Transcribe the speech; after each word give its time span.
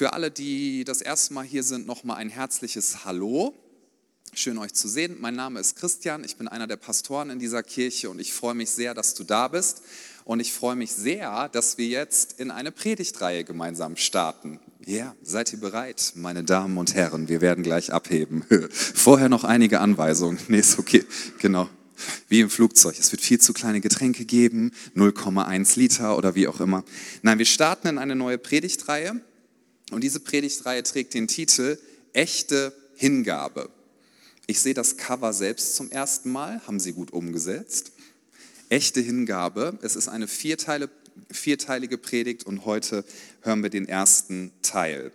Für 0.00 0.14
alle, 0.14 0.30
die 0.30 0.84
das 0.84 1.02
erste 1.02 1.34
Mal 1.34 1.44
hier 1.44 1.62
sind, 1.62 1.86
nochmal 1.86 2.16
ein 2.16 2.30
herzliches 2.30 3.04
Hallo. 3.04 3.52
Schön 4.32 4.56
euch 4.56 4.72
zu 4.72 4.88
sehen. 4.88 5.18
Mein 5.20 5.34
Name 5.34 5.60
ist 5.60 5.76
Christian, 5.76 6.24
ich 6.24 6.36
bin 6.38 6.48
einer 6.48 6.66
der 6.66 6.76
Pastoren 6.76 7.28
in 7.28 7.38
dieser 7.38 7.62
Kirche 7.62 8.08
und 8.08 8.18
ich 8.18 8.32
freue 8.32 8.54
mich 8.54 8.70
sehr, 8.70 8.94
dass 8.94 9.12
du 9.12 9.24
da 9.24 9.48
bist. 9.48 9.82
Und 10.24 10.40
ich 10.40 10.54
freue 10.54 10.74
mich 10.74 10.92
sehr, 10.92 11.50
dass 11.50 11.76
wir 11.76 11.86
jetzt 11.86 12.40
in 12.40 12.50
eine 12.50 12.72
Predigtreihe 12.72 13.44
gemeinsam 13.44 13.96
starten. 13.96 14.58
Ja, 14.86 15.14
seid 15.20 15.52
ihr 15.52 15.60
bereit, 15.60 16.14
meine 16.14 16.44
Damen 16.44 16.78
und 16.78 16.94
Herren? 16.94 17.28
Wir 17.28 17.42
werden 17.42 17.62
gleich 17.62 17.92
abheben. 17.92 18.46
Vorher 18.70 19.28
noch 19.28 19.44
einige 19.44 19.80
Anweisungen. 19.80 20.38
Nee, 20.48 20.60
ist 20.60 20.78
okay. 20.78 21.04
Genau. 21.40 21.68
Wie 22.26 22.40
im 22.40 22.48
Flugzeug. 22.48 22.98
Es 22.98 23.12
wird 23.12 23.20
viel 23.20 23.38
zu 23.38 23.52
kleine 23.52 23.82
Getränke 23.82 24.24
geben, 24.24 24.72
0,1 24.96 25.78
Liter 25.78 26.16
oder 26.16 26.34
wie 26.34 26.48
auch 26.48 26.60
immer. 26.60 26.84
Nein, 27.20 27.36
wir 27.36 27.44
starten 27.44 27.88
in 27.88 27.98
eine 27.98 28.16
neue 28.16 28.38
Predigtreihe. 28.38 29.20
Und 29.90 30.02
diese 30.02 30.20
Predigtreihe 30.20 30.82
trägt 30.82 31.14
den 31.14 31.28
Titel 31.28 31.78
Echte 32.12 32.72
Hingabe. 32.94 33.70
Ich 34.46 34.60
sehe 34.60 34.74
das 34.74 34.96
Cover 34.96 35.32
selbst 35.32 35.76
zum 35.76 35.90
ersten 35.90 36.30
Mal, 36.32 36.60
haben 36.66 36.80
Sie 36.80 36.92
gut 36.92 37.12
umgesetzt. 37.12 37.92
Echte 38.68 39.00
Hingabe. 39.00 39.78
Es 39.82 39.96
ist 39.96 40.08
eine 40.08 40.28
vierteile, 40.28 40.90
vierteilige 41.30 41.98
Predigt 41.98 42.44
und 42.44 42.64
heute 42.64 43.04
hören 43.42 43.62
wir 43.62 43.70
den 43.70 43.88
ersten 43.88 44.52
Teil. 44.62 45.12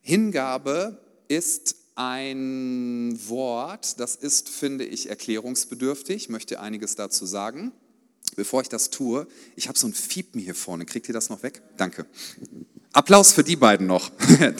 Hingabe 0.00 0.98
ist 1.28 1.76
ein 1.96 3.18
Wort, 3.28 3.98
das 3.98 4.16
ist, 4.16 4.48
finde 4.48 4.84
ich, 4.84 5.08
erklärungsbedürftig. 5.08 6.16
Ich 6.16 6.28
möchte 6.28 6.60
einiges 6.60 6.94
dazu 6.94 7.24
sagen. 7.26 7.72
Bevor 8.36 8.60
ich 8.60 8.68
das 8.68 8.90
tue, 8.90 9.26
ich 9.54 9.68
habe 9.68 9.78
so 9.78 9.86
ein 9.86 9.94
Fiepen 9.94 10.40
hier 10.40 10.54
vorne. 10.54 10.84
Kriegt 10.84 11.08
ihr 11.08 11.14
das 11.14 11.30
noch 11.30 11.42
weg? 11.42 11.62
Danke. 11.76 12.06
Applaus 12.96 13.32
für 13.32 13.44
die 13.44 13.56
beiden 13.56 13.86
noch. 13.86 14.10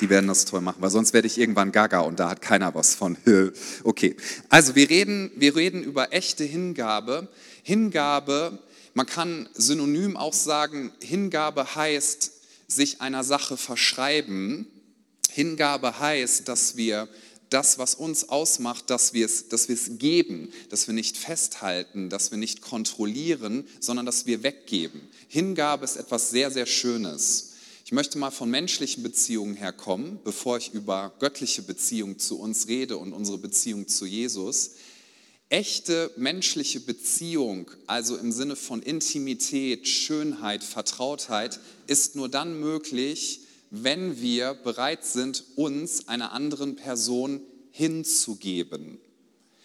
die 0.00 0.10
werden 0.10 0.26
das 0.26 0.44
toll 0.44 0.60
machen, 0.60 0.82
weil 0.82 0.90
sonst 0.90 1.14
werde 1.14 1.26
ich 1.26 1.38
irgendwann 1.38 1.72
gaga 1.72 2.00
und 2.00 2.20
da 2.20 2.28
hat 2.28 2.42
keiner 2.42 2.74
was 2.74 2.94
von. 2.94 3.16
Okay, 3.84 4.14
also 4.50 4.74
wir 4.74 4.90
reden, 4.90 5.30
wir 5.36 5.56
reden 5.56 5.82
über 5.82 6.12
echte 6.12 6.44
Hingabe. 6.44 7.28
Hingabe, 7.62 8.58
man 8.92 9.06
kann 9.06 9.48
synonym 9.54 10.18
auch 10.18 10.34
sagen, 10.34 10.92
Hingabe 11.02 11.74
heißt 11.74 12.32
sich 12.68 13.00
einer 13.00 13.24
Sache 13.24 13.56
verschreiben. 13.56 14.66
Hingabe 15.30 15.98
heißt, 16.00 16.48
dass 16.48 16.76
wir 16.76 17.08
das, 17.52 17.78
was 17.78 17.94
uns 17.94 18.28
ausmacht, 18.28 18.90
dass 18.90 19.12
wir, 19.12 19.26
es, 19.26 19.48
dass 19.48 19.68
geben, 19.98 20.52
dass 20.70 20.86
wir 20.86 20.94
nicht 20.94 21.16
festhalten, 21.16 22.08
dass 22.08 22.30
wir 22.30 22.38
nicht 22.38 22.62
kontrollieren, 22.62 23.66
sondern 23.80 24.06
dass 24.06 24.26
wir 24.26 24.42
weggeben. 24.42 25.00
Hingabe 25.28 25.84
ist 25.84 25.96
etwas 25.96 26.30
sehr, 26.30 26.50
sehr 26.50 26.66
Schönes. 26.66 27.50
Ich 27.84 27.92
möchte 27.92 28.16
mal 28.16 28.30
von 28.30 28.48
menschlichen 28.48 29.02
Beziehungen 29.02 29.54
herkommen, 29.54 30.18
bevor 30.24 30.56
ich 30.56 30.72
über 30.72 31.12
göttliche 31.18 31.62
Beziehungen 31.62 32.18
zu 32.18 32.38
uns 32.38 32.68
rede 32.68 32.96
und 32.96 33.12
unsere 33.12 33.38
Beziehung 33.38 33.86
zu 33.86 34.06
Jesus. 34.06 34.72
Echte 35.50 36.10
menschliche 36.16 36.80
Beziehung, 36.80 37.70
also 37.86 38.16
im 38.16 38.32
Sinne 38.32 38.56
von 38.56 38.80
Intimität, 38.80 39.86
Schönheit, 39.86 40.64
Vertrautheit, 40.64 41.60
ist 41.86 42.16
nur 42.16 42.30
dann 42.30 42.58
möglich, 42.58 43.41
wenn 43.74 44.20
wir 44.20 44.52
bereit 44.52 45.02
sind, 45.02 45.44
uns 45.56 46.06
einer 46.06 46.32
anderen 46.32 46.76
Person 46.76 47.40
hinzugeben. 47.70 48.98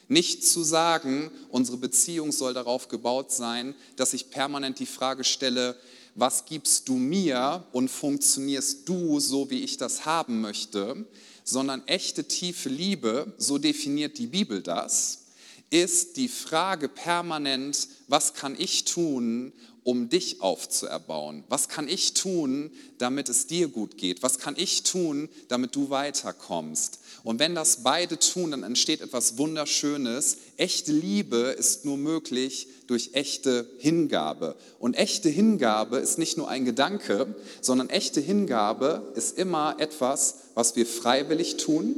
Nicht 0.07 0.47
zu 0.47 0.63
sagen, 0.63 1.29
unsere 1.49 1.75
Beziehung 1.75 2.31
soll 2.31 2.53
darauf 2.53 2.87
gebaut 2.87 3.33
sein, 3.33 3.75
dass 3.97 4.13
ich 4.13 4.29
permanent 4.29 4.79
die 4.79 4.85
Frage 4.85 5.25
stelle, 5.25 5.75
was 6.15 6.45
gibst 6.45 6.87
du 6.87 6.93
mir 6.93 7.65
und 7.73 7.89
funktionierst 7.91 8.87
du 8.87 9.19
so, 9.19 9.49
wie 9.49 9.65
ich 9.65 9.75
das 9.75 10.05
haben 10.05 10.39
möchte, 10.39 11.05
sondern 11.43 11.85
echte 11.85 12.23
tiefe 12.23 12.69
Liebe, 12.69 13.33
so 13.37 13.57
definiert 13.57 14.17
die 14.17 14.27
Bibel 14.27 14.61
das, 14.61 15.25
ist 15.69 16.15
die 16.15 16.29
Frage 16.29 16.87
permanent, 16.87 17.89
was 18.07 18.33
kann 18.33 18.55
ich 18.57 18.85
tun, 18.85 19.51
um 19.87 20.09
dich 20.09 20.41
aufzuerbauen? 20.41 21.45
Was 21.47 21.69
kann 21.69 21.87
ich 21.87 22.13
tun, 22.13 22.71
damit 22.97 23.29
es 23.29 23.47
dir 23.47 23.69
gut 23.69 23.97
geht? 23.97 24.21
Was 24.21 24.37
kann 24.37 24.55
ich 24.57 24.83
tun, 24.83 25.29
damit 25.47 25.77
du 25.77 25.89
weiterkommst? 25.89 26.99
Und 27.23 27.39
wenn 27.39 27.55
das 27.55 27.83
beide 27.83 28.19
tun, 28.19 28.51
dann 28.51 28.63
entsteht 28.63 28.99
etwas 28.99 29.37
Wunderschönes. 29.37 30.39
Echte 30.57 30.91
Liebe 30.91 31.55
ist 31.57 31.85
nur 31.85 31.95
möglich 31.95 32.67
durch 32.87 33.11
echte 33.13 33.65
Hingabe. 33.77 34.57
Und 34.77 34.95
echte 34.95 35.29
Hingabe 35.29 35.99
ist 35.99 36.17
nicht 36.17 36.35
nur 36.35 36.49
ein 36.49 36.65
Gedanke, 36.65 37.33
sondern 37.61 37.89
echte 37.89 38.19
Hingabe 38.19 39.13
ist 39.15 39.37
immer 39.37 39.77
etwas, 39.79 40.35
was 40.53 40.75
wir 40.75 40.85
freiwillig 40.85 41.55
tun. 41.55 41.95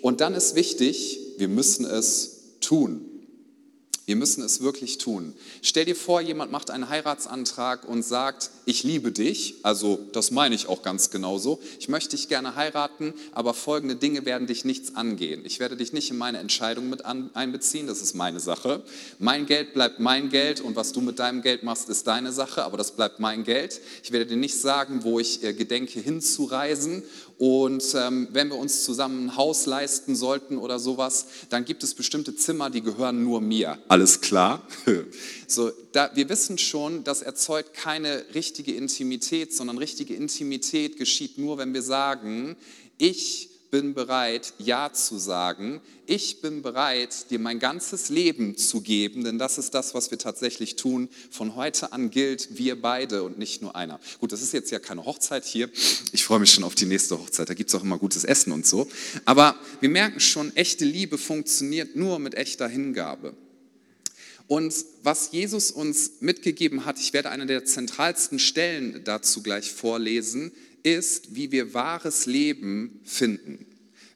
Und 0.00 0.20
dann 0.20 0.34
ist 0.34 0.54
wichtig, 0.54 1.18
wir 1.38 1.48
müssen 1.48 1.86
es 1.86 2.58
tun. 2.60 3.11
Wir 4.04 4.16
müssen 4.16 4.42
es 4.42 4.60
wirklich 4.60 4.98
tun. 4.98 5.34
Stell 5.62 5.84
dir 5.84 5.94
vor, 5.94 6.20
jemand 6.20 6.50
macht 6.50 6.70
einen 6.70 6.88
Heiratsantrag 6.88 7.88
und 7.88 8.02
sagt, 8.02 8.50
ich 8.64 8.84
liebe 8.84 9.10
dich, 9.10 9.56
also 9.62 9.98
das 10.12 10.30
meine 10.30 10.54
ich 10.54 10.68
auch 10.68 10.82
ganz 10.82 11.10
genauso. 11.10 11.60
Ich 11.80 11.88
möchte 11.88 12.16
dich 12.16 12.28
gerne 12.28 12.54
heiraten, 12.54 13.12
aber 13.32 13.54
folgende 13.54 13.96
Dinge 13.96 14.24
werden 14.24 14.46
dich 14.46 14.64
nichts 14.64 14.94
angehen. 14.94 15.42
Ich 15.44 15.58
werde 15.58 15.76
dich 15.76 15.92
nicht 15.92 16.10
in 16.10 16.18
meine 16.18 16.38
Entscheidung 16.38 16.88
mit 16.88 17.04
einbeziehen, 17.04 17.86
das 17.86 18.00
ist 18.02 18.14
meine 18.14 18.40
Sache. 18.40 18.82
Mein 19.18 19.46
Geld 19.46 19.74
bleibt 19.74 19.98
mein 20.00 20.28
Geld 20.28 20.60
und 20.60 20.76
was 20.76 20.92
du 20.92 21.00
mit 21.00 21.18
deinem 21.18 21.42
Geld 21.42 21.62
machst, 21.62 21.88
ist 21.88 22.06
deine 22.06 22.32
Sache, 22.32 22.64
aber 22.64 22.76
das 22.76 22.92
bleibt 22.92 23.18
mein 23.18 23.44
Geld. 23.44 23.80
Ich 24.02 24.12
werde 24.12 24.26
dir 24.26 24.36
nicht 24.36 24.58
sagen, 24.58 25.02
wo 25.02 25.18
ich 25.18 25.42
äh, 25.42 25.52
gedenke 25.52 26.00
hinzureisen 26.00 27.02
und 27.42 27.96
ähm, 27.96 28.28
wenn 28.30 28.50
wir 28.50 28.56
uns 28.56 28.84
zusammen 28.84 29.26
ein 29.26 29.36
Haus 29.36 29.66
leisten 29.66 30.14
sollten 30.14 30.58
oder 30.58 30.78
sowas, 30.78 31.26
dann 31.50 31.64
gibt 31.64 31.82
es 31.82 31.92
bestimmte 31.92 32.36
Zimmer, 32.36 32.70
die 32.70 32.82
gehören 32.82 33.24
nur 33.24 33.40
mir. 33.40 33.78
Alles 33.88 34.20
klar? 34.20 34.64
so, 35.48 35.72
da, 35.90 36.12
wir 36.14 36.28
wissen 36.28 36.56
schon, 36.56 37.02
das 37.02 37.20
erzeugt 37.20 37.74
keine 37.74 38.26
richtige 38.32 38.51
Intimität, 38.58 39.54
sondern 39.54 39.78
richtige 39.78 40.14
Intimität 40.14 40.98
geschieht 40.98 41.38
nur, 41.38 41.56
wenn 41.56 41.72
wir 41.72 41.82
sagen, 41.82 42.56
ich 42.98 43.48
bin 43.72 43.94
bereit, 43.94 44.52
Ja 44.58 44.92
zu 44.92 45.16
sagen. 45.16 45.80
Ich 46.06 46.42
bin 46.42 46.60
bereit, 46.60 47.30
dir 47.30 47.38
mein 47.38 47.58
ganzes 47.58 48.10
Leben 48.10 48.58
zu 48.58 48.82
geben, 48.82 49.24
denn 49.24 49.38
das 49.38 49.56
ist 49.56 49.72
das, 49.72 49.94
was 49.94 50.10
wir 50.10 50.18
tatsächlich 50.18 50.76
tun. 50.76 51.08
Von 51.30 51.56
heute 51.56 51.90
an 51.92 52.10
gilt 52.10 52.58
wir 52.58 52.80
beide 52.80 53.22
und 53.22 53.38
nicht 53.38 53.62
nur 53.62 53.74
einer. 53.74 53.98
Gut, 54.20 54.30
das 54.30 54.42
ist 54.42 54.52
jetzt 54.52 54.70
ja 54.70 54.78
keine 54.78 55.06
Hochzeit 55.06 55.46
hier. 55.46 55.70
Ich 56.12 56.22
freue 56.22 56.38
mich 56.38 56.52
schon 56.52 56.64
auf 56.64 56.74
die 56.74 56.84
nächste 56.84 57.18
Hochzeit. 57.18 57.48
Da 57.48 57.54
gibt 57.54 57.70
es 57.70 57.74
auch 57.74 57.82
immer 57.82 57.96
gutes 57.96 58.24
Essen 58.24 58.52
und 58.52 58.66
so. 58.66 58.88
Aber 59.24 59.56
wir 59.80 59.88
merken 59.88 60.20
schon, 60.20 60.54
echte 60.54 60.84
Liebe 60.84 61.16
funktioniert 61.16 61.96
nur 61.96 62.18
mit 62.18 62.34
echter 62.34 62.68
Hingabe. 62.68 63.34
Und 64.46 64.74
was 65.02 65.32
Jesus 65.32 65.70
uns 65.70 66.12
mitgegeben 66.20 66.84
hat, 66.84 66.98
ich 66.98 67.12
werde 67.12 67.30
eine 67.30 67.46
der 67.46 67.64
zentralsten 67.64 68.38
Stellen 68.38 69.02
dazu 69.04 69.42
gleich 69.42 69.72
vorlesen, 69.72 70.52
ist, 70.82 71.34
wie 71.34 71.52
wir 71.52 71.74
wahres 71.74 72.26
Leben 72.26 73.00
finden. 73.04 73.66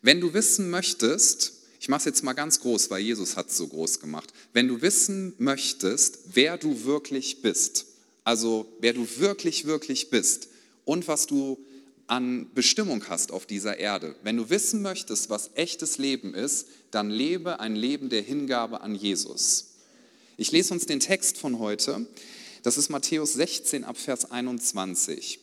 Wenn 0.02 0.20
du 0.20 0.34
wissen 0.34 0.70
möchtest, 0.70 1.52
ich 1.80 1.88
mache 1.88 2.00
es 2.00 2.04
jetzt 2.06 2.24
mal 2.24 2.32
ganz 2.32 2.60
groß, 2.60 2.90
weil 2.90 3.02
Jesus 3.02 3.36
hat 3.36 3.48
es 3.48 3.56
so 3.56 3.68
groß 3.68 4.00
gemacht. 4.00 4.32
Wenn 4.52 4.68
du 4.68 4.82
wissen 4.82 5.34
möchtest, 5.38 6.18
wer 6.34 6.58
du 6.58 6.84
wirklich 6.84 7.42
bist, 7.42 7.86
also 8.24 8.66
wer 8.80 8.92
du 8.92 9.06
wirklich, 9.18 9.66
wirklich 9.66 10.10
bist 10.10 10.48
und 10.84 11.06
was 11.06 11.26
du 11.26 11.58
an 12.08 12.50
Bestimmung 12.54 13.08
hast 13.08 13.32
auf 13.32 13.46
dieser 13.46 13.78
Erde, 13.78 14.14
wenn 14.22 14.36
du 14.36 14.50
wissen 14.50 14.82
möchtest, 14.82 15.30
was 15.30 15.50
echtes 15.54 15.98
Leben 15.98 16.34
ist, 16.34 16.66
dann 16.90 17.10
lebe 17.10 17.60
ein 17.60 17.76
Leben 17.76 18.08
der 18.08 18.22
Hingabe 18.22 18.80
an 18.80 18.94
Jesus. 18.94 19.75
Ich 20.38 20.52
lese 20.52 20.74
uns 20.74 20.84
den 20.84 21.00
Text 21.00 21.38
von 21.38 21.58
heute. 21.60 22.04
Das 22.62 22.76
ist 22.76 22.90
Matthäus 22.90 23.32
16 23.32 23.84
ab 23.84 23.96
Vers 23.96 24.30
21. 24.30 25.40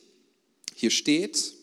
Hier 0.72 0.90
steht, 0.90 1.54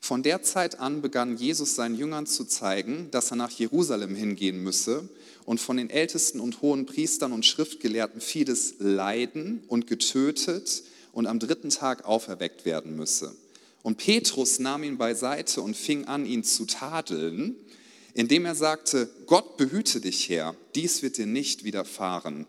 von 0.00 0.22
der 0.22 0.42
Zeit 0.42 0.80
an 0.80 1.02
begann 1.02 1.36
Jesus 1.36 1.74
seinen 1.74 1.96
Jüngern 1.96 2.26
zu 2.26 2.46
zeigen, 2.46 3.10
dass 3.10 3.30
er 3.30 3.36
nach 3.36 3.50
Jerusalem 3.50 4.14
hingehen 4.14 4.62
müsse 4.62 5.06
und 5.44 5.60
von 5.60 5.76
den 5.76 5.90
Ältesten 5.90 6.40
und 6.40 6.62
hohen 6.62 6.86
Priestern 6.86 7.32
und 7.32 7.44
Schriftgelehrten 7.44 8.22
vieles 8.22 8.76
leiden 8.78 9.64
und 9.68 9.86
getötet 9.86 10.82
und 11.12 11.26
am 11.26 11.40
dritten 11.40 11.68
Tag 11.68 12.06
auferweckt 12.06 12.64
werden 12.64 12.96
müsse. 12.96 13.36
Und 13.82 13.98
Petrus 13.98 14.60
nahm 14.60 14.82
ihn 14.82 14.96
beiseite 14.96 15.60
und 15.60 15.76
fing 15.76 16.06
an, 16.06 16.24
ihn 16.24 16.42
zu 16.42 16.64
tadeln, 16.64 17.54
indem 18.14 18.46
er 18.46 18.54
sagte, 18.54 19.10
Gott 19.26 19.58
behüte 19.58 20.00
dich, 20.00 20.30
Herr, 20.30 20.56
dies 20.74 21.02
wird 21.02 21.18
dir 21.18 21.26
nicht 21.26 21.64
widerfahren. 21.64 22.46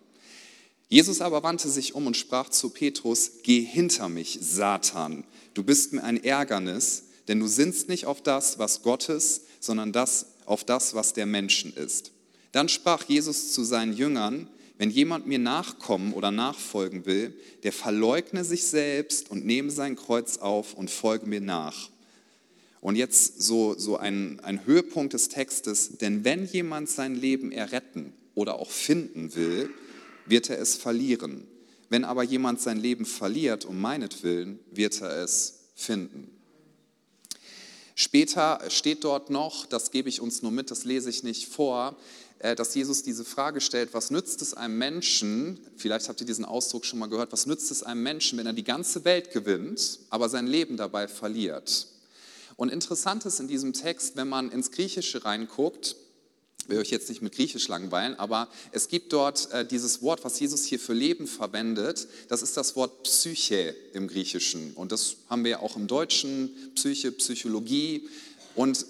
Jesus 0.94 1.22
aber 1.22 1.42
wandte 1.42 1.70
sich 1.70 1.96
um 1.96 2.06
und 2.06 2.16
sprach 2.16 2.50
zu 2.50 2.70
Petrus, 2.70 3.32
Geh 3.42 3.62
hinter 3.62 4.10
mich, 4.10 4.38
Satan, 4.44 5.24
du 5.56 5.64
bist 5.64 5.92
mir 5.92 6.04
ein 6.04 6.24
Ärgernis, 6.24 7.06
denn 7.28 7.40
du 7.40 7.48
sinnst 7.48 7.90
nicht 7.90 8.06
auf 8.06 8.22
das, 8.22 8.60
was 8.60 8.84
Gottes, 8.84 9.42
sondern 9.60 9.92
das, 9.92 10.28
auf 10.46 10.64
das, 10.64 10.94
was 10.94 11.14
der 11.14 11.26
Menschen 11.26 11.76
ist. 11.76 12.12
Dann 12.52 12.70
sprach 12.70 13.06
Jesus 13.06 13.54
zu 13.54 13.64
seinen 13.64 13.94
Jüngern, 13.94 14.48
wenn 14.78 14.92
jemand 14.92 15.26
mir 15.26 15.40
nachkommen 15.40 16.14
oder 16.14 16.30
nachfolgen 16.30 17.08
will, 17.08 17.34
der 17.64 17.74
verleugne 17.74 18.46
sich 18.46 18.68
selbst 18.68 19.32
und 19.32 19.48
nehme 19.48 19.72
sein 19.72 19.96
Kreuz 19.96 20.38
auf 20.38 20.76
und 20.76 20.92
folge 20.92 21.26
mir 21.26 21.42
nach. 21.42 21.90
Und 22.82 22.98
jetzt 22.98 23.42
so, 23.42 23.76
so 23.80 23.98
ein, 23.98 24.40
ein 24.42 24.64
Höhepunkt 24.68 25.14
des 25.14 25.30
Textes, 25.30 25.98
denn 25.98 26.24
wenn 26.24 26.46
jemand 26.46 26.88
sein 26.88 27.16
Leben 27.16 27.52
erretten 27.52 28.14
oder 28.36 28.60
auch 28.60 28.70
finden 28.70 29.34
will, 29.34 29.72
wird 30.26 30.50
er 30.50 30.60
es 30.60 30.76
verlieren. 30.76 31.48
Wenn 31.90 32.06
aber 32.06 32.24
jemand 32.24 32.62
sein 32.62 32.80
Leben 32.80 33.06
verliert 33.06 33.66
um 33.66 33.80
meinetwillen, 33.80 34.60
wird 34.72 35.02
er 35.02 35.24
es 35.24 35.70
finden. 35.76 36.30
Später 37.96 38.60
steht 38.70 39.04
dort 39.04 39.30
noch, 39.30 39.68
das 39.68 39.92
gebe 39.92 40.10
ich 40.10 40.20
uns 40.20 40.42
nur 40.42 40.52
mit, 40.52 40.72
das 40.72 40.84
lese 40.84 41.10
ich 41.12 41.22
nicht 41.22 41.48
vor, 41.48 41.96
äh, 42.40 42.56
dass 42.56 42.74
Jesus 42.74 43.04
diese 43.04 43.24
Frage 43.24 43.62
stellt, 43.62 43.94
was 43.94 44.10
nützt 44.10 44.42
es 44.42 44.56
einem 44.56 44.78
Menschen, 44.78 45.60
vielleicht 45.78 46.10
habt 46.10 46.20
ihr 46.20 46.26
diesen 46.26 46.46
Ausdruck 46.46 46.86
schon 46.86 46.98
mal 47.00 47.08
gehört, 47.08 47.32
was 47.32 47.46
nützt 47.46 47.70
es 47.70 47.84
einem 47.84 48.02
Menschen, 48.02 48.40
wenn 48.40 48.48
er 48.48 48.54
die 48.54 48.64
ganze 48.64 49.06
Welt 49.06 49.32
gewinnt, 49.32 50.00
aber 50.10 50.28
sein 50.28 50.48
Leben 50.48 50.76
dabei 50.76 51.08
verliert? 51.08 51.88
Und 52.56 52.70
interessant 52.70 53.26
ist 53.26 53.40
in 53.40 53.48
diesem 53.48 53.74
Text, 53.74 54.16
wenn 54.16 54.28
man 54.28 54.52
ins 54.52 54.72
Griechische 54.72 55.24
reinguckt, 55.26 55.96
will 56.68 56.80
euch 56.80 56.92
jetzt 56.92 57.10
nicht 57.10 57.22
mit 57.22 57.34
Griechisch 57.34 57.68
langweilen, 57.68 58.16
aber 58.16 58.48
es 58.72 58.88
gibt 58.88 59.14
dort 59.14 59.52
äh, 59.52 59.66
dieses 59.66 60.02
Wort, 60.02 60.24
was 60.24 60.40
Jesus 60.40 60.64
hier 60.64 60.80
für 60.80 60.94
Leben 60.94 61.28
verwendet. 61.28 62.08
Das 62.30 62.42
ist 62.42 62.58
das 62.58 62.76
Wort 62.76 63.04
Psyche 63.04 63.76
im 63.94 64.08
Griechischen. 64.08 64.74
Und 64.74 64.92
das 64.92 65.18
haben 65.30 65.44
wir 65.44 65.62
auch 65.62 65.76
im 65.76 65.88
Deutschen, 65.88 66.52
Psyche, 66.76 67.12
Psychologie. 67.12 68.08
Und 68.56 68.86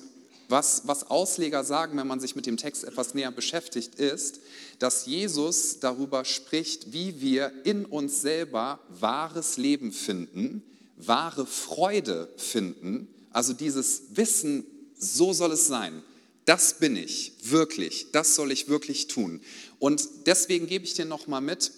was, 0.49 0.83
was 0.85 1.09
Ausleger 1.09 1.63
sagen, 1.63 1.97
wenn 1.97 2.07
man 2.07 2.19
sich 2.19 2.35
mit 2.35 2.45
dem 2.45 2.57
Text 2.57 2.83
etwas 2.83 3.13
näher 3.13 3.31
beschäftigt, 3.31 3.95
ist, 3.95 4.39
dass 4.79 5.05
Jesus 5.05 5.79
darüber 5.79 6.25
spricht, 6.25 6.93
wie 6.93 7.21
wir 7.21 7.51
in 7.63 7.85
uns 7.85 8.21
selber 8.21 8.79
wahres 8.89 9.57
Leben 9.57 9.91
finden, 9.91 10.61
wahre 10.97 11.45
Freude 11.45 12.29
finden. 12.37 13.07
Also 13.31 13.53
dieses 13.53 14.03
Wissen, 14.13 14.65
so 14.95 15.33
soll 15.33 15.53
es 15.53 15.67
sein 15.67 16.03
das 16.45 16.79
bin 16.79 16.95
ich 16.95 17.33
wirklich, 17.43 18.07
das 18.11 18.35
soll 18.35 18.51
ich 18.51 18.67
wirklich 18.67 19.07
tun. 19.07 19.41
Und 19.79 20.07
deswegen 20.25 20.67
gebe 20.67 20.85
ich 20.85 20.93
dir 20.93 21.05
nochmal 21.05 21.41
mit, 21.41 21.71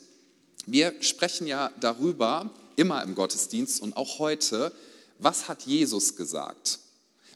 wir 0.65 0.93
sprechen 1.01 1.47
ja 1.47 1.71
darüber, 1.79 2.51
immer 2.75 3.03
im 3.03 3.15
Gottesdienst 3.15 3.81
und 3.81 3.95
auch 3.95 4.19
heute, 4.19 4.71
was 5.19 5.47
hat 5.47 5.63
Jesus 5.63 6.15
gesagt? 6.15 6.79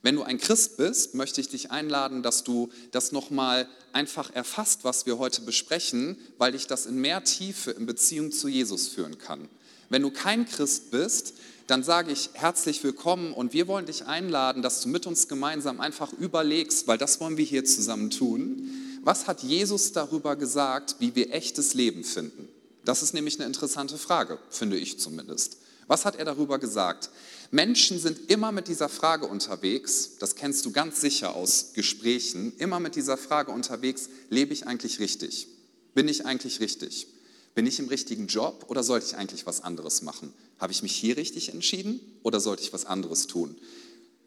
Wenn 0.02 0.16
du 0.16 0.24
ein 0.24 0.38
Christ 0.38 0.78
bist, 0.78 1.14
möchte 1.14 1.42
ich 1.42 1.50
dich 1.50 1.72
einladen, 1.72 2.24
dass 2.24 2.44
du 2.44 2.70
das 2.92 3.12
nochmal 3.12 3.68
einfach 3.92 4.34
erfasst, 4.34 4.84
was 4.84 5.06
wir 5.06 5.18
heute 5.18 5.42
besprechen, 5.42 6.18
weil 6.38 6.54
dich 6.54 6.68
das 6.68 6.86
in 6.86 6.96
mehr 6.96 7.24
Tiefe 7.24 7.72
in 7.72 7.86
Beziehung 7.86 8.32
zu 8.32 8.48
Jesus 8.48 8.88
führen 8.88 9.18
kann. 9.18 9.50
Wenn 9.90 10.04
du 10.04 10.12
kein 10.12 10.46
Christ 10.46 10.92
bist, 10.92 11.34
dann 11.66 11.84
sage 11.84 12.12
ich 12.12 12.30
herzlich 12.34 12.84
willkommen 12.84 13.34
und 13.34 13.54
wir 13.54 13.68
wollen 13.68 13.88
dich 13.88 14.06
einladen, 14.06 14.62
dass 14.62 14.82
du 14.82 14.90
mit 14.90 15.08
uns 15.08 15.28
gemeinsam 15.28 15.80
einfach 15.80 16.14
überlegst, 16.14 16.88
weil 16.88 16.98
das 16.98 17.20
wollen 17.20 17.38
wir 17.38 17.46
hier 17.46 17.66
zusammen 17.66 18.12
tun. 18.12 18.70
Was 19.04 19.28
hat 19.28 19.42
Jesus 19.42 19.92
darüber 19.92 20.36
gesagt, 20.36 20.96
wie 21.00 21.16
wir 21.16 21.34
echtes 21.34 21.74
Leben 21.74 22.04
finden? 22.04 22.48
Das 22.86 23.02
ist 23.02 23.14
nämlich 23.14 23.40
eine 23.40 23.48
interessante 23.48 23.98
Frage, 23.98 24.40
finde 24.50 24.78
ich 24.78 25.00
zumindest. 25.00 25.58
Was 25.88 26.06
hat 26.06 26.18
er 26.18 26.26
darüber 26.26 26.60
gesagt? 26.60 27.10
Menschen 27.50 28.00
sind 28.00 28.30
immer 28.30 28.52
mit 28.52 28.68
dieser 28.68 28.90
Frage 28.90 29.26
unterwegs, 29.26 30.18
das 30.20 30.36
kennst 30.36 30.66
du 30.66 30.72
ganz 30.72 31.02
sicher 31.02 31.36
aus 31.36 31.72
Gesprächen, 31.74 32.54
immer 32.58 32.80
mit 32.80 32.96
dieser 32.96 33.18
Frage 33.18 33.52
unterwegs, 33.52 34.10
lebe 34.30 34.54
ich 34.54 34.68
eigentlich 34.68 35.00
richtig? 35.00 35.48
Bin 35.96 36.08
ich 36.08 36.28
eigentlich 36.28 36.60
richtig? 36.60 37.08
Bin 37.56 37.66
ich 37.66 37.80
im 37.80 37.88
richtigen 37.88 38.28
Job 38.28 38.66
oder 38.68 38.84
sollte 38.84 39.08
ich 39.08 39.16
eigentlich 39.16 39.46
was 39.46 39.62
anderes 39.62 40.02
machen? 40.02 40.34
Habe 40.60 40.72
ich 40.72 40.84
mich 40.84 40.96
hier 40.96 41.18
richtig 41.18 41.54
entschieden 41.54 42.00
oder 42.24 42.40
sollte 42.40 42.64
ich 42.64 42.74
was 42.74 42.86
anderes 42.86 43.28
tun? 43.28 43.56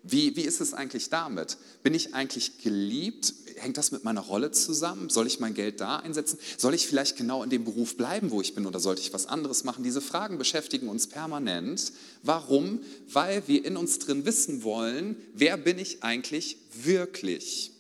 Wie, 0.03 0.35
wie 0.35 0.43
ist 0.43 0.61
es 0.61 0.75
eigentlich 0.75 1.11
damit? 1.11 1.59
Bin 1.85 1.95
ich 1.95 2.13
eigentlich 2.13 2.59
geliebt? 2.59 3.35
Hängt 3.57 3.77
das 3.77 3.93
mit 3.93 4.03
meiner 4.03 4.21
Rolle 4.21 4.51
zusammen? 4.51 5.09
Soll 5.11 5.29
ich 5.29 5.39
mein 5.39 5.55
Geld 5.55 5.81
da 5.81 5.99
einsetzen? 5.99 6.39
Soll 6.59 6.75
ich 6.75 6.89
vielleicht 6.89 7.17
genau 7.17 7.45
in 7.45 7.51
dem 7.51 7.65
Beruf 7.65 7.97
bleiben, 7.97 8.33
wo 8.33 8.41
ich 8.41 8.55
bin, 8.55 8.67
oder 8.67 8.81
sollte 8.81 9.01
ich 9.01 9.13
was 9.13 9.27
anderes 9.27 9.63
machen? 9.63 9.85
Diese 9.85 10.01
Fragen 10.01 10.39
beschäftigen 10.39 10.89
uns 10.89 11.07
permanent. 11.07 11.93
Warum? 12.25 12.81
Weil 13.13 13.47
wir 13.47 13.65
in 13.65 13.77
uns 13.77 14.01
drin 14.01 14.25
wissen 14.25 14.65
wollen, 14.65 15.17
wer 15.35 15.57
bin 15.57 15.79
ich 15.79 16.03
eigentlich 16.03 16.57
wirklich? 16.83 17.71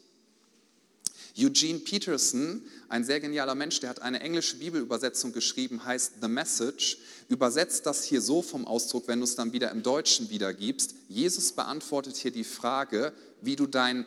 Eugene 1.36 1.80
Peterson, 1.80 2.62
ein 2.92 3.04
sehr 3.04 3.20
genialer 3.20 3.54
Mensch, 3.54 3.80
der 3.80 3.88
hat 3.88 4.02
eine 4.02 4.20
englische 4.20 4.56
Bibelübersetzung 4.56 5.32
geschrieben, 5.32 5.82
heißt 5.82 6.12
The 6.20 6.28
Message, 6.28 6.98
übersetzt 7.28 7.86
das 7.86 8.04
hier 8.04 8.20
so 8.20 8.42
vom 8.42 8.66
Ausdruck, 8.66 9.08
wenn 9.08 9.18
du 9.18 9.24
es 9.24 9.34
dann 9.34 9.54
wieder 9.54 9.70
im 9.70 9.82
Deutschen 9.82 10.28
wiedergibst. 10.28 10.94
Jesus 11.08 11.52
beantwortet 11.52 12.18
hier 12.18 12.32
die 12.32 12.44
Frage, 12.44 13.14
wie 13.40 13.56
du 13.56 13.66
dein 13.66 14.06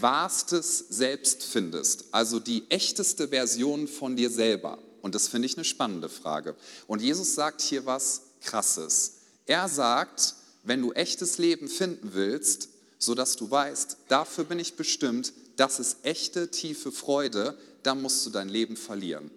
wahrstes 0.00 0.84
Selbst 0.90 1.44
findest, 1.44 2.04
also 2.10 2.38
die 2.38 2.64
echteste 2.68 3.28
Version 3.28 3.88
von 3.88 4.16
dir 4.16 4.28
selber. 4.28 4.78
Und 5.00 5.14
das 5.14 5.28
finde 5.28 5.46
ich 5.46 5.56
eine 5.56 5.64
spannende 5.64 6.10
Frage. 6.10 6.56
Und 6.86 7.00
Jesus 7.00 7.34
sagt 7.34 7.62
hier 7.62 7.86
was 7.86 8.20
Krasses. 8.42 9.14
Er 9.46 9.66
sagt, 9.70 10.34
wenn 10.62 10.82
du 10.82 10.92
echtes 10.92 11.38
Leben 11.38 11.68
finden 11.68 12.10
willst, 12.12 12.68
sodass 12.98 13.36
du 13.36 13.50
weißt, 13.50 13.96
dafür 14.08 14.44
bin 14.44 14.58
ich 14.58 14.74
bestimmt, 14.74 15.32
das 15.56 15.80
ist 15.80 16.04
echte, 16.04 16.50
tiefe 16.50 16.92
Freude, 16.92 17.56
dann 17.86 18.02
musst 18.02 18.26
du 18.26 18.30
dein 18.30 18.48
Leben 18.48 18.76
verlieren. 18.76 19.30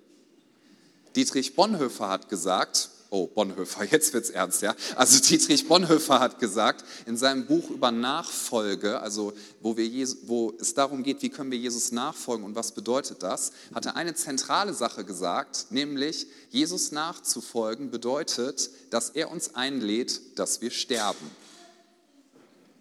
Dietrich 1.15 1.55
Bonhoeffer 1.55 2.09
hat 2.09 2.29
gesagt, 2.29 2.89
oh 3.09 3.27
Bonhoeffer, 3.27 3.83
jetzt 3.91 4.13
wird's 4.13 4.29
ernst, 4.29 4.61
ja. 4.61 4.75
Also 4.95 5.19
Dietrich 5.19 5.67
Bonhoeffer 5.67 6.19
hat 6.19 6.39
gesagt 6.39 6.85
in 7.05 7.17
seinem 7.17 7.45
Buch 7.45 7.69
über 7.69 7.91
Nachfolge, 7.91 8.99
also 8.99 9.33
wo, 9.61 9.75
wir 9.77 9.87
Jesus, 9.87 10.19
wo 10.23 10.53
es 10.59 10.73
darum 10.73 11.03
geht, 11.03 11.21
wie 11.21 11.29
können 11.29 11.51
wir 11.51 11.57
Jesus 11.57 11.91
nachfolgen 11.91 12.45
und 12.45 12.55
was 12.55 12.71
bedeutet 12.71 13.23
das, 13.23 13.51
hat 13.73 13.85
er 13.85 13.95
eine 13.95 14.15
zentrale 14.15 14.73
Sache 14.73 15.03
gesagt, 15.03 15.67
nämlich 15.69 16.27
Jesus 16.49 16.91
nachzufolgen 16.91 17.91
bedeutet, 17.91 18.69
dass 18.91 19.09
er 19.09 19.31
uns 19.31 19.55
einlädt, 19.55 20.39
dass 20.39 20.61
wir 20.61 20.71
sterben. 20.71 21.29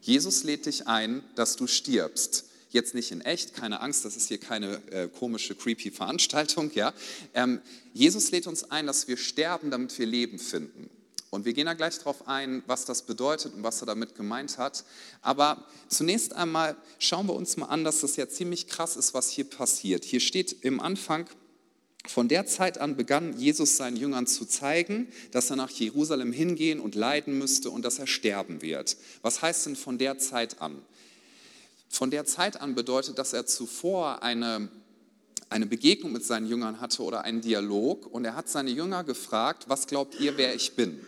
Jesus 0.01 0.45
lädt 0.45 0.67
dich 0.67 0.87
ein, 0.87 1.23
dass 1.35 1.57
du 1.57 1.67
stirbst. 1.67 2.48
Jetzt 2.71 2.95
nicht 2.95 3.11
in 3.13 3.21
echt, 3.23 3.55
keine 3.55 3.81
Angst, 3.81 4.05
das 4.05 4.17
ist 4.17 4.29
hier 4.29 4.39
keine 4.39 4.83
äh, 4.91 5.09
komische, 5.09 5.55
creepy 5.55 5.91
Veranstaltung. 5.91 6.71
Ja? 6.75 6.93
Ähm, 7.35 7.61
Jesus 7.95 8.31
lädt 8.31 8.47
uns 8.47 8.71
ein, 8.71 8.87
dass 8.87 9.09
wir 9.09 9.17
sterben, 9.17 9.71
damit 9.71 9.99
wir 9.99 10.07
Leben 10.07 10.39
finden. 10.39 10.91
Und 11.31 11.45
wir 11.45 11.53
gehen 11.53 11.67
da 11.67 11.75
gleich 11.75 11.99
darauf 11.99 12.27
ein, 12.27 12.63
was 12.67 12.85
das 12.85 13.03
bedeutet 13.03 13.55
und 13.55 13.63
was 13.63 13.83
er 13.83 13.87
damit 13.87 14.15
gemeint 14.15 14.57
hat. 14.57 14.85
Aber 15.21 15.65
zunächst 15.89 16.33
einmal 16.33 16.77
schauen 16.99 17.27
wir 17.27 17.35
uns 17.35 17.57
mal 17.57 17.67
an, 17.67 17.85
dass 17.85 18.01
das 18.01 18.17
ja 18.17 18.29
ziemlich 18.29 18.67
krass 18.67 18.97
ist, 18.97 19.13
was 19.13 19.29
hier 19.29 19.45
passiert. 19.45 20.05
Hier 20.05 20.21
steht 20.21 20.65
im 20.65 20.81
Anfang, 20.81 21.29
von 22.07 22.29
der 22.29 22.47
Zeit 22.47 22.79
an 22.79 22.97
begann 22.97 23.39
Jesus 23.39 23.77
seinen 23.77 23.97
Jüngern 23.97 24.27
zu 24.27 24.47
zeigen, 24.47 25.09
dass 25.31 25.51
er 25.51 25.57
nach 25.57 25.71
Jerusalem 25.71 26.33
hingehen 26.33 26.81
und 26.81 26.95
leiden 26.95 27.37
müsste 27.37 27.71
und 27.71 27.85
dass 27.85 27.99
er 27.99 28.07
sterben 28.07 28.63
wird. 28.63 28.97
Was 29.21 29.43
heißt 29.43 29.67
denn 29.67 29.77
von 29.77 29.99
der 29.99 30.19
Zeit 30.19 30.63
an? 30.63 30.81
Von 31.89 32.11
der 32.11 32.25
Zeit 32.25 32.61
an 32.61 32.75
bedeutet, 32.75 33.19
dass 33.19 33.33
er 33.33 33.47
zuvor 33.47 34.23
eine, 34.23 34.69
eine 35.49 35.67
Begegnung 35.67 36.13
mit 36.13 36.25
seinen 36.25 36.47
Jüngern 36.47 36.81
hatte 36.81 37.03
oder 37.03 37.23
einen 37.23 37.41
Dialog 37.41 38.07
und 38.07 38.25
er 38.25 38.37
hat 38.37 38.49
seine 38.49 38.71
Jünger 38.71 39.05
gefragt, 39.05 39.65
was 39.69 39.87
glaubt 39.87 40.21
ihr, 40.21 40.37
wer 40.37 40.55
ich 40.55 40.75
bin? 40.75 41.01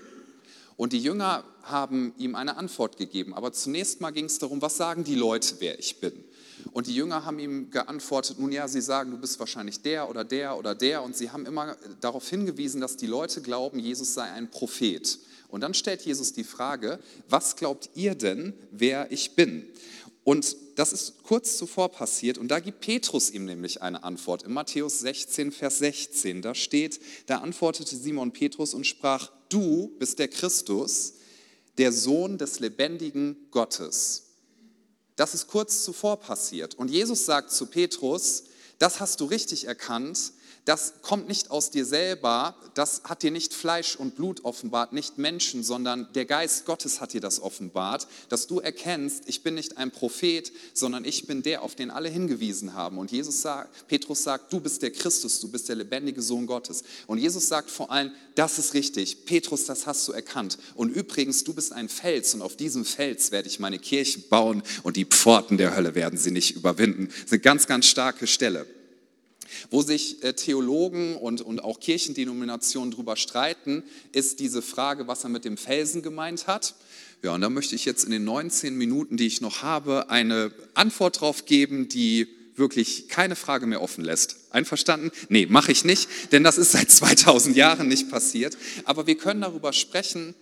Und 0.77 0.95
die 0.95 0.99
Jünger 0.99 1.45
haben 1.63 2.15
ihm 2.17 2.35
eine 2.35 2.57
Antwort 2.57 2.97
gegeben. 2.97 3.35
Aber 3.35 3.53
zunächst 3.53 4.01
mal 4.01 4.13
ging 4.13 4.25
es 4.25 4.39
darum, 4.39 4.63
was 4.63 4.79
sagen 4.79 5.05
die 5.05 5.15
Leute, 5.15 5.57
wer 5.59 5.79
ich 5.79 6.01
bin? 6.01 6.25
Und 6.73 6.87
die 6.87 6.95
Jünger 6.95 7.25
haben 7.27 7.39
ihm 7.39 7.71
geantwortet, 7.71 8.39
nun 8.39 8.53
ja, 8.53 8.69
sie 8.69 8.81
sagen, 8.81 9.11
du 9.11 9.19
bist 9.19 9.39
wahrscheinlich 9.39 9.83
der 9.83 10.09
oder 10.09 10.25
der 10.25 10.57
oder 10.57 10.75
der. 10.75 11.03
Und 11.03 11.17
sie 11.17 11.31
haben 11.31 11.45
immer 11.45 11.77
darauf 12.01 12.29
hingewiesen, 12.29 12.81
dass 12.81 12.97
die 12.97 13.07
Leute 13.07 13.43
glauben, 13.43 13.79
Jesus 13.79 14.15
sei 14.15 14.25
ein 14.25 14.51
Prophet. 14.51 15.19
Und 15.49 15.63
dann 15.63 15.75
stellt 15.75 16.03
Jesus 16.03 16.33
die 16.33 16.45
Frage, 16.45 16.99
was 17.29 17.57
glaubt 17.57 17.91
ihr 17.95 18.15
denn, 18.15 18.55
wer 18.71 19.11
ich 19.11 19.35
bin? 19.35 19.67
Und 20.23 20.57
das 20.77 20.93
ist 20.93 21.23
kurz 21.23 21.57
zuvor 21.57 21.91
passiert 21.91 22.37
und 22.37 22.49
da 22.49 22.61
gibt 22.61 22.81
Petrus 22.81 23.31
ihm 23.31 23.47
nämlich 23.47 23.81
eine 23.83 24.05
Antwort. 24.05 24.43
In 24.43 24.53
Matthäus 24.53 25.01
16, 25.01 25.51
Vers 25.51 25.79
16, 25.79 26.43
da 26.43 26.55
steht, 26.55 27.01
da 27.27 27.39
antwortete 27.39 27.97
Simon 27.97 28.33
Petrus 28.33 28.75
und 28.75 28.87
sprach, 28.87 29.31
du 29.49 29.89
bist 29.99 30.19
der 30.19 30.29
Christus, 30.29 31.15
der 31.79 31.93
Sohn 31.93 32.37
des 32.37 32.61
lebendigen 32.61 33.37
Gottes. 33.51 34.25
Das 35.17 35.35
ist 35.35 35.49
kurz 35.49 35.85
zuvor 35.85 36.19
passiert. 36.19 36.75
Und 36.75 36.91
Jesus 36.91 37.25
sagt 37.25 37.51
zu 37.51 37.67
Petrus, 37.67 38.45
das 38.79 39.01
hast 39.01 39.21
du 39.21 39.27
richtig 39.27 39.67
erkannt, 39.67 40.33
das 40.65 40.95
kommt 41.03 41.29
nicht 41.29 41.51
aus 41.51 41.71
dir 41.71 41.85
selber, 41.85 42.55
das 42.75 43.03
hat 43.05 43.23
dir 43.23 43.31
nicht 43.31 43.55
Fleisch 43.55 43.97
und 43.97 44.15
Blut 44.15 44.45
offenbart, 44.45 44.93
nicht 44.93 45.19
Menschen, 45.19 45.63
sondern 45.63 46.07
der 46.15 46.27
Geist 46.27 46.67
Gottes 46.67 47.01
hat 47.01 47.13
dir 47.13 47.21
das 47.21 47.41
offenbart, 47.41 48.07
dass 48.29 48.47
du 48.47 48.61
erkennst, 48.61 49.25
ich 49.27 49.43
bin 49.43 49.55
nicht 49.55 49.79
ein 49.79 49.91
Prophet, 49.91 50.53
sondern 50.75 51.05
ich 51.05 51.27
bin 51.27 51.43
der, 51.43 51.63
auf 51.63 51.75
den 51.75 51.91
alle 51.91 52.09
hingewiesen 52.09 52.75
haben. 52.75 52.99
Und 52.99 53.11
Jesus 53.11 53.43
sagt, 53.43 53.89
Petrus 53.89 54.23
sagt, 54.23 54.53
du 54.53 54.61
bist 54.61 54.83
der 54.83 54.91
Christus, 54.91 55.41
du 55.41 55.49
bist 55.49 55.69
der 55.69 55.77
lebendige 55.77 56.23
Sohn 56.23 56.47
Gottes. 56.47 56.85
Und 57.07 57.19
Jesus 57.19 57.49
sagt 57.49 57.71
vor 57.71 57.91
allem, 57.91 58.13
das 58.35 58.59
ist 58.59 58.75
richtig, 58.75 59.25
Petrus, 59.25 59.65
das 59.65 59.87
hast 59.87 60.07
du 60.09 60.13
erkannt. 60.13 60.59
Und 60.75 60.91
übrigens, 60.91 61.45
du 61.45 61.55
bist 61.55 61.73
ein 61.73 61.89
Fels 61.89 62.35
und 62.35 62.43
auf 62.43 62.57
diesem 62.57 62.85
Fels 62.85 63.33
werde 63.33 63.49
ich 63.49 63.61
meine 63.61 63.79
Kirche 63.79 64.21
bauen 64.21 64.63
und 64.83 64.97
die 64.97 65.05
Pforten 65.05 65.57
der 65.57 65.75
Hölle 65.75 65.95
werden 65.95 66.19
sie 66.19 66.31
nicht 66.31 66.55
überwinden. 66.55 67.07
Das 67.09 67.17
ist 67.17 67.33
eine 67.33 67.41
ganz, 67.41 67.67
ganz 67.67 67.87
starke 67.87 68.27
Stelle 68.27 68.67
wo 69.71 69.83
sich 69.83 70.23
äh, 70.23 70.35
Theologen 70.35 71.17
und, 71.17 71.41
und 71.41 71.63
auch 71.63 71.81
Kirchendenominationen 71.81 72.91
darüber 72.91 73.17
streiten, 73.17 73.83
ist 74.13 74.41
diese 74.41 74.63
Frage, 74.63 75.07
was 75.09 75.25
er 75.25 75.31
mit 75.31 75.45
dem 75.45 75.57
Felsen 75.57 76.03
gemeint 76.03 76.47
hat. 76.47 76.75
Ja, 77.23 77.35
und 77.35 77.43
da 77.43 77.51
möchte 77.51 77.75
ich 77.75 77.85
jetzt 77.85 78.05
in 78.05 78.11
den 78.11 78.25
19 78.25 78.77
Minuten, 78.77 79.17
die 79.17 79.27
ich 79.27 79.41
noch 79.41 79.63
habe, 79.63 80.09
eine 80.09 80.53
Antwort 80.75 81.21
drauf 81.21 81.45
geben, 81.45 81.89
die 81.89 82.29
wirklich 82.57 83.09
keine 83.09 83.37
Frage 83.37 83.67
mehr 83.67 83.83
offen 83.83 84.05
lässt. 84.05 84.37
Einverstanden? 84.51 85.11
Nee, 85.29 85.47
mache 85.47 85.73
ich 85.73 85.85
nicht, 85.85 86.09
denn 86.33 86.45
das 86.45 86.59
ist 86.59 86.73
seit 86.73 86.91
2000 86.91 87.57
Jahren 87.57 87.89
nicht 87.89 88.11
passiert. 88.11 88.57
Aber 88.85 89.07
wir 89.07 89.17
können 89.17 89.41
darüber 89.41 89.73
sprechen, 89.73 90.35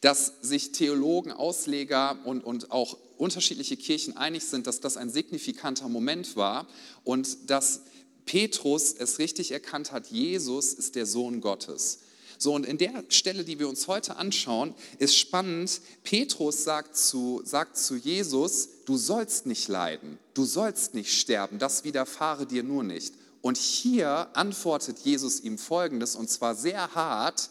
dass 0.00 0.32
sich 0.42 0.72
Theologen, 0.72 1.32
Ausleger 1.32 2.18
und, 2.24 2.42
und 2.42 2.70
auch 2.70 2.96
unterschiedliche 3.18 3.76
Kirchen 3.76 4.16
einig 4.16 4.44
sind, 4.44 4.66
dass 4.66 4.80
das 4.80 4.96
ein 4.96 5.10
signifikanter 5.10 5.88
Moment 5.88 6.36
war 6.36 6.66
und 7.04 7.50
dass 7.50 7.82
Petrus 8.26 8.92
es 8.92 9.18
richtig 9.18 9.52
erkannt 9.52 9.92
hat, 9.92 10.08
Jesus 10.08 10.74
ist 10.74 10.96
der 10.96 11.06
Sohn 11.06 11.40
Gottes. 11.40 12.00
So, 12.38 12.54
und 12.54 12.66
in 12.66 12.76
der 12.76 13.04
Stelle, 13.08 13.44
die 13.44 13.58
wir 13.58 13.68
uns 13.68 13.88
heute 13.88 14.16
anschauen, 14.16 14.74
ist 14.98 15.16
spannend. 15.16 15.80
Petrus 16.02 16.64
sagt 16.64 16.96
zu, 16.96 17.40
sagt 17.44 17.78
zu 17.78 17.96
Jesus, 17.96 18.68
du 18.84 18.96
sollst 18.98 19.46
nicht 19.46 19.68
leiden, 19.68 20.18
du 20.34 20.44
sollst 20.44 20.94
nicht 20.94 21.18
sterben, 21.18 21.58
das 21.58 21.84
widerfahre 21.84 22.46
dir 22.46 22.62
nur 22.62 22.84
nicht. 22.84 23.14
Und 23.40 23.56
hier 23.56 24.28
antwortet 24.34 24.98
Jesus 24.98 25.40
ihm 25.40 25.56
folgendes, 25.56 26.16
und 26.16 26.28
zwar 26.28 26.54
sehr 26.54 26.94
hart, 26.94 27.48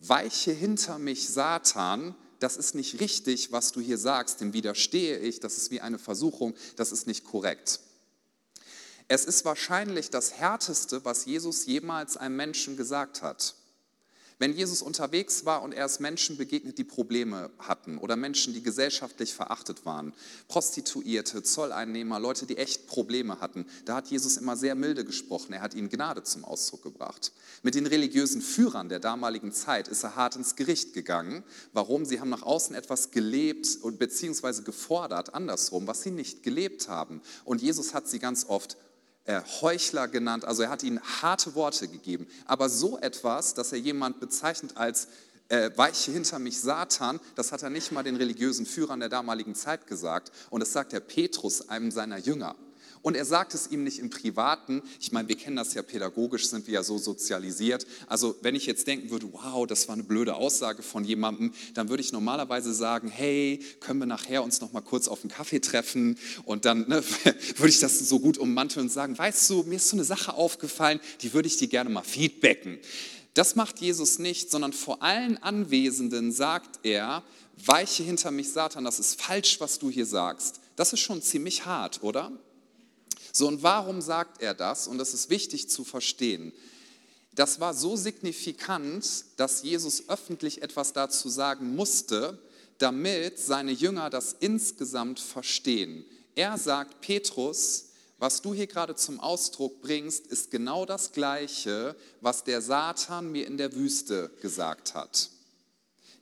weiche 0.00 0.52
hinter 0.52 0.98
mich, 0.98 1.28
Satan, 1.28 2.14
das 2.38 2.56
ist 2.56 2.74
nicht 2.74 3.00
richtig, 3.00 3.52
was 3.52 3.72
du 3.72 3.80
hier 3.80 3.98
sagst, 3.98 4.40
dem 4.40 4.52
widerstehe 4.52 5.18
ich, 5.18 5.40
das 5.40 5.56
ist 5.56 5.70
wie 5.70 5.80
eine 5.80 5.98
Versuchung, 5.98 6.54
das 6.76 6.92
ist 6.92 7.06
nicht 7.06 7.24
korrekt. 7.24 7.80
Es 9.06 9.24
ist 9.26 9.44
wahrscheinlich 9.44 10.10
das 10.10 10.32
Härteste, 10.32 11.04
was 11.04 11.26
Jesus 11.26 11.66
jemals 11.66 12.16
einem 12.16 12.36
Menschen 12.36 12.76
gesagt 12.76 13.22
hat. 13.22 13.54
Wenn 14.38 14.52
Jesus 14.52 14.82
unterwegs 14.82 15.44
war 15.44 15.62
und 15.62 15.72
er 15.72 15.84
es 15.84 16.00
Menschen 16.00 16.36
begegnet, 16.36 16.76
die 16.78 16.84
Probleme 16.84 17.50
hatten 17.60 17.98
oder 17.98 18.16
Menschen, 18.16 18.52
die 18.52 18.62
gesellschaftlich 18.62 19.32
verachtet 19.32 19.86
waren, 19.86 20.12
Prostituierte, 20.48 21.44
Zolleinnehmer, 21.44 22.18
Leute, 22.18 22.44
die 22.44 22.56
echt 22.56 22.88
Probleme 22.88 23.40
hatten, 23.40 23.64
da 23.84 23.94
hat 23.94 24.08
Jesus 24.08 24.36
immer 24.36 24.56
sehr 24.56 24.74
milde 24.74 25.04
gesprochen. 25.04 25.52
Er 25.52 25.60
hat 25.60 25.74
ihnen 25.74 25.88
Gnade 25.88 26.24
zum 26.24 26.44
Ausdruck 26.44 26.82
gebracht. 26.82 27.32
Mit 27.62 27.76
den 27.76 27.86
religiösen 27.86 28.42
Führern 28.42 28.88
der 28.88 28.98
damaligen 28.98 29.52
Zeit 29.52 29.86
ist 29.86 30.02
er 30.02 30.16
hart 30.16 30.34
ins 30.34 30.56
Gericht 30.56 30.94
gegangen. 30.94 31.44
Warum? 31.72 32.04
Sie 32.04 32.18
haben 32.18 32.30
nach 32.30 32.42
außen 32.42 32.74
etwas 32.74 33.12
gelebt 33.12 33.78
und 33.82 34.00
beziehungsweise 34.00 34.64
gefordert, 34.64 35.34
andersrum, 35.34 35.86
was 35.86 36.02
sie 36.02 36.10
nicht 36.10 36.42
gelebt 36.42 36.88
haben. 36.88 37.22
Und 37.44 37.62
Jesus 37.62 37.94
hat 37.94 38.08
sie 38.08 38.18
ganz 38.18 38.46
oft 38.48 38.76
äh, 39.24 39.40
Heuchler 39.60 40.08
genannt, 40.08 40.44
also 40.44 40.62
er 40.62 40.70
hat 40.70 40.82
ihnen 40.82 41.00
harte 41.00 41.54
Worte 41.54 41.88
gegeben. 41.88 42.26
Aber 42.46 42.68
so 42.68 42.98
etwas, 42.98 43.54
dass 43.54 43.72
er 43.72 43.78
jemand 43.78 44.20
bezeichnet 44.20 44.76
als 44.76 45.08
äh, 45.48 45.70
weiche 45.76 46.12
hinter 46.12 46.38
mich 46.38 46.60
Satan, 46.60 47.20
das 47.34 47.52
hat 47.52 47.62
er 47.62 47.70
nicht 47.70 47.92
mal 47.92 48.02
den 48.02 48.16
religiösen 48.16 48.66
Führern 48.66 49.00
der 49.00 49.08
damaligen 49.08 49.54
Zeit 49.54 49.86
gesagt. 49.86 50.32
Und 50.50 50.60
das 50.60 50.72
sagt 50.72 50.92
der 50.92 51.00
Petrus, 51.00 51.68
einem 51.68 51.90
seiner 51.90 52.18
Jünger. 52.18 52.56
Und 53.04 53.18
er 53.18 53.26
sagt 53.26 53.52
es 53.52 53.70
ihm 53.70 53.84
nicht 53.84 53.98
im 53.98 54.08
Privaten. 54.08 54.80
Ich 54.98 55.12
meine, 55.12 55.28
wir 55.28 55.36
kennen 55.36 55.56
das 55.56 55.74
ja 55.74 55.82
pädagogisch, 55.82 56.48
sind 56.48 56.66
wir 56.66 56.72
ja 56.72 56.82
so 56.82 56.96
sozialisiert. 56.96 57.86
Also 58.06 58.34
wenn 58.40 58.54
ich 58.54 58.64
jetzt 58.64 58.86
denken 58.86 59.10
würde, 59.10 59.30
wow, 59.30 59.66
das 59.66 59.88
war 59.88 59.92
eine 59.92 60.04
blöde 60.04 60.34
Aussage 60.36 60.82
von 60.82 61.04
jemandem, 61.04 61.52
dann 61.74 61.90
würde 61.90 62.02
ich 62.02 62.12
normalerweise 62.12 62.72
sagen, 62.72 63.10
hey, 63.10 63.60
können 63.80 64.00
wir 64.00 64.06
nachher 64.06 64.42
uns 64.42 64.62
noch 64.62 64.72
mal 64.72 64.80
kurz 64.80 65.06
auf 65.08 65.20
einen 65.20 65.30
Kaffee 65.30 65.60
treffen? 65.60 66.18
Und 66.46 66.64
dann 66.64 66.88
ne, 66.88 67.04
würde 67.56 67.68
ich 67.68 67.78
das 67.78 67.98
so 67.98 68.20
gut 68.20 68.38
ummanteln 68.38 68.86
und 68.86 68.90
sagen, 68.90 69.18
weißt 69.18 69.50
du, 69.50 69.64
mir 69.64 69.76
ist 69.76 69.90
so 69.90 69.96
eine 69.96 70.04
Sache 70.04 70.32
aufgefallen, 70.32 70.98
die 71.20 71.34
würde 71.34 71.46
ich 71.46 71.58
dir 71.58 71.68
gerne 71.68 71.90
mal 71.90 72.04
feedbacken. 72.04 72.78
Das 73.34 73.54
macht 73.54 73.80
Jesus 73.80 74.18
nicht, 74.18 74.50
sondern 74.50 74.72
vor 74.72 75.02
allen 75.02 75.36
Anwesenden 75.42 76.32
sagt 76.32 76.80
er, 76.84 77.22
weiche 77.66 78.02
hinter 78.02 78.30
mich, 78.30 78.50
Satan, 78.50 78.84
das 78.84 78.98
ist 78.98 79.20
falsch, 79.20 79.60
was 79.60 79.78
du 79.78 79.90
hier 79.90 80.06
sagst. 80.06 80.60
Das 80.76 80.94
ist 80.94 81.00
schon 81.00 81.20
ziemlich 81.20 81.66
hart, 81.66 82.02
oder? 82.02 82.32
So, 83.36 83.48
und 83.48 83.64
warum 83.64 84.00
sagt 84.00 84.40
er 84.40 84.54
das? 84.54 84.86
Und 84.86 84.98
das 84.98 85.12
ist 85.12 85.28
wichtig 85.28 85.68
zu 85.68 85.82
verstehen. 85.82 86.52
Das 87.34 87.58
war 87.58 87.74
so 87.74 87.96
signifikant, 87.96 89.24
dass 89.36 89.64
Jesus 89.64 90.08
öffentlich 90.08 90.62
etwas 90.62 90.92
dazu 90.92 91.28
sagen 91.28 91.74
musste, 91.74 92.38
damit 92.78 93.40
seine 93.40 93.72
Jünger 93.72 94.08
das 94.08 94.36
insgesamt 94.38 95.18
verstehen. 95.18 96.04
Er 96.36 96.56
sagt, 96.58 97.00
Petrus, 97.00 97.86
was 98.18 98.40
du 98.40 98.54
hier 98.54 98.68
gerade 98.68 98.94
zum 98.94 99.18
Ausdruck 99.18 99.82
bringst, 99.82 100.28
ist 100.28 100.52
genau 100.52 100.86
das 100.86 101.10
Gleiche, 101.10 101.96
was 102.20 102.44
der 102.44 102.62
Satan 102.62 103.32
mir 103.32 103.48
in 103.48 103.58
der 103.58 103.74
Wüste 103.74 104.30
gesagt 104.42 104.94
hat. 104.94 105.30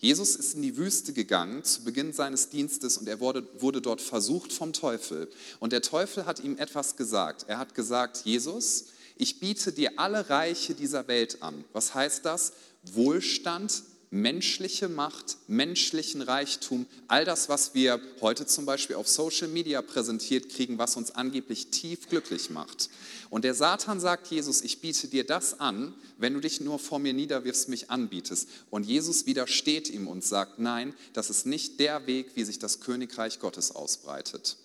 Jesus 0.03 0.35
ist 0.35 0.55
in 0.57 0.63
die 0.63 0.77
Wüste 0.77 1.13
gegangen 1.13 1.63
zu 1.63 1.85
Beginn 1.85 2.13
seines 2.13 2.49
Dienstes 2.49 2.99
und 2.99 3.09
er 3.09 3.21
wurde, 3.21 3.47
wurde 3.61 3.81
dort 3.81 4.01
versucht 4.01 4.53
vom 4.53 4.73
Teufel. 4.73 5.31
Und 5.61 5.73
der 5.73 5.81
Teufel 5.81 6.27
hat 6.27 6.41
ihm 6.41 6.59
etwas 6.59 6.97
gesagt. 6.97 7.45
Er 7.47 7.59
hat 7.59 7.77
gesagt, 7.77 8.23
Jesus, 8.25 8.87
ich 9.17 9.39
biete 9.39 9.71
dir 9.71 9.93
alle 10.01 10.29
Reiche 10.29 10.75
dieser 10.75 11.07
Welt 11.07 11.41
an. 11.41 11.65
Was 11.73 11.95
heißt 11.95 12.25
das? 12.25 12.53
Wohlstand, 12.83 13.85
menschliche 14.13 14.91
Macht, 14.91 15.39
menschlichen 15.49 16.21
Reichtum, 16.21 16.87
all 17.09 17.25
das, 17.25 17.49
was 17.49 17.75
wir 17.75 17.99
heute 18.21 18.47
zum 18.47 18.67
Beispiel 18.67 18.97
auf 18.97 19.09
Social 19.09 19.49
Media 19.49 19.81
präsentiert 19.81 20.51
kriegen, 20.51 20.77
was 20.77 20.97
uns 20.97 21.13
angeblich 21.13 21.69
tief 21.69 22.11
glücklich 22.11 22.51
macht. 22.51 22.91
Und 23.31 23.45
der 23.45 23.55
Satan 23.55 24.01
sagt 24.01 24.27
Jesus, 24.27 24.61
ich 24.61 24.83
biete 24.83 25.09
dir 25.09 25.25
das 25.25 25.59
an, 25.61 25.95
wenn 26.19 26.35
du 26.35 26.41
dich 26.41 26.61
nur 26.61 26.79
vor 26.79 26.99
mir 26.99 27.15
niederwirfst, 27.15 27.71
mich 27.71 27.91
anbietest. 27.91 28.51
Und 28.69 28.85
Jesus 28.85 29.25
widersteht 29.25 29.89
ihm 29.89 30.07
und 30.07 30.23
sagt, 30.23 30.59
nein, 30.59 30.95
das 31.15 31.31
ist 31.31 31.47
nicht 31.47 31.81
der 31.81 32.07
Weg, 32.07 32.33
wie 32.35 32.45
sich 32.45 32.59
das 32.59 32.81
Königreich 32.81 33.41
Gottes 33.41 33.75
ausbreitet. 33.75 34.59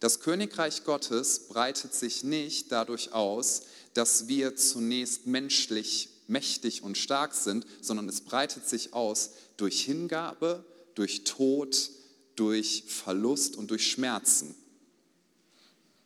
Das 0.00 0.20
Königreich 0.20 0.84
Gottes 0.84 1.48
breitet 1.48 1.92
sich 1.92 2.24
nicht 2.24 2.72
dadurch 2.72 3.12
aus, 3.12 3.64
dass 3.92 4.26
wir 4.26 4.56
zunächst 4.56 5.26
menschlich 5.26 6.08
mächtig 6.28 6.82
und 6.82 6.98
stark 6.98 7.34
sind, 7.34 7.66
sondern 7.80 8.08
es 8.08 8.20
breitet 8.20 8.68
sich 8.68 8.92
aus 8.92 9.30
durch 9.56 9.84
Hingabe, 9.84 10.64
durch 10.94 11.24
Tod, 11.24 11.90
durch 12.34 12.84
Verlust 12.86 13.56
und 13.56 13.70
durch 13.70 13.90
Schmerzen. 13.90 14.54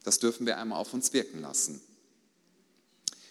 Das 0.05 0.19
dürfen 0.19 0.47
wir 0.47 0.59
einmal 0.59 0.79
auf 0.79 0.95
uns 0.95 1.13
wirken 1.13 1.41
lassen. 1.41 1.81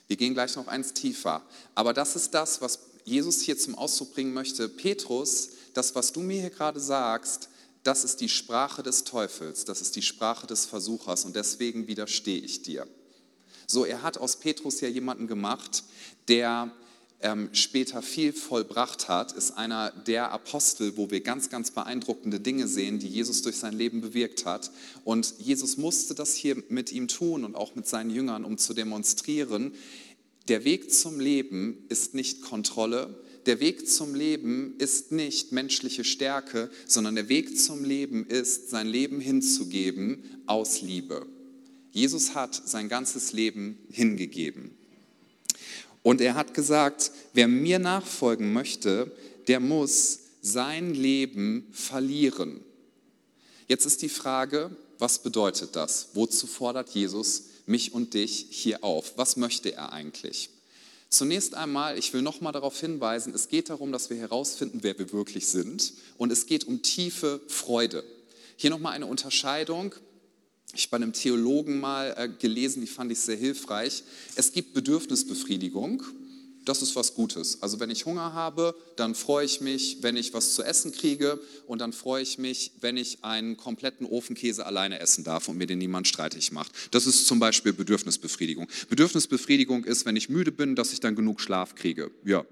Wir 0.08 0.18
gehen 0.18 0.34
gleich 0.34 0.56
noch 0.56 0.68
eins 0.68 0.94
tiefer. 0.94 1.44
Aber 1.76 1.94
das 1.94 2.16
ist 2.16 2.34
das, 2.34 2.62
was 2.62 2.80
Jesus 3.06 3.42
hier 3.42 3.58
zum 3.58 3.76
Ausdruck 3.76 4.14
bringen 4.14 4.34
möchte. 4.34 4.68
Petrus, 4.68 5.50
das, 5.74 5.96
was 5.96 6.12
du 6.12 6.22
mir 6.22 6.42
hier 6.42 6.50
gerade 6.50 6.80
sagst, 6.80 7.50
das 7.84 8.04
ist 8.04 8.20
die 8.20 8.30
Sprache 8.30 8.84
des 8.84 9.04
Teufels, 9.04 9.66
das 9.66 9.82
ist 9.82 9.96
die 9.96 10.02
Sprache 10.02 10.48
des 10.48 10.66
Versuchers 10.66 11.26
und 11.26 11.36
deswegen 11.36 11.88
widerstehe 11.88 12.40
ich 12.40 12.62
dir. 12.62 12.88
So, 13.68 13.86
er 13.86 14.02
hat 14.02 14.18
aus 14.18 14.38
Petrus 14.38 14.82
ja 14.82 14.90
jemanden 14.90 15.28
gemacht, 15.28 15.84
der 16.30 16.72
ähm, 17.22 17.50
später 17.52 18.02
viel 18.02 18.32
vollbracht 18.32 19.10
hat, 19.10 19.34
ist 19.34 19.52
einer 19.52 19.92
der 19.92 20.32
Apostel, 20.32 20.96
wo 20.96 21.12
wir 21.12 21.22
ganz, 21.22 21.50
ganz 21.50 21.72
beeindruckende 21.72 22.40
Dinge 22.40 22.68
sehen, 22.68 23.00
die 23.00 23.08
Jesus 23.08 23.42
durch 23.42 23.58
sein 23.58 23.74
Leben 23.74 24.00
bewirkt 24.02 24.46
hat. 24.46 24.72
Und 25.04 25.34
Jesus 25.40 25.78
musste 25.78 26.16
das 26.16 26.36
hier 26.36 26.64
mit 26.70 26.92
ihm 26.92 27.08
tun 27.08 27.44
und 27.44 27.56
auch 27.56 27.76
mit 27.76 27.88
seinen 27.88 28.10
Jüngern, 28.10 28.46
um 28.46 28.58
zu 28.58 28.74
demonstrieren, 28.74 29.74
der 30.48 30.64
Weg 30.64 30.92
zum 30.92 31.20
Leben 31.20 31.86
ist 31.90 32.16
nicht 32.16 32.42
Kontrolle, 32.42 33.22
der 33.46 33.60
Weg 33.60 33.88
zum 33.88 34.16
Leben 34.16 34.76
ist 34.80 35.12
nicht 35.12 35.52
menschliche 35.52 36.04
Stärke, 36.04 36.70
sondern 36.88 37.16
der 37.16 37.30
Weg 37.30 37.60
zum 37.60 37.84
Leben 37.84 38.26
ist, 38.26 38.70
sein 38.70 38.88
Leben 38.88 39.20
hinzugeben 39.20 40.24
aus 40.46 40.82
Liebe. 40.82 41.26
Jesus 41.92 42.36
hat 42.36 42.56
sein 42.56 42.90
ganzes 42.90 43.32
Leben 43.34 43.78
hingegeben. 43.92 44.79
Und 46.10 46.22
er 46.22 46.34
hat 46.34 46.56
gesagt, 46.56 47.12
wer 47.34 47.48
mir 47.48 47.78
nachfolgen 47.78 48.52
möchte, 48.52 49.12
der 49.48 49.60
muss 49.60 50.22
sein 50.42 50.96
Leben 50.96 51.68
verlieren. 51.72 52.62
Jetzt 53.68 53.86
ist 53.86 54.02
die 54.02 54.10
Frage, 54.10 54.72
was 54.98 55.22
bedeutet 55.22 55.76
das? 55.76 56.10
Wozu 56.16 56.48
fordert 56.48 56.90
Jesus 56.90 57.44
mich 57.68 57.94
und 57.94 58.16
dich 58.16 58.48
hier 58.50 58.84
auf? 58.84 59.20
Was 59.20 59.38
möchte 59.38 59.72
er 59.72 59.94
eigentlich? 59.94 60.50
Zunächst 61.10 61.54
einmal, 61.54 61.96
ich 61.96 62.12
will 62.12 62.24
nochmal 62.24 62.54
darauf 62.54 62.80
hinweisen, 62.80 63.36
es 63.36 63.48
geht 63.48 63.70
darum, 63.70 63.92
dass 63.92 64.10
wir 64.10 64.18
herausfinden, 64.18 64.80
wer 64.82 64.98
wir 64.98 65.14
wirklich 65.14 65.46
sind. 65.46 65.94
Und 66.18 66.32
es 66.32 66.48
geht 66.48 66.64
um 66.64 66.82
tiefe 66.82 67.40
Freude. 67.48 68.04
Hier 68.56 68.72
nochmal 68.72 68.94
eine 68.94 69.06
Unterscheidung. 69.06 69.94
Ich 70.74 70.84
habe 70.84 70.92
bei 70.92 70.98
einem 70.98 71.14
Theologen 71.14 71.80
mal 71.80 72.14
äh, 72.18 72.30
gelesen, 72.30 72.82
die 72.82 72.88
fand 72.88 73.12
ich 73.12 73.20
sehr 73.20 73.36
hilfreich. 73.36 74.04
Es 74.36 74.52
gibt 74.52 74.74
Bedürfnisbefriedigung 74.74 76.04
das 76.70 76.84
ist 76.84 76.96
was 76.96 77.16
Gutes. 77.16 77.62
Also 77.62 77.80
wenn 77.80 77.90
ich 77.90 78.06
Hunger 78.06 78.34
habe, 78.34 78.76
dann 78.96 79.16
freue 79.16 79.44
ich 79.44 79.60
mich, 79.60 79.98
wenn 80.02 80.16
ich 80.16 80.34
was 80.34 80.54
zu 80.54 80.64
essen 80.64 80.92
kriege 80.92 81.40
und 81.66 81.80
dann 81.80 81.94
freue 81.94 82.22
ich 82.22 82.38
mich, 82.38 82.72
wenn 82.80 82.96
ich 82.96 83.24
einen 83.24 83.58
kompletten 83.58 84.06
Ofenkäse 84.06 84.66
alleine 84.66 85.00
essen 85.00 85.24
darf 85.24 85.48
und 85.48 85.58
mir 85.58 85.66
den 85.66 85.80
niemand 85.80 86.08
streitig 86.08 86.52
macht. 86.52 86.72
Das 86.92 87.08
ist 87.08 87.26
zum 87.26 87.40
Beispiel 87.40 87.74
Bedürfnisbefriedigung. 87.74 88.68
Bedürfnisbefriedigung 88.90 89.84
ist, 89.86 90.06
wenn 90.06 90.16
ich 90.16 90.30
müde 90.30 90.52
bin, 90.52 90.76
dass 90.76 90.94
ich 90.94 91.00
dann 91.00 91.16
genug 91.16 91.42
Schlaf 91.42 91.74
kriege. 91.74 92.12
Ja, 92.24 92.46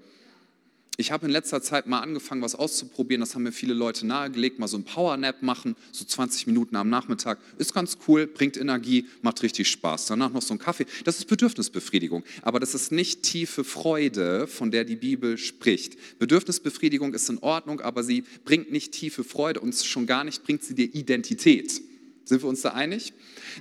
ich 1.00 1.12
habe 1.12 1.26
in 1.26 1.32
letzter 1.32 1.62
Zeit 1.62 1.86
mal 1.86 2.00
angefangen, 2.00 2.42
was 2.42 2.56
auszuprobieren. 2.56 3.20
Das 3.20 3.36
haben 3.36 3.44
mir 3.44 3.52
viele 3.52 3.72
Leute 3.72 4.04
nahegelegt. 4.04 4.58
Mal 4.58 4.66
so 4.66 4.76
ein 4.76 4.82
Power-Nap 4.82 5.42
machen, 5.42 5.76
so 5.92 6.04
20 6.04 6.48
Minuten 6.48 6.74
am 6.74 6.90
Nachmittag. 6.90 7.38
Ist 7.56 7.72
ganz 7.72 7.98
cool, 8.08 8.26
bringt 8.26 8.56
Energie, 8.56 9.06
macht 9.22 9.40
richtig 9.44 9.68
Spaß. 9.68 10.06
Danach 10.06 10.32
noch 10.32 10.42
so 10.42 10.54
ein 10.54 10.58
Kaffee. 10.58 10.86
Das 11.04 11.18
ist 11.18 11.26
Bedürfnisbefriedigung. 11.26 12.24
Aber 12.42 12.58
das 12.58 12.74
ist 12.74 12.90
nicht 12.90 13.22
tiefe 13.22 13.62
Freude, 13.62 14.48
von 14.48 14.72
der 14.72 14.84
die 14.84 14.96
Bibel 14.96 15.38
spricht. 15.38 16.18
Bedürfnisbefriedigung 16.18 17.14
ist 17.14 17.30
in 17.30 17.38
Ordnung, 17.38 17.80
aber 17.80 18.02
sie 18.02 18.24
bringt 18.44 18.72
nicht 18.72 18.90
tiefe 18.90 19.22
Freude 19.22 19.60
und 19.60 19.76
schon 19.76 20.04
gar 20.08 20.24
nicht 20.24 20.42
bringt 20.42 20.64
sie 20.64 20.74
dir 20.74 20.92
Identität. 20.92 21.80
Sind 22.24 22.42
wir 22.42 22.48
uns 22.48 22.62
da 22.62 22.70
einig? 22.70 23.12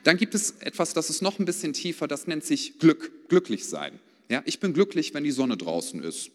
Dann 0.04 0.18
gibt 0.18 0.34
es 0.34 0.56
etwas, 0.62 0.96
das 0.96 1.12
ist 1.12 1.22
noch 1.22 1.38
ein 1.38 1.46
bisschen 1.46 1.74
tiefer, 1.74 2.08
das 2.08 2.26
nennt 2.26 2.46
sich 2.46 2.80
Glück, 2.80 3.30
glücklich 3.30 3.66
sein. 3.66 4.00
Ja, 4.28 4.42
ich 4.46 4.60
bin 4.60 4.74
glücklich, 4.74 5.14
wenn 5.14 5.24
die 5.24 5.32
Sonne 5.32 5.56
draußen 5.56 6.02
ist. 6.02 6.32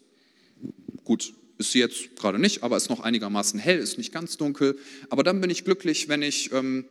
Gut, 1.03 1.33
ist 1.57 1.71
sie 1.71 1.79
jetzt 1.79 2.15
gerade 2.15 2.39
nicht, 2.39 2.63
aber 2.63 2.77
ist 2.77 2.89
noch 2.89 2.99
einigermaßen 2.99 3.59
hell, 3.59 3.79
ist 3.79 3.97
nicht 3.97 4.11
ganz 4.11 4.37
dunkel. 4.37 4.77
Aber 5.09 5.23
dann 5.23 5.41
bin 5.41 5.49
ich 5.49 5.63
glücklich, 5.63 6.09
wenn 6.09 6.21
ich 6.21 6.51
ähm, 6.51 6.85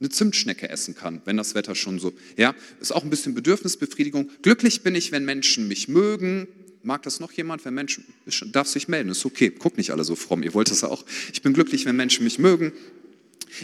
eine 0.00 0.08
Zimtschnecke 0.08 0.68
essen 0.68 0.94
kann, 0.94 1.22
wenn 1.24 1.36
das 1.36 1.54
Wetter 1.54 1.74
schon 1.74 1.98
so, 1.98 2.12
ja, 2.36 2.54
ist 2.80 2.92
auch 2.92 3.04
ein 3.04 3.10
bisschen 3.10 3.34
Bedürfnisbefriedigung. 3.34 4.30
Glücklich 4.42 4.82
bin 4.82 4.94
ich, 4.94 5.12
wenn 5.12 5.24
Menschen 5.24 5.68
mich 5.68 5.88
mögen. 5.88 6.48
Mag 6.82 7.02
das 7.02 7.18
noch 7.20 7.32
jemand? 7.32 7.64
Wenn 7.64 7.74
Menschen, 7.74 8.04
darf 8.52 8.68
sich 8.68 8.88
melden, 8.88 9.08
ist 9.08 9.24
okay. 9.24 9.50
Guckt 9.50 9.78
nicht 9.78 9.90
alle 9.90 10.04
so 10.04 10.14
fromm, 10.14 10.42
ihr 10.42 10.52
wollt 10.52 10.70
es 10.70 10.84
auch. 10.84 11.04
Ich 11.32 11.42
bin 11.42 11.54
glücklich, 11.54 11.86
wenn 11.86 11.96
Menschen 11.96 12.24
mich 12.24 12.38
mögen. 12.38 12.72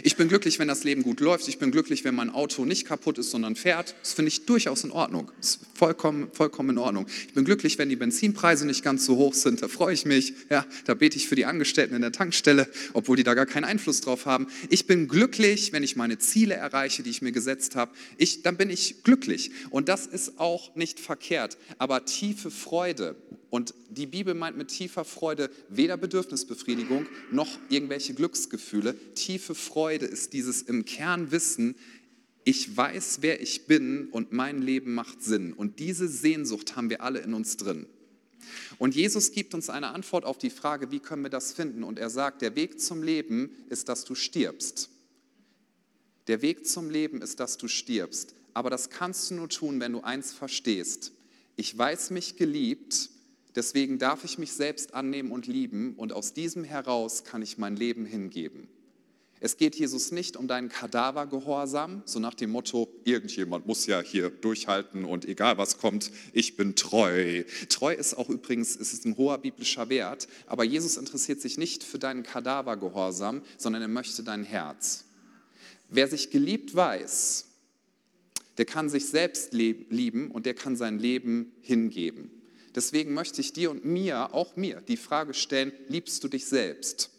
Ich 0.03 0.15
bin 0.15 0.27
glücklich, 0.27 0.59
wenn 0.59 0.67
das 0.67 0.83
Leben 0.83 1.03
gut 1.03 1.19
läuft. 1.19 1.47
Ich 1.47 1.59
bin 1.59 1.71
glücklich, 1.71 2.03
wenn 2.03 2.15
mein 2.15 2.29
Auto 2.29 2.65
nicht 2.65 2.85
kaputt 2.85 3.17
ist, 3.17 3.31
sondern 3.31 3.55
fährt. 3.55 3.95
Das 4.01 4.13
finde 4.13 4.29
ich 4.29 4.45
durchaus 4.45 4.83
in 4.83 4.91
Ordnung. 4.91 5.31
Das 5.37 5.51
ist 5.51 5.59
vollkommen, 5.73 6.29
vollkommen 6.33 6.71
in 6.71 6.77
Ordnung. 6.77 7.07
Ich 7.27 7.33
bin 7.33 7.45
glücklich, 7.45 7.77
wenn 7.77 7.89
die 7.89 7.95
Benzinpreise 7.95 8.65
nicht 8.65 8.83
ganz 8.83 9.05
so 9.05 9.17
hoch 9.17 9.33
sind. 9.33 9.61
Da 9.61 9.67
freue 9.67 9.93
ich 9.93 10.05
mich. 10.05 10.33
Ja, 10.49 10.65
da 10.85 10.93
bete 10.93 11.17
ich 11.17 11.27
für 11.27 11.35
die 11.35 11.45
Angestellten 11.45 11.95
in 11.95 12.01
der 12.01 12.11
Tankstelle, 12.11 12.67
obwohl 12.93 13.17
die 13.17 13.23
da 13.23 13.33
gar 13.33 13.45
keinen 13.45 13.65
Einfluss 13.65 14.01
drauf 14.01 14.25
haben. 14.25 14.47
Ich 14.69 14.87
bin 14.87 15.07
glücklich, 15.07 15.73
wenn 15.73 15.83
ich 15.83 15.95
meine 15.95 16.17
Ziele 16.17 16.55
erreiche, 16.55 17.03
die 17.03 17.09
ich 17.09 17.21
mir 17.21 17.31
gesetzt 17.31 17.75
habe. 17.75 17.91
Ich, 18.17 18.41
dann 18.43 18.57
bin 18.57 18.69
ich 18.69 19.03
glücklich. 19.03 19.51
Und 19.69 19.89
das 19.89 20.05
ist 20.05 20.39
auch 20.39 20.75
nicht 20.75 20.99
verkehrt. 20.99 21.57
Aber 21.77 22.05
tiefe 22.05 22.51
Freude 22.51 23.15
und 23.51 23.73
die 23.89 24.07
Bibel 24.07 24.33
meint 24.33 24.57
mit 24.57 24.69
tiefer 24.69 25.03
Freude 25.03 25.51
weder 25.67 25.97
Bedürfnisbefriedigung 25.97 27.05
noch 27.31 27.59
irgendwelche 27.69 28.13
Glücksgefühle. 28.13 28.95
Tiefe 29.13 29.55
Freude 29.55 30.05
ist 30.05 30.31
dieses 30.31 30.61
im 30.61 30.85
Kern 30.85 31.31
Wissen, 31.31 31.75
ich 32.45 32.75
weiß, 32.75 33.17
wer 33.19 33.41
ich 33.41 33.67
bin 33.67 34.07
und 34.07 34.31
mein 34.31 34.61
Leben 34.61 34.93
macht 34.93 35.21
Sinn. 35.21 35.51
Und 35.51 35.79
diese 35.79 36.07
Sehnsucht 36.07 36.77
haben 36.77 36.89
wir 36.89 37.01
alle 37.01 37.19
in 37.19 37.33
uns 37.33 37.57
drin. 37.57 37.87
Und 38.79 38.95
Jesus 38.95 39.33
gibt 39.33 39.53
uns 39.53 39.69
eine 39.69 39.89
Antwort 39.89 40.23
auf 40.23 40.37
die 40.37 40.49
Frage, 40.49 40.89
wie 40.91 40.99
können 40.99 41.23
wir 41.23 41.29
das 41.29 41.51
finden? 41.51 41.83
Und 41.83 41.99
er 41.99 42.09
sagt, 42.09 42.41
der 42.41 42.55
Weg 42.55 42.79
zum 42.79 43.03
Leben 43.03 43.51
ist, 43.69 43.89
dass 43.89 44.05
du 44.05 44.15
stirbst. 44.15 44.89
Der 46.27 46.41
Weg 46.41 46.65
zum 46.65 46.89
Leben 46.89 47.21
ist, 47.21 47.41
dass 47.41 47.57
du 47.57 47.67
stirbst. 47.67 48.33
Aber 48.53 48.69
das 48.69 48.89
kannst 48.89 49.29
du 49.29 49.35
nur 49.35 49.49
tun, 49.49 49.81
wenn 49.81 49.91
du 49.91 50.01
eins 50.01 50.31
verstehst. 50.31 51.11
Ich 51.57 51.77
weiß 51.77 52.11
mich 52.11 52.37
geliebt 52.37 53.09
Deswegen 53.55 53.99
darf 53.99 54.23
ich 54.23 54.37
mich 54.37 54.53
selbst 54.53 54.93
annehmen 54.93 55.31
und 55.31 55.47
lieben 55.47 55.95
und 55.95 56.13
aus 56.13 56.33
diesem 56.33 56.63
heraus 56.63 57.23
kann 57.23 57.41
ich 57.41 57.57
mein 57.57 57.75
Leben 57.75 58.05
hingeben. 58.05 58.69
Es 59.43 59.57
geht 59.57 59.75
Jesus 59.75 60.11
nicht 60.11 60.37
um 60.37 60.47
deinen 60.47 60.69
Kadavergehorsam, 60.69 62.03
so 62.05 62.19
nach 62.19 62.35
dem 62.35 62.51
Motto, 62.51 62.87
irgendjemand 63.05 63.65
muss 63.65 63.87
ja 63.87 63.99
hier 63.99 64.29
durchhalten 64.29 65.03
und 65.03 65.25
egal 65.25 65.57
was 65.57 65.79
kommt, 65.79 66.11
ich 66.31 66.57
bin 66.57 66.75
treu. 66.75 67.43
Treu 67.67 67.91
ist 67.91 68.13
auch 68.13 68.29
übrigens, 68.29 68.75
es 68.75 68.93
ist 68.93 69.03
ein 69.05 69.17
hoher 69.17 69.39
biblischer 69.39 69.89
Wert, 69.89 70.27
aber 70.45 70.63
Jesus 70.63 70.95
interessiert 70.95 71.41
sich 71.41 71.57
nicht 71.57 71.83
für 71.83 71.97
deinen 71.97 72.21
Kadavergehorsam, 72.21 73.41
sondern 73.57 73.81
er 73.81 73.87
möchte 73.87 74.21
dein 74.23 74.43
Herz. 74.43 75.05
Wer 75.89 76.07
sich 76.07 76.29
geliebt 76.29 76.75
weiß, 76.75 77.47
der 78.59 78.65
kann 78.65 78.89
sich 78.89 79.07
selbst 79.07 79.53
lieben 79.53 80.29
und 80.29 80.45
der 80.45 80.53
kann 80.53 80.75
sein 80.75 80.99
Leben 80.99 81.51
hingeben. 81.61 82.40
Deswegen 82.75 83.13
möchte 83.13 83.41
ich 83.41 83.53
dir 83.53 83.71
und 83.71 83.85
mir, 83.85 84.33
auch 84.33 84.55
mir, 84.55 84.81
die 84.81 84.97
Frage 84.97 85.33
stellen, 85.33 85.71
liebst 85.87 86.23
du 86.23 86.27
dich 86.27 86.45
selbst? 86.45 87.09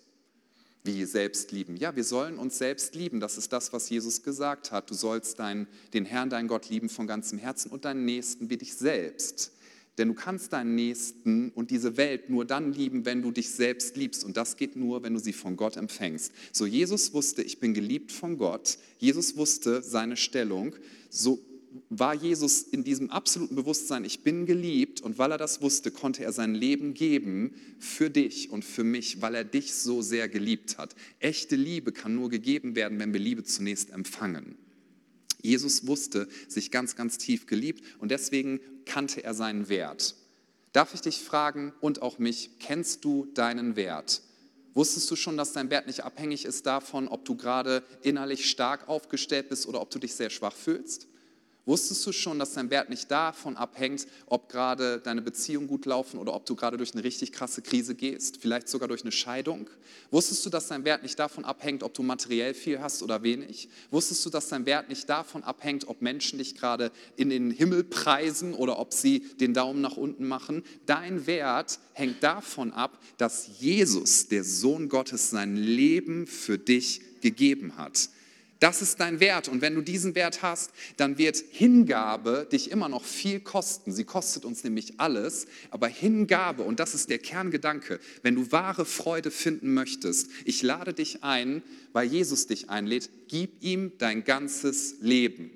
Wie 0.85 1.05
selbst 1.05 1.53
lieben? 1.53 1.77
Ja, 1.77 1.95
wir 1.95 2.03
sollen 2.03 2.39
uns 2.39 2.59
selbst 2.59 2.95
lieben. 2.95 3.21
Das 3.21 3.39
ist 3.39 3.53
das, 3.53 3.73
was 3.73 3.89
Jesus 3.89 4.23
gesagt 4.23 4.73
hat. 4.73 4.91
Du 4.91 4.95
sollst 4.95 5.39
dein, 5.39 5.69
den 5.95 6.05
Herrn, 6.05 6.29
deinen 6.29 6.49
Gott 6.49 6.69
lieben 6.69 6.89
von 6.89 7.07
ganzem 7.07 7.39
Herzen 7.39 7.71
und 7.71 7.85
deinen 7.85 8.05
Nächsten 8.05 8.51
wie 8.51 8.57
dich 8.57 8.75
selbst. 8.75 9.53
Denn 9.99 10.09
du 10.09 10.15
kannst 10.15 10.55
deinen 10.55 10.75
Nächsten 10.75 11.51
und 11.51 11.71
diese 11.71 11.97
Welt 11.97 12.31
nur 12.31 12.47
dann 12.47 12.73
lieben, 12.73 13.05
wenn 13.05 13.23
du 13.23 13.31
dich 13.31 13.51
selbst 13.51 13.97
liebst. 13.97 14.25
Und 14.25 14.37
das 14.37 14.57
geht 14.57 14.75
nur, 14.75 15.03
wenn 15.03 15.13
du 15.13 15.21
sie 15.21 15.35
von 15.35 15.57
Gott 15.57 15.77
empfängst. 15.77 16.33
So, 16.51 16.67
Jesus 16.67 17.13
wusste, 17.13 17.43
ich 17.43 17.61
bin 17.61 17.75
geliebt 17.75 18.11
von 18.11 18.39
Gott. 18.39 18.79
Jesus 18.99 19.37
wusste 19.37 19.83
seine 19.83 20.17
Stellung. 20.17 20.75
So 21.11 21.39
war 21.89 22.15
Jesus 22.15 22.63
in 22.63 22.85
diesem 22.85 23.11
absoluten 23.11 23.57
Bewusstsein, 23.57 24.05
ich 24.05 24.23
bin 24.23 24.47
geliebt 24.47 25.01
und 25.01 25.19
weil 25.19 25.33
er 25.33 25.39
das 25.39 25.61
wusste, 25.63 25.91
konnte 25.91 26.25
er 26.25 26.33
sein 26.33 26.55
Leben 26.55 26.95
geben 26.95 27.55
für 27.79 28.11
dich 28.11 28.51
und 28.51 28.65
für 28.65 28.85
mich, 28.85 29.21
weil 29.21 29.35
er 29.35 29.45
dich 29.45 29.75
so 29.75 30.03
sehr 30.03 30.29
geliebt 30.29 30.79
hat. 30.79 30.95
Echte 31.19 31.57
Liebe 31.57 31.93
kann 31.93 32.15
nur 32.15 32.31
gegeben 32.31 32.77
werden, 32.77 32.99
wenn 32.99 33.13
wir 33.13 33.21
Liebe 33.21 33.45
zunächst 33.45 33.91
empfangen. 33.91 34.57
Jesus 35.43 35.87
wusste 35.87 36.29
sich 36.49 36.71
ganz, 36.71 36.97
ganz 36.97 37.19
tief 37.19 37.47
geliebt 37.47 37.85
und 37.99 38.11
deswegen 38.11 38.61
kannte 38.85 39.25
er 39.25 39.35
seinen 39.35 39.69
Wert. 39.69 40.15
Darf 40.73 40.95
ich 40.95 41.01
dich 41.01 41.19
fragen 41.19 41.73
und 41.81 42.01
auch 42.01 42.19
mich, 42.19 42.59
kennst 42.59 43.05
du 43.05 43.27
deinen 43.35 43.77
Wert? 43.77 44.23
Wusstest 44.75 45.11
du 45.11 45.17
schon, 45.17 45.37
dass 45.37 45.53
dein 45.53 45.69
Wert 45.71 45.87
nicht 45.87 46.05
abhängig 46.05 46.47
ist 46.47 46.65
davon, 46.65 47.09
ob 47.09 47.25
du 47.27 47.37
gerade 47.37 47.83
innerlich 48.03 48.49
stark 48.49 48.89
aufgestellt 48.89 49.51
bist 49.51 49.67
oder 49.67 49.83
ob 49.83 49.91
du 49.91 49.99
dich 49.99 50.15
sehr 50.15 50.31
schwach 50.31 50.55
fühlst? 50.55 51.09
Wusstest 51.65 52.05
du 52.05 52.13
schon, 52.13 52.41
dass 52.41 52.55
dein 52.55 52.71
Wert 52.71 52.91
nicht 52.91 53.09
davon 53.09 53.57
abhängt, 53.57 54.09
ob 54.27 54.49
gerade 54.49 54.99
deine 54.99 55.23
Beziehungen 55.23 55.69
gut 55.69 55.87
laufen 55.87 56.19
oder 56.19 56.35
ob 56.35 56.45
du 56.45 56.57
gerade 56.57 56.77
durch 56.77 56.93
eine 56.93 57.05
richtig 57.05 57.31
krasse 57.31 57.63
Krise 57.63 57.95
gehst, 57.95 58.39
vielleicht 58.39 58.69
sogar 58.69 58.89
durch 58.89 59.03
eine 59.03 59.13
Scheidung? 59.13 59.71
Wusstest 60.11 60.45
du, 60.45 60.51
dass 60.51 60.67
dein 60.67 60.85
Wert 60.85 61.05
nicht 61.05 61.21
davon 61.21 61.45
abhängt, 61.45 61.85
ob 61.85 61.95
du 61.95 62.03
materiell 62.03 62.55
viel 62.55 62.81
hast 62.81 63.05
oder 63.05 63.23
wenig? 63.23 63.69
Wusstest 63.93 64.27
du, 64.27 64.31
dass 64.31 64.49
dein 64.49 64.67
Wert 64.67 64.89
nicht 64.89 65.09
davon 65.09 65.45
abhängt, 65.45 65.87
ob 65.87 66.03
Menschen 66.03 66.39
dich 66.39 66.57
gerade 66.57 66.91
in 67.15 67.31
den 67.31 67.53
Himmel 67.53 67.85
preisen 67.85 68.55
oder 68.55 68.81
ob 68.81 68.93
sie 68.93 69.21
den 69.21 69.55
Daumen 69.55 69.81
nach 69.81 69.97
unten 69.97 70.27
machen? 70.27 70.65
Dein 70.87 71.29
Wert 71.29 71.79
hängt 71.93 72.25
davon 72.25 72.73
ab, 72.73 72.99
dass 73.19 73.61
Jesus, 73.61 74.27
der 74.27 74.43
Sohn 74.43 74.89
Gottes, 74.89 75.31
sein 75.31 75.57
Leben 75.57 76.27
für 76.27 76.59
dich 76.59 77.03
gegeben 77.21 77.77
hat. 77.77 78.09
Das 78.63 78.81
ist 78.81 79.01
dein 79.01 79.19
Wert. 79.19 79.49
Und 79.49 79.61
wenn 79.61 79.75
du 79.75 79.81
diesen 79.81 80.15
Wert 80.15 80.43
hast, 80.43 80.71
dann 80.97 81.19
wird 81.19 81.37
Hingabe 81.51 82.47
dich 82.53 82.71
immer 82.71 82.89
noch 82.89 83.03
viel 83.03 83.41
kosten. 83.41 83.91
Sie 83.91 84.05
kostet 84.05 84.45
uns 84.45 84.63
nämlich 84.63 85.01
alles. 85.01 85.47
Aber 85.73 85.89
Hingabe, 85.89 86.63
und 86.63 86.79
das 86.79 86.95
ist 86.95 87.11
der 87.11 87.19
Kerngedanke, 87.19 87.99
wenn 88.23 88.37
du 88.37 88.53
wahre 88.53 88.85
Freude 88.85 89.33
finden 89.33 89.75
möchtest, 89.75 90.29
ich 90.45 90.63
lade 90.63 90.95
dich 90.95 91.25
ein, 91.25 91.65
weil 91.93 92.07
Jesus 92.07 92.47
dich 92.47 92.71
einlädt, 92.71 93.11
gib 93.27 93.65
ihm 93.65 93.91
dein 93.99 94.23
ganzes 94.23 94.95
Leben. 95.01 95.51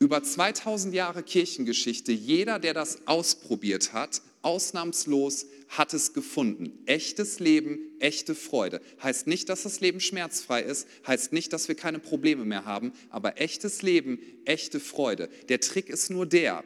Über 0.00 0.24
2000 0.24 0.92
Jahre 0.92 1.22
Kirchengeschichte, 1.22 2.10
jeder, 2.10 2.58
der 2.58 2.74
das 2.74 3.06
ausprobiert 3.06 3.92
hat, 3.92 4.20
ausnahmslos 4.42 5.46
hat 5.68 5.94
es 5.94 6.12
gefunden. 6.12 6.82
Echtes 6.86 7.40
Leben, 7.40 7.78
echte 8.00 8.34
Freude. 8.34 8.80
Heißt 9.02 9.26
nicht, 9.26 9.48
dass 9.48 9.62
das 9.62 9.80
Leben 9.80 10.00
schmerzfrei 10.00 10.62
ist, 10.62 10.88
heißt 11.06 11.32
nicht, 11.32 11.52
dass 11.52 11.68
wir 11.68 11.74
keine 11.74 11.98
Probleme 11.98 12.44
mehr 12.44 12.64
haben, 12.64 12.92
aber 13.10 13.40
echtes 13.40 13.82
Leben, 13.82 14.18
echte 14.44 14.80
Freude. 14.80 15.28
Der 15.48 15.60
Trick 15.60 15.88
ist 15.88 16.10
nur 16.10 16.26
der, 16.26 16.64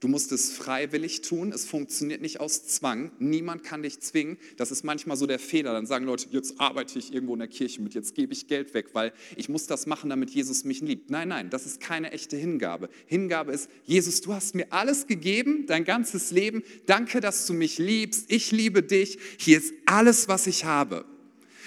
Du 0.00 0.08
musst 0.08 0.30
es 0.32 0.52
freiwillig 0.52 1.22
tun. 1.22 1.52
Es 1.52 1.64
funktioniert 1.64 2.20
nicht 2.20 2.38
aus 2.38 2.66
Zwang. 2.66 3.12
Niemand 3.18 3.64
kann 3.64 3.82
dich 3.82 4.00
zwingen. 4.00 4.36
Das 4.58 4.70
ist 4.70 4.84
manchmal 4.84 5.16
so 5.16 5.26
der 5.26 5.38
Fehler. 5.38 5.72
Dann 5.72 5.86
sagen 5.86 6.04
Leute, 6.04 6.26
jetzt 6.32 6.60
arbeite 6.60 6.98
ich 6.98 7.14
irgendwo 7.14 7.32
in 7.32 7.38
der 7.38 7.48
Kirche 7.48 7.80
mit, 7.80 7.94
jetzt 7.94 8.14
gebe 8.14 8.32
ich 8.32 8.46
Geld 8.46 8.74
weg, 8.74 8.88
weil 8.92 9.12
ich 9.36 9.48
muss 9.48 9.66
das 9.66 9.86
machen, 9.86 10.10
damit 10.10 10.30
Jesus 10.30 10.64
mich 10.64 10.82
liebt. 10.82 11.10
Nein, 11.10 11.28
nein, 11.28 11.48
das 11.48 11.64
ist 11.64 11.80
keine 11.80 12.12
echte 12.12 12.36
Hingabe. 12.36 12.90
Hingabe 13.06 13.52
ist, 13.52 13.70
Jesus, 13.84 14.20
du 14.20 14.34
hast 14.34 14.54
mir 14.54 14.66
alles 14.70 15.06
gegeben, 15.06 15.64
dein 15.66 15.84
ganzes 15.84 16.30
Leben. 16.30 16.62
Danke, 16.84 17.20
dass 17.20 17.46
du 17.46 17.54
mich 17.54 17.78
liebst. 17.78 18.30
Ich 18.30 18.52
liebe 18.52 18.82
dich. 18.82 19.18
Hier 19.38 19.58
ist 19.58 19.72
alles, 19.86 20.28
was 20.28 20.46
ich 20.46 20.64
habe. 20.66 21.06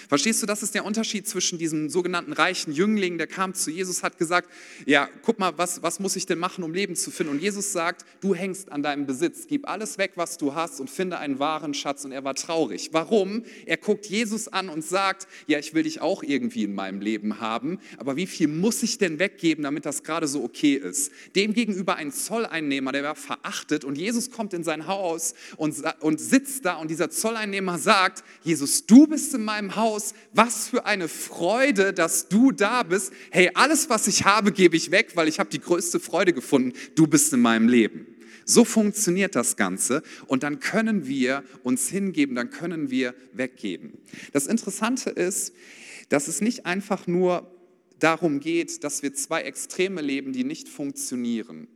Verstehst 0.10 0.42
du, 0.42 0.48
das 0.48 0.64
ist 0.64 0.74
der 0.74 0.86
Unterschied 0.86 1.28
zwischen 1.28 1.60
diesem 1.60 1.88
sogenannten 1.88 2.34
reichen 2.34 2.74
Jüngling, 2.74 3.20
der 3.20 3.28
kam 3.28 3.54
zu 3.54 3.70
Jesus, 3.70 4.02
hat 4.02 4.18
gesagt, 4.18 4.50
ja, 4.88 5.08
guck 5.22 5.38
mal, 5.38 5.56
was, 5.60 5.84
was 5.84 6.00
muss 6.00 6.16
ich 6.16 6.26
denn 6.26 6.40
machen, 6.40 6.64
um 6.64 6.74
Leben 6.74 6.96
zu 6.96 7.12
finden? 7.12 7.34
Und 7.34 7.42
Jesus 7.44 7.72
sagt, 7.74 8.06
du 8.20 8.34
hängst 8.34 8.72
an 8.72 8.82
deinem 8.82 9.06
Besitz, 9.06 9.46
gib 9.48 9.70
alles 9.70 10.00
weg, 10.00 10.14
was 10.16 10.38
du 10.38 10.56
hast 10.56 10.80
und 10.80 10.90
finde 10.90 11.20
einen 11.20 11.38
wahren 11.38 11.76
Schatz. 11.76 12.06
Und 12.06 12.12
er 12.12 12.24
war 12.24 12.34
traurig. 12.34 12.90
Warum? 12.92 13.44
Er 13.68 13.78
guckt 13.78 14.08
Jesus 14.08 14.48
an 14.48 14.70
und 14.70 14.84
sagt, 14.84 15.28
ja, 15.46 15.60
ich 15.60 15.76
will 15.76 15.84
dich 15.84 16.02
auch 16.02 16.24
irgendwie 16.24 16.64
in 16.64 16.74
meinem 16.74 17.02
Leben 17.02 17.40
haben, 17.40 17.78
aber 18.00 18.16
wie 18.16 18.26
viel 18.26 18.48
muss 18.48 18.82
ich 18.82 18.98
denn 18.98 19.20
weggeben, 19.20 19.64
damit 19.64 19.86
das 19.86 20.02
gerade 20.02 20.28
so 20.28 20.44
okay 20.44 20.74
ist? 20.74 21.12
Demgegenüber 21.36 21.98
ein 21.98 22.12
Zolleinnehmer, 22.12 22.94
der 22.94 23.04
war 23.04 23.16
verachtet 23.16 23.84
und 23.84 23.96
Jesus 23.96 24.32
kommt 24.32 24.56
in 24.56 24.64
sein 24.64 24.88
Haus 24.88 25.36
und, 25.56 25.76
und 26.00 26.20
sitzt 26.20 26.66
da 26.66 26.78
und 26.78 26.90
dieser 26.90 27.12
Zolleinnehmer 27.12 27.78
sagt, 27.78 28.24
Jesus, 28.42 28.88
du 28.88 29.06
bist 29.06 29.36
in 29.36 29.44
meinem 29.44 29.76
Haus, 29.76 29.99
aus, 30.00 30.14
was 30.34 30.70
für 30.70 30.86
eine 30.86 31.10
Freude, 31.10 31.92
dass 31.94 32.30
du 32.30 32.52
da 32.52 32.84
bist. 32.84 33.12
Hey, 33.32 33.52
alles, 33.54 33.90
was 33.90 34.08
ich 34.08 34.24
habe, 34.24 34.52
gebe 34.54 34.78
ich 34.78 34.92
weg, 34.92 35.12
weil 35.16 35.28
ich 35.28 35.40
habe 35.40 35.50
die 35.50 35.60
größte 35.60 36.00
Freude 36.00 36.32
gefunden. 36.32 36.74
Du 36.96 37.06
bist 37.06 37.34
in 37.34 37.42
meinem 37.42 37.68
Leben. 37.68 38.08
So 38.46 38.64
funktioniert 38.64 39.36
das 39.36 39.58
Ganze 39.58 40.02
und 40.26 40.44
dann 40.44 40.60
können 40.60 41.06
wir 41.06 41.44
uns 41.64 41.90
hingeben, 41.90 42.36
dann 42.36 42.50
können 42.50 42.90
wir 42.90 43.14
weggeben. 43.34 44.00
Das 44.32 44.48
Interessante 44.48 45.10
ist, 45.12 45.54
dass 46.08 46.28
es 46.28 46.42
nicht 46.42 46.66
einfach 46.66 47.06
nur 47.06 47.52
darum 48.00 48.40
geht, 48.40 48.84
dass 48.84 49.04
wir 49.04 49.14
zwei 49.14 49.42
Extreme 49.42 50.02
leben, 50.02 50.34
die 50.34 50.46
nicht 50.46 50.68
funktionieren. 50.70 51.68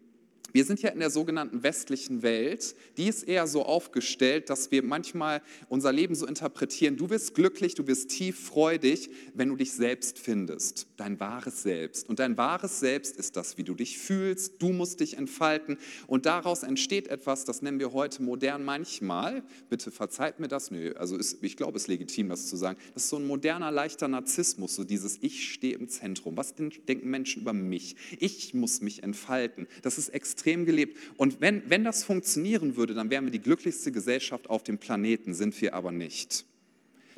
Wir 0.54 0.66
sind 0.66 0.84
ja 0.84 0.89
in 0.89 1.00
der 1.00 1.10
sogenannten 1.10 1.63
westlichen 1.63 2.22
Welt, 2.22 2.76
die 2.98 3.08
ist 3.08 3.24
eher 3.24 3.48
so 3.48 3.66
aufgestellt, 3.66 4.52
dass 4.52 4.70
wir 4.70 4.84
manchmal 4.84 5.42
unser 5.68 5.92
Leben 5.92 6.13
so 6.13 6.28
interpretieren, 6.28 6.96
du 6.96 7.10
wirst 7.10 7.34
glücklich, 7.34 7.74
du 7.74 7.88
wirst 7.88 8.12
tief 8.12 8.39
freudig, 8.39 9.10
wenn 9.34 9.50
du 9.50 9.56
dich 9.56 9.74
selbst 9.74 10.20
findest, 10.20 10.86
dein 10.96 11.20
wahres 11.20 11.63
Selbst. 11.63 12.08
Und 12.08 12.20
dein 12.20 12.38
wahres 12.38 12.80
Selbst 12.80 13.18
ist 13.18 13.36
das, 13.36 13.58
wie 13.58 13.63
du 13.63 13.74
dich 13.74 13.98
fühlst, 13.98 14.62
du 14.62 14.74
musst 14.74 15.00
dich 15.00 15.18
entfalten 15.18 15.80
und 16.06 16.28
daraus 16.28 16.62
entsteht 16.62 17.08
etwas, 17.08 17.46
das 17.46 17.63
nennen 17.63 17.80
wir 17.80 17.92
heute 17.92 18.22
modern 18.22 18.63
manchmal, 18.63 19.42
bitte 19.70 19.89
verzeiht 19.89 20.39
mir 20.39 20.50
das, 20.50 20.70
nö, 20.70 20.94
also 20.94 21.18
ist, 21.18 21.44
ich 21.44 21.58
glaube, 21.58 21.78
es 21.78 21.86
ist 21.86 21.88
legitim, 21.88 22.30
das 22.30 22.46
zu 22.46 22.58
sagen, 22.58 22.78
das 22.94 23.06
ist 23.06 23.10
so 23.10 23.18
ein 23.18 23.26
moderner, 23.26 23.72
leichter 23.72 24.08
Narzissmus, 24.08 24.76
so 24.76 24.84
dieses 24.84 25.18
Ich 25.22 25.52
stehe 25.52 25.74
im 25.74 25.89
Zentrum. 25.89 26.38
Was 26.38 26.54
denken 26.54 27.10
Menschen 27.10 27.42
über 27.42 27.54
mich? 27.54 27.96
Ich 28.20 28.54
muss 28.54 28.82
mich 28.82 29.02
entfalten. 29.02 29.68
Das 29.82 29.98
ist 29.98 30.10
extrem 30.10 30.43
extrem 30.44 30.66
gelebt. 30.66 30.98
Und 31.18 31.40
wenn, 31.40 31.64
wenn 31.70 31.84
das 31.84 32.04
funktionieren 32.04 32.76
würde, 32.76 32.94
dann 32.94 33.10
wären 33.10 33.26
wir 33.26 33.32
die 33.32 33.42
glücklichste 33.42 33.92
Gesellschaft 33.92 34.50
auf 34.50 34.64
dem 34.64 34.78
Planeten, 34.78 35.34
sind 35.34 35.60
wir 35.62 35.74
aber 35.74 35.92
nicht. 35.92 36.46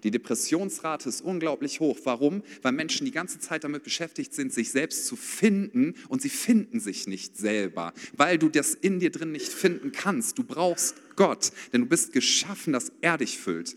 Die 0.04 0.12
Depressionsrate 0.12 1.10
ist 1.10 1.22
unglaublich 1.22 1.80
hoch. 1.80 1.98
Warum? 2.04 2.44
Weil 2.62 2.74
Menschen 2.74 3.06
die 3.06 3.12
ganze 3.12 3.40
Zeit 3.40 3.64
damit 3.64 3.84
beschäftigt 3.84 4.36
sind, 4.36 4.54
sich 4.54 4.70
selbst 4.70 5.08
zu 5.08 5.16
finden 5.16 5.96
und 6.10 6.22
sie 6.22 6.30
finden 6.30 6.80
sich 6.80 7.08
nicht 7.08 7.38
selber, 7.38 7.94
weil 8.16 8.38
du 8.38 8.50
das 8.50 8.76
in 8.76 9.00
dir 9.00 9.10
drin 9.10 9.32
nicht 9.32 9.52
finden 9.52 9.92
kannst. 9.92 10.38
Du 10.38 10.44
brauchst 10.44 10.96
Gott, 11.16 11.52
denn 11.74 11.82
du 11.82 11.88
bist 11.88 12.14
geschaffen, 12.14 12.74
dass 12.74 12.92
er 13.02 13.18
dich 13.18 13.40
füllt. 13.40 13.76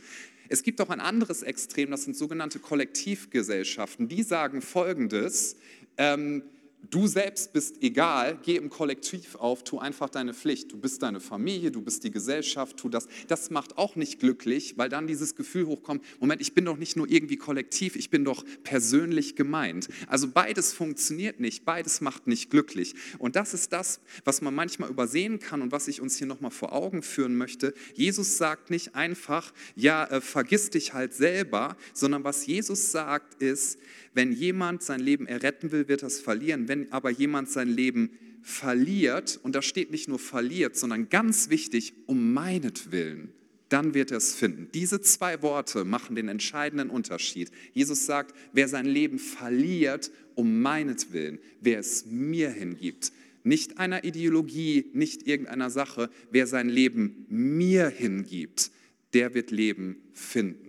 Es 0.50 0.62
gibt 0.62 0.82
auch 0.82 0.90
ein 0.90 1.00
anderes 1.00 1.42
Extrem, 1.42 1.90
das 1.90 2.04
sind 2.04 2.16
sogenannte 2.16 2.58
Kollektivgesellschaften. 2.58 4.08
Die 4.08 4.22
sagen 4.22 4.60
Folgendes, 4.60 5.56
ähm, 5.96 6.42
Du 6.90 7.06
selbst 7.06 7.52
bist 7.52 7.82
egal, 7.82 8.38
geh 8.44 8.56
im 8.56 8.70
Kollektiv 8.70 9.34
auf, 9.34 9.62
tu 9.62 9.78
einfach 9.78 10.08
deine 10.08 10.32
Pflicht. 10.32 10.72
Du 10.72 10.78
bist 10.78 11.02
deine 11.02 11.20
Familie, 11.20 11.70
du 11.70 11.82
bist 11.82 12.04
die 12.04 12.10
Gesellschaft, 12.10 12.78
tu 12.78 12.88
das. 12.88 13.08
Das 13.26 13.50
macht 13.50 13.76
auch 13.76 13.96
nicht 13.96 14.20
glücklich, 14.20 14.78
weil 14.78 14.88
dann 14.88 15.06
dieses 15.06 15.34
Gefühl 15.34 15.66
hochkommt, 15.66 16.02
Moment, 16.18 16.40
ich 16.40 16.54
bin 16.54 16.64
doch 16.64 16.78
nicht 16.78 16.96
nur 16.96 17.10
irgendwie 17.10 17.36
kollektiv, 17.36 17.94
ich 17.96 18.10
bin 18.10 18.24
doch 18.24 18.44
persönlich 18.62 19.36
gemeint. 19.36 19.88
Also 20.06 20.28
beides 20.28 20.72
funktioniert 20.72 21.40
nicht, 21.40 21.64
beides 21.66 22.00
macht 22.00 22.26
nicht 22.26 22.48
glücklich. 22.48 22.94
Und 23.18 23.36
das 23.36 23.54
ist 23.54 23.72
das, 23.72 24.00
was 24.24 24.40
man 24.40 24.54
manchmal 24.54 24.88
übersehen 24.88 25.40
kann 25.40 25.60
und 25.60 25.72
was 25.72 25.88
ich 25.88 26.00
uns 26.00 26.16
hier 26.16 26.28
nochmal 26.28 26.52
vor 26.52 26.72
Augen 26.72 27.02
führen 27.02 27.36
möchte. 27.36 27.74
Jesus 27.94 28.38
sagt 28.38 28.70
nicht 28.70 28.94
einfach, 28.94 29.52
ja, 29.74 30.04
äh, 30.04 30.20
vergiss 30.20 30.70
dich 30.70 30.94
halt 30.94 31.12
selber, 31.12 31.76
sondern 31.92 32.24
was 32.24 32.46
Jesus 32.46 32.92
sagt 32.92 33.42
ist, 33.42 33.78
wenn 34.18 34.32
jemand 34.32 34.82
sein 34.82 34.98
Leben 34.98 35.28
erretten 35.28 35.70
will, 35.70 35.86
wird 35.86 36.02
er 36.02 36.08
es 36.08 36.18
verlieren. 36.18 36.66
Wenn 36.66 36.90
aber 36.90 37.08
jemand 37.08 37.48
sein 37.48 37.68
Leben 37.68 38.10
verliert, 38.42 39.38
und 39.44 39.54
da 39.54 39.62
steht 39.62 39.92
nicht 39.92 40.08
nur 40.08 40.18
verliert, 40.18 40.74
sondern 40.76 41.08
ganz 41.08 41.50
wichtig, 41.50 41.92
um 42.06 42.32
meinetwillen, 42.32 43.28
dann 43.68 43.94
wird 43.94 44.10
er 44.10 44.16
es 44.16 44.34
finden. 44.34 44.70
Diese 44.74 45.00
zwei 45.00 45.40
Worte 45.42 45.84
machen 45.84 46.16
den 46.16 46.26
entscheidenden 46.26 46.90
Unterschied. 46.90 47.52
Jesus 47.74 48.06
sagt, 48.06 48.34
wer 48.52 48.66
sein 48.66 48.86
Leben 48.86 49.20
verliert, 49.20 50.10
um 50.34 50.62
meinetwillen, 50.62 51.38
wer 51.60 51.78
es 51.78 52.04
mir 52.06 52.50
hingibt, 52.50 53.12
nicht 53.44 53.78
einer 53.78 54.02
Ideologie, 54.02 54.86
nicht 54.94 55.28
irgendeiner 55.28 55.70
Sache, 55.70 56.10
wer 56.32 56.48
sein 56.48 56.68
Leben 56.68 57.24
mir 57.28 57.88
hingibt, 57.88 58.72
der 59.14 59.34
wird 59.34 59.52
Leben 59.52 60.02
finden. 60.12 60.67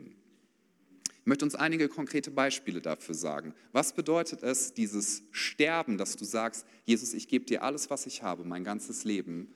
Ich 1.30 1.32
möchte 1.32 1.46
uns 1.46 1.54
einige 1.54 1.90
konkrete 1.90 2.32
Beispiele 2.32 2.82
dafür 2.82 3.14
sagen. 3.14 3.54
Was 3.72 3.94
bedeutet 3.94 4.42
es, 4.42 4.74
dieses 4.74 5.22
Sterben, 5.30 6.00
dass 6.00 6.16
du 6.16 6.26
sagst, 6.26 6.66
Jesus, 6.86 7.14
ich 7.14 7.28
gebe 7.28 7.46
dir 7.46 7.62
alles, 7.62 7.92
was 7.92 8.08
ich 8.08 8.24
habe, 8.24 8.46
mein 8.46 8.64
ganzes 8.64 9.04
Leben, 9.04 9.54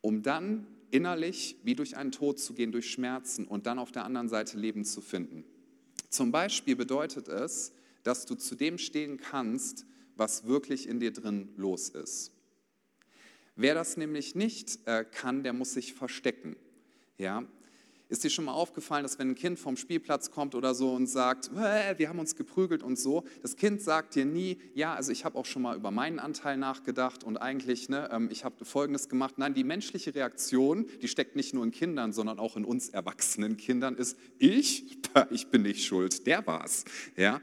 um 0.00 0.22
dann 0.22 0.66
innerlich 0.90 1.58
wie 1.62 1.74
durch 1.74 1.98
einen 1.98 2.10
Tod 2.10 2.40
zu 2.40 2.54
gehen, 2.54 2.72
durch 2.72 2.90
Schmerzen 2.90 3.46
und 3.46 3.66
dann 3.66 3.78
auf 3.78 3.92
der 3.92 4.06
anderen 4.06 4.30
Seite 4.30 4.56
Leben 4.56 4.86
zu 4.86 5.02
finden. 5.02 5.44
Zum 6.08 6.32
Beispiel 6.32 6.74
bedeutet 6.74 7.28
es, 7.28 7.74
dass 8.02 8.24
du 8.24 8.34
zu 8.34 8.54
dem 8.54 8.78
stehen 8.78 9.18
kannst, 9.18 9.84
was 10.16 10.46
wirklich 10.46 10.88
in 10.88 11.00
dir 11.00 11.12
drin 11.12 11.50
los 11.58 11.90
ist. 11.90 12.32
Wer 13.56 13.74
das 13.74 13.98
nämlich 13.98 14.34
nicht 14.34 14.78
äh, 14.86 15.04
kann, 15.04 15.42
der 15.42 15.52
muss 15.52 15.74
sich 15.74 15.92
verstecken. 15.92 16.56
Ja, 17.18 17.46
ist 18.12 18.24
dir 18.24 18.30
schon 18.30 18.44
mal 18.44 18.52
aufgefallen, 18.52 19.04
dass 19.04 19.18
wenn 19.18 19.30
ein 19.30 19.34
Kind 19.34 19.58
vom 19.58 19.78
Spielplatz 19.78 20.30
kommt 20.30 20.54
oder 20.54 20.74
so 20.74 20.92
und 20.92 21.06
sagt, 21.06 21.50
wir 21.54 22.08
haben 22.10 22.18
uns 22.18 22.36
geprügelt 22.36 22.82
und 22.82 22.98
so, 22.98 23.24
das 23.40 23.56
Kind 23.56 23.80
sagt 23.80 24.14
dir 24.14 24.26
nie, 24.26 24.58
ja, 24.74 24.94
also 24.94 25.10
ich 25.10 25.24
habe 25.24 25.38
auch 25.38 25.46
schon 25.46 25.62
mal 25.62 25.74
über 25.76 25.90
meinen 25.90 26.18
Anteil 26.18 26.58
nachgedacht 26.58 27.24
und 27.24 27.38
eigentlich, 27.38 27.88
ne, 27.88 28.10
ähm, 28.12 28.28
ich 28.30 28.44
habe 28.44 28.66
Folgendes 28.66 29.08
gemacht. 29.08 29.38
Nein, 29.38 29.54
die 29.54 29.64
menschliche 29.64 30.14
Reaktion, 30.14 30.86
die 31.00 31.08
steckt 31.08 31.36
nicht 31.36 31.54
nur 31.54 31.64
in 31.64 31.70
Kindern, 31.70 32.12
sondern 32.12 32.38
auch 32.38 32.58
in 32.58 32.66
uns 32.66 32.90
erwachsenen 32.90 33.56
Kindern, 33.56 33.96
ist, 33.96 34.18
ich, 34.38 34.98
ich 35.30 35.46
bin 35.46 35.62
nicht 35.62 35.82
schuld, 35.82 36.26
der 36.26 36.46
war's. 36.46 36.84
Ja? 37.16 37.40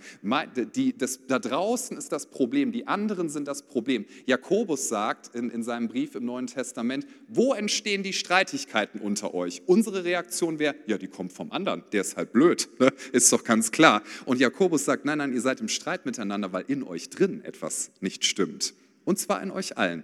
Die, 0.75 0.95
das, 0.95 1.25
da 1.25 1.39
draußen 1.39 1.97
ist 1.97 2.12
das 2.12 2.27
Problem, 2.27 2.71
die 2.71 2.86
anderen 2.86 3.29
sind 3.29 3.47
das 3.47 3.63
Problem. 3.63 4.05
Jakobus 4.27 4.88
sagt 4.88 5.34
in, 5.34 5.49
in 5.49 5.63
seinem 5.63 5.88
Brief 5.88 6.13
im 6.13 6.25
Neuen 6.25 6.45
Testament, 6.45 7.08
wo 7.27 7.55
entstehen 7.55 8.03
die 8.03 8.13
Streitigkeiten 8.13 9.01
unter 9.01 9.34
euch? 9.34 9.63
Unsere 9.65 10.03
Reaktion 10.03 10.59
wäre, 10.60 10.76
ja, 10.86 10.98
die 10.98 11.08
kommt 11.08 11.34
vom 11.34 11.52
anderen, 11.52 11.84
der 11.91 12.02
ist 12.02 12.17
halt 12.17 12.32
blöd, 12.34 12.69
ne? 12.80 12.93
ist 13.12 13.32
doch 13.32 13.43
ganz 13.43 13.72
klar. 13.72 14.04
Und 14.26 14.39
Jakobus 14.39 14.86
sagt, 14.86 15.06
nein, 15.06 15.17
nein, 15.17 15.34
ihr 15.34 15.41
seid 15.41 15.62
im 15.62 15.67
Streit 15.67 16.06
miteinander, 16.06 16.54
weil 16.54 16.65
in 16.67 16.84
euch 16.84 17.10
drin 17.10 17.43
etwas 17.43 17.91
nicht 18.02 18.26
stimmt. 18.26 18.74
Und 19.06 19.17
zwar 19.17 19.41
in 19.41 19.52
euch 19.52 19.78
allen. 19.78 20.04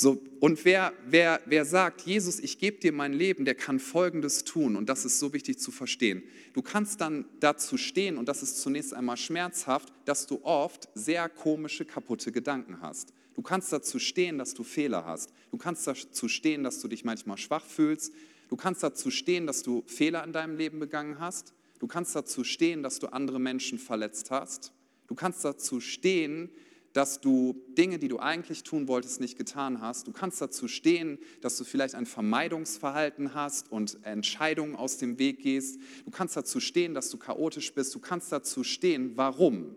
So, 0.00 0.22
und 0.38 0.64
wer, 0.64 0.92
wer, 1.08 1.40
wer 1.46 1.64
sagt, 1.64 2.02
Jesus, 2.02 2.38
ich 2.38 2.60
gebe 2.60 2.78
dir 2.78 2.92
mein 2.92 3.12
Leben, 3.12 3.44
der 3.44 3.56
kann 3.56 3.80
Folgendes 3.80 4.44
tun. 4.44 4.76
Und 4.76 4.88
das 4.88 5.04
ist 5.04 5.18
so 5.18 5.32
wichtig 5.32 5.58
zu 5.58 5.72
verstehen. 5.72 6.22
Du 6.52 6.62
kannst 6.62 7.00
dann 7.00 7.24
dazu 7.40 7.76
stehen, 7.76 8.16
und 8.16 8.28
das 8.28 8.44
ist 8.44 8.60
zunächst 8.60 8.94
einmal 8.94 9.16
schmerzhaft, 9.16 9.92
dass 10.04 10.28
du 10.28 10.38
oft 10.44 10.88
sehr 10.94 11.28
komische, 11.28 11.84
kaputte 11.84 12.30
Gedanken 12.30 12.80
hast. 12.80 13.12
Du 13.34 13.42
kannst 13.42 13.72
dazu 13.72 13.98
stehen, 13.98 14.38
dass 14.38 14.54
du 14.54 14.62
Fehler 14.62 15.04
hast. 15.04 15.32
Du 15.50 15.58
kannst 15.58 15.84
dazu 15.84 16.28
stehen, 16.28 16.62
dass 16.62 16.80
du 16.80 16.86
dich 16.86 17.04
manchmal 17.04 17.36
schwach 17.36 17.64
fühlst. 17.64 18.12
Du 18.48 18.56
kannst 18.56 18.82
dazu 18.82 19.10
stehen, 19.10 19.46
dass 19.46 19.62
du 19.62 19.82
Fehler 19.86 20.24
in 20.24 20.32
deinem 20.32 20.56
Leben 20.56 20.78
begangen 20.78 21.18
hast. 21.18 21.52
Du 21.78 21.86
kannst 21.86 22.16
dazu 22.16 22.44
stehen, 22.44 22.82
dass 22.82 22.98
du 22.98 23.08
andere 23.08 23.38
Menschen 23.38 23.78
verletzt 23.78 24.30
hast. 24.30 24.72
Du 25.06 25.14
kannst 25.14 25.44
dazu 25.44 25.80
stehen, 25.80 26.50
dass 26.94 27.20
du 27.20 27.54
Dinge, 27.76 27.98
die 27.98 28.08
du 28.08 28.18
eigentlich 28.18 28.62
tun 28.62 28.88
wolltest, 28.88 29.20
nicht 29.20 29.36
getan 29.36 29.80
hast. 29.80 30.08
Du 30.08 30.12
kannst 30.12 30.40
dazu 30.40 30.66
stehen, 30.66 31.18
dass 31.42 31.56
du 31.56 31.64
vielleicht 31.64 31.94
ein 31.94 32.06
Vermeidungsverhalten 32.06 33.34
hast 33.34 33.70
und 33.70 33.98
Entscheidungen 34.04 34.74
aus 34.74 34.96
dem 34.96 35.18
Weg 35.18 35.40
gehst. 35.40 35.78
Du 36.04 36.10
kannst 36.10 36.36
dazu 36.36 36.58
stehen, 36.58 36.94
dass 36.94 37.10
du 37.10 37.18
chaotisch 37.18 37.72
bist. 37.74 37.94
Du 37.94 38.00
kannst 38.00 38.32
dazu 38.32 38.64
stehen, 38.64 39.12
warum. 39.16 39.76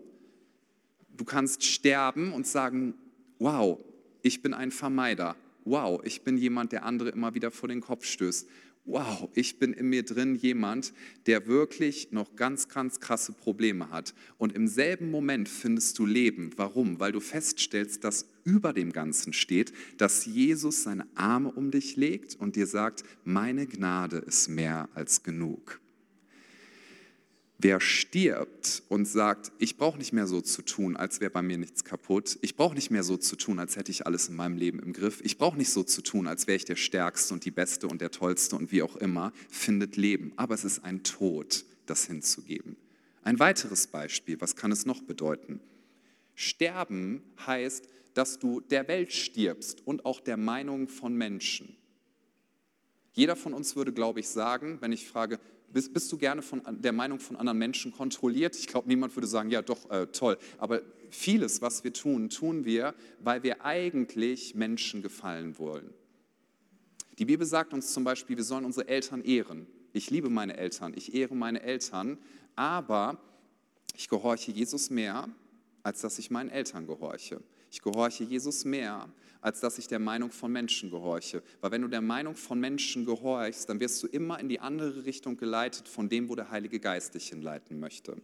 Du 1.14 1.24
kannst 1.24 1.62
sterben 1.62 2.32
und 2.32 2.46
sagen, 2.46 2.94
wow, 3.38 3.78
ich 4.22 4.40
bin 4.40 4.54
ein 4.54 4.70
Vermeider 4.70 5.36
wow, 5.64 6.00
ich 6.04 6.22
bin 6.22 6.36
jemand, 6.36 6.72
der 6.72 6.84
andere 6.84 7.10
immer 7.10 7.34
wieder 7.34 7.50
vor 7.50 7.68
den 7.68 7.80
Kopf 7.80 8.04
stößt. 8.04 8.48
Wow, 8.84 9.28
ich 9.34 9.60
bin 9.60 9.72
in 9.72 9.90
mir 9.90 10.02
drin 10.02 10.34
jemand, 10.34 10.92
der 11.26 11.46
wirklich 11.46 12.10
noch 12.10 12.34
ganz, 12.34 12.68
ganz 12.68 12.98
krasse 12.98 13.32
Probleme 13.32 13.90
hat. 13.90 14.12
Und 14.38 14.54
im 14.54 14.66
selben 14.66 15.08
Moment 15.12 15.48
findest 15.48 16.00
du 16.00 16.06
Leben. 16.06 16.50
Warum? 16.56 16.98
Weil 16.98 17.12
du 17.12 17.20
feststellst, 17.20 18.02
dass 18.02 18.26
über 18.42 18.72
dem 18.72 18.92
Ganzen 18.92 19.32
steht, 19.32 19.72
dass 19.98 20.26
Jesus 20.26 20.82
seine 20.82 21.06
Arme 21.14 21.52
um 21.52 21.70
dich 21.70 21.94
legt 21.94 22.34
und 22.34 22.56
dir 22.56 22.66
sagt, 22.66 23.04
meine 23.22 23.68
Gnade 23.68 24.16
ist 24.16 24.48
mehr 24.48 24.88
als 24.94 25.22
genug. 25.22 25.80
Wer 27.64 27.78
stirbt 27.80 28.82
und 28.88 29.06
sagt, 29.06 29.52
ich 29.60 29.76
brauche 29.76 29.96
nicht 29.96 30.12
mehr 30.12 30.26
so 30.26 30.40
zu 30.40 30.62
tun, 30.62 30.96
als 30.96 31.20
wäre 31.20 31.30
bei 31.30 31.42
mir 31.42 31.58
nichts 31.58 31.84
kaputt. 31.84 32.36
Ich 32.42 32.56
brauche 32.56 32.74
nicht 32.74 32.90
mehr 32.90 33.04
so 33.04 33.16
zu 33.16 33.36
tun, 33.36 33.60
als 33.60 33.76
hätte 33.76 33.92
ich 33.92 34.04
alles 34.04 34.28
in 34.28 34.34
meinem 34.34 34.56
Leben 34.56 34.80
im 34.80 34.92
Griff. 34.92 35.20
Ich 35.22 35.38
brauche 35.38 35.56
nicht 35.56 35.70
so 35.70 35.84
zu 35.84 36.02
tun, 36.02 36.26
als 36.26 36.48
wäre 36.48 36.56
ich 36.56 36.64
der 36.64 36.74
Stärkste 36.74 37.32
und 37.32 37.44
die 37.44 37.52
Beste 37.52 37.86
und 37.86 38.00
der 38.00 38.10
Tollste 38.10 38.56
und 38.56 38.72
wie 38.72 38.82
auch 38.82 38.96
immer, 38.96 39.32
findet 39.48 39.96
Leben. 39.96 40.32
Aber 40.34 40.56
es 40.56 40.64
ist 40.64 40.84
ein 40.84 41.04
Tod, 41.04 41.64
das 41.86 42.04
hinzugeben. 42.04 42.76
Ein 43.22 43.38
weiteres 43.38 43.86
Beispiel, 43.86 44.40
was 44.40 44.56
kann 44.56 44.72
es 44.72 44.84
noch 44.84 45.00
bedeuten? 45.00 45.60
Sterben 46.34 47.22
heißt, 47.46 47.86
dass 48.14 48.40
du 48.40 48.60
der 48.60 48.88
Welt 48.88 49.12
stirbst 49.12 49.86
und 49.86 50.04
auch 50.04 50.18
der 50.18 50.36
Meinung 50.36 50.88
von 50.88 51.14
Menschen. 51.14 51.76
Jeder 53.12 53.36
von 53.36 53.52
uns 53.52 53.76
würde, 53.76 53.92
glaube 53.92 54.18
ich, 54.18 54.28
sagen, 54.28 54.78
wenn 54.80 54.90
ich 54.90 55.06
frage, 55.06 55.38
bist, 55.72 55.92
bist 55.92 56.12
du 56.12 56.18
gerne 56.18 56.42
von 56.42 56.62
der 56.68 56.92
Meinung 56.92 57.18
von 57.18 57.36
anderen 57.36 57.58
Menschen 57.58 57.92
kontrolliert? 57.92 58.56
Ich 58.56 58.66
glaube, 58.66 58.88
niemand 58.88 59.16
würde 59.16 59.26
sagen, 59.26 59.50
ja 59.50 59.62
doch, 59.62 59.90
äh, 59.90 60.06
toll. 60.06 60.38
Aber 60.58 60.82
vieles, 61.10 61.62
was 61.62 61.84
wir 61.84 61.92
tun, 61.92 62.28
tun 62.28 62.64
wir, 62.64 62.94
weil 63.20 63.42
wir 63.42 63.64
eigentlich 63.64 64.54
Menschen 64.54 65.02
gefallen 65.02 65.58
wollen. 65.58 65.92
Die 67.18 67.24
Bibel 67.24 67.46
sagt 67.46 67.72
uns 67.72 67.92
zum 67.92 68.04
Beispiel, 68.04 68.36
wir 68.36 68.44
sollen 68.44 68.64
unsere 68.64 68.88
Eltern 68.88 69.22
ehren. 69.22 69.66
Ich 69.92 70.10
liebe 70.10 70.30
meine 70.30 70.56
Eltern, 70.56 70.94
ich 70.96 71.14
ehre 71.14 71.34
meine 71.34 71.62
Eltern, 71.62 72.18
aber 72.56 73.20
ich 73.94 74.08
gehorche 74.08 74.50
Jesus 74.50 74.88
mehr, 74.88 75.28
als 75.82 76.00
dass 76.00 76.18
ich 76.18 76.30
meinen 76.30 76.48
Eltern 76.48 76.86
gehorche. 76.86 77.42
Ich 77.70 77.82
gehorche 77.82 78.24
Jesus 78.24 78.64
mehr, 78.64 79.08
als 79.42 79.60
dass 79.60 79.76
ich 79.76 79.88
der 79.88 79.98
Meinung 79.98 80.30
von 80.30 80.50
Menschen 80.50 80.90
gehorche. 80.90 81.42
Weil 81.60 81.72
wenn 81.72 81.82
du 81.82 81.88
der 81.88 82.00
Meinung 82.00 82.34
von 82.34 82.58
Menschen 82.58 83.04
gehorchst, 83.04 83.68
dann 83.68 83.80
wirst 83.80 84.02
du 84.02 84.06
immer 84.06 84.40
in 84.40 84.48
die 84.48 84.60
andere 84.60 85.04
Richtung 85.04 85.36
geleitet 85.36 85.88
von 85.88 86.08
dem, 86.08 86.30
wo 86.30 86.34
der 86.34 86.50
Heilige 86.50 86.80
Geist 86.80 87.14
dich 87.14 87.28
hinleiten 87.28 87.78
möchte. 87.78 88.16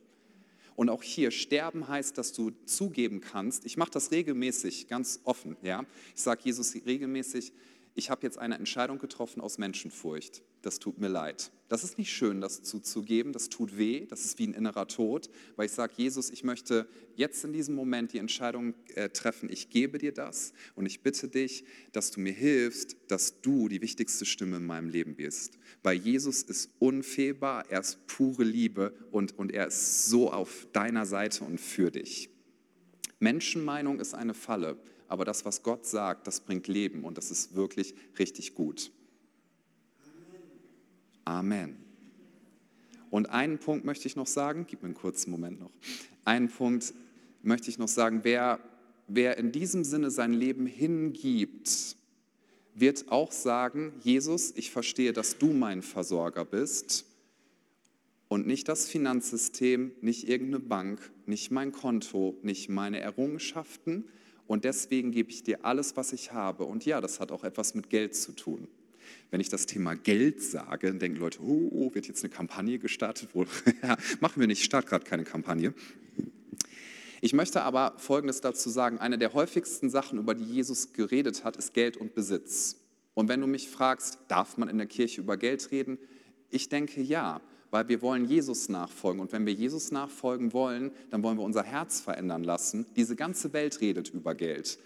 Und 0.77 0.91
auch 0.91 1.03
hier, 1.03 1.33
sterben 1.33 1.89
heißt, 1.89 2.17
dass 2.17 2.33
du 2.33 2.53
zugeben 2.65 3.21
kannst, 3.21 3.67
ich 3.67 3.77
mache 3.77 3.91
das 3.91 4.13
regelmäßig, 4.13 4.87
ganz 4.87 5.21
offen. 5.25 5.57
Ja? 5.61 5.85
Ich 6.15 6.23
sage 6.23 6.41
Jesus 6.45 6.73
regelmäßig, 6.87 7.53
ich 7.99 8.11
habe 8.11 8.23
jetzt 8.23 8.39
eine 8.39 8.55
Entscheidung 8.55 9.01
getroffen 9.01 9.41
aus 9.41 9.59
Menschenfurcht. 9.59 10.43
Das 10.63 10.79
tut 10.79 11.01
mir 11.01 11.09
leid. 11.09 11.51
Das 11.69 11.83
ist 11.83 11.99
nicht 11.99 12.13
schön, 12.13 12.41
das 12.41 12.63
zuzugeben. 12.63 13.33
Das 13.33 13.49
tut 13.49 13.77
weh. 13.77 14.07
Das 14.07 14.25
ist 14.25 14.39
wie 14.39 14.47
ein 14.47 14.55
innerer 14.55 14.87
Tod. 14.87 15.29
Weil 15.57 15.67
ich 15.67 15.73
sage, 15.73 15.95
Jesus, 15.97 16.31
ich 16.31 16.45
möchte 16.45 16.89
jetzt 17.17 17.43
in 17.45 17.53
diesem 17.53 17.75
Moment 17.75 18.13
die 18.13 18.19
Entscheidung 18.19 18.75
äh, 18.95 19.09
treffen. 19.09 19.51
Ich 19.51 19.71
gebe 19.71 19.99
dir 19.99 20.13
das 20.13 20.53
und 20.77 20.87
ich 20.87 21.03
bitte 21.03 21.27
dich, 21.27 21.65
dass 21.91 22.13
du 22.13 22.21
mir 22.21 22.33
hilfst, 22.33 22.97
dass 23.09 23.41
du 23.41 23.69
die 23.69 23.83
wichtigste 23.83 24.25
Stimme 24.25 24.59
in 24.59 24.65
meinem 24.67 24.91
Leben 24.91 25.17
bist. 25.17 25.59
Weil 25.83 25.97
Jesus 25.97 26.45
ist 26.45 26.71
unfehlbar. 26.79 27.69
Er 27.69 27.81
ist 27.81 28.07
pure 28.07 28.45
Liebe 28.45 28.95
und, 29.11 29.37
und 29.37 29.51
er 29.51 29.67
ist 29.67 30.07
so 30.07 30.33
auf 30.33 30.69
deiner 30.73 31.05
Seite 31.05 31.43
und 31.43 31.61
für 31.61 31.91
dich. 31.91 32.31
Menschenmeinung 33.19 33.99
ist 33.99 34.15
eine 34.15 34.35
Falle 34.35 34.79
aber 35.09 35.25
das, 35.25 35.45
was 35.45 35.63
Gott 35.63 35.87
sagt, 35.87 36.27
das 36.27 36.41
bringt 36.41 36.69
Leben 36.69 37.05
und 37.05 37.19
das 37.19 37.31
ist 37.31 37.55
wirklich 37.55 37.95
richtig 38.19 38.55
gut. 38.55 38.93
Amen. 41.25 41.77
Und 43.11 43.31
einen 43.31 43.59
Punkt 43.59 43.85
möchte 43.85 44.07
ich 44.07 44.17
noch 44.17 44.27
sagen, 44.27 44.67
gib 44.69 44.83
mir 44.83 44.87
einen 44.87 44.95
kurzen 44.95 45.31
Moment 45.31 45.61
noch. 45.61 45.73
Einen 46.25 46.49
Punkt 46.49 46.93
möchte 47.43 47.71
ich 47.71 47.79
noch 47.79 47.89
sagen, 47.89 48.21
wer, 48.23 48.61
wer 49.07 49.39
in 49.39 49.53
diesem 49.53 49.85
Sinne 49.85 50.11
sein 50.11 50.33
Leben 50.33 50.67
hingibt, 50.67 51.97
wird 52.75 53.11
auch 53.11 53.33
sagen, 53.33 53.93
Jesus, 54.01 54.53
ich 54.57 54.71
verstehe, 54.71 55.13
dass 55.13 55.39
du 55.39 55.53
mein 55.53 55.83
Versorger 55.83 56.45
bist 56.45 57.07
und 58.29 58.47
nicht 58.47 58.69
das 58.69 58.89
Finanzsystem, 58.89 59.93
nicht 60.01 60.29
irgendeine 60.29 60.61
Bank, 60.61 61.11
nicht 61.27 61.51
mein 61.51 61.73
Konto, 61.73 62.37
nicht 62.43 62.69
meine 62.69 63.01
Errungenschaften, 63.01 64.05
und 64.49 64.65
deswegen 64.65 65.13
gebe 65.13 65.31
ich 65.31 65.45
dir 65.45 65.65
alles, 65.65 65.97
was 65.97 66.13
ich 66.13 66.33
habe. 66.33 66.65
Und 66.65 66.85
ja, 66.87 67.01
das 67.01 67.21
hat 67.21 67.31
auch 67.31 67.45
etwas 67.45 67.75
mit 67.75 67.91
Geld 67.91 68.17
zu 68.17 68.33
tun. 68.33 68.67
Wenn 69.31 69.41
ich 69.41 69.51
das 69.51 69.67
Thema 69.67 69.95
Geld 69.95 70.43
sage, 70.43 70.89
dann 70.89 70.99
denken 70.99 71.21
Leute, 71.21 71.41
oh, 71.43 71.69
oh 71.71 71.95
wird 71.95 72.09
jetzt 72.09 72.25
eine 72.25 72.33
Kampagne 72.33 72.79
gestartet? 72.79 73.29
ja, 73.83 73.97
machen 74.21 74.41
wir 74.41 74.47
nicht, 74.47 74.61
ich 74.61 74.65
starte 74.65 74.89
gerade 74.89 75.05
keine 75.05 75.25
Kampagne. 75.25 75.75
Ich 77.21 77.35
möchte 77.35 77.63
aber 77.63 77.95
Folgendes 77.99 78.41
dazu 78.41 78.71
sagen. 78.71 78.99
Eine 78.99 79.19
der 79.19 79.35
häufigsten 79.35 79.91
Sachen, 79.91 80.19
über 80.19 80.35
die 80.35 80.45
Jesus 80.45 80.95
geredet 80.95 81.45
hat, 81.45 81.57
ist 81.59 81.75
Geld 81.75 81.99
und 81.99 82.15
Besitz. 82.15 82.77
Und 83.13 83.29
wenn 83.29 83.43
du 83.43 83.47
mich 83.47 83.69
fragst, 83.69 84.19
darf 84.29 84.57
man 84.57 84.71
in 84.71 84.79
der 84.79 84.87
Kirche 84.87 85.21
über 85.21 85.37
Geld 85.37 85.71
reden? 85.73 85.99
Ich 86.49 86.71
denke 86.71 87.03
ja, 87.03 87.43
weil 87.71 87.89
wir 87.89 88.03
wollen 88.03 88.25
Jesus 88.25 88.69
nachfolgen. 88.69 89.21
Und 89.21 89.33
wenn 89.33 89.47
wir 89.47 89.53
Jesus 89.53 89.91
nachfolgen 89.91 90.53
wollen, 90.53 90.91
dann 91.11 91.23
wollen 91.23 91.39
wir 91.39 91.45
unser 91.45 91.63
Herz 91.63 92.01
verändern 92.01 92.45
lassen. 92.45 92.87
Diese 92.97 93.17
ganze 93.17 93.53
Welt 93.53 93.81
redet 93.81 94.11
über 94.11 94.35
Geld. 94.35 94.79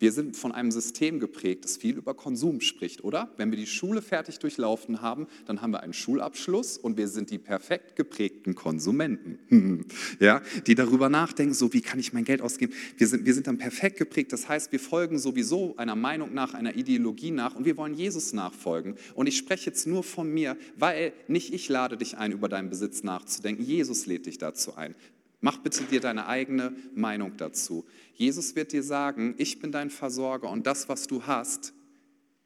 Wir 0.00 0.12
sind 0.12 0.34
von 0.34 0.50
einem 0.50 0.70
System 0.70 1.20
geprägt, 1.20 1.64
das 1.64 1.76
viel 1.76 1.98
über 1.98 2.14
Konsum 2.14 2.62
spricht, 2.62 3.04
oder? 3.04 3.30
Wenn 3.36 3.50
wir 3.50 3.58
die 3.58 3.66
Schule 3.66 4.00
fertig 4.00 4.38
durchlaufen 4.38 5.02
haben, 5.02 5.26
dann 5.44 5.60
haben 5.60 5.72
wir 5.72 5.82
einen 5.82 5.92
Schulabschluss 5.92 6.78
und 6.78 6.96
wir 6.96 7.06
sind 7.06 7.30
die 7.30 7.38
perfekt 7.38 7.96
geprägten 7.96 8.54
Konsumenten, 8.54 9.84
ja, 10.18 10.40
die 10.66 10.74
darüber 10.74 11.10
nachdenken, 11.10 11.52
so 11.52 11.74
wie 11.74 11.82
kann 11.82 12.00
ich 12.00 12.14
mein 12.14 12.24
Geld 12.24 12.40
ausgeben. 12.40 12.72
Wir 12.96 13.06
sind, 13.08 13.26
wir 13.26 13.34
sind 13.34 13.46
dann 13.46 13.58
perfekt 13.58 13.98
geprägt, 13.98 14.32
das 14.32 14.48
heißt, 14.48 14.72
wir 14.72 14.80
folgen 14.80 15.18
sowieso 15.18 15.76
einer 15.76 15.96
Meinung 15.96 16.32
nach, 16.32 16.54
einer 16.54 16.76
Ideologie 16.76 17.30
nach 17.30 17.54
und 17.54 17.66
wir 17.66 17.76
wollen 17.76 17.92
Jesus 17.92 18.32
nachfolgen. 18.32 18.94
Und 19.14 19.26
ich 19.26 19.36
spreche 19.36 19.66
jetzt 19.66 19.86
nur 19.86 20.02
von 20.02 20.32
mir, 20.32 20.56
weil 20.78 21.12
nicht 21.28 21.52
ich 21.52 21.68
lade 21.68 21.98
dich 21.98 22.16
ein, 22.16 22.32
über 22.32 22.48
deinen 22.48 22.70
Besitz 22.70 23.02
nachzudenken, 23.02 23.62
Jesus 23.62 24.06
lädt 24.06 24.24
dich 24.24 24.38
dazu 24.38 24.76
ein. 24.76 24.94
Mach 25.40 25.58
bitte 25.58 25.84
dir 25.84 26.00
deine 26.00 26.26
eigene 26.26 26.74
Meinung 26.94 27.36
dazu. 27.36 27.86
Jesus 28.14 28.54
wird 28.56 28.72
dir 28.72 28.82
sagen, 28.82 29.34
ich 29.38 29.58
bin 29.58 29.72
dein 29.72 29.90
Versorger 29.90 30.50
und 30.50 30.66
das, 30.66 30.88
was 30.88 31.06
du 31.06 31.26
hast, 31.26 31.72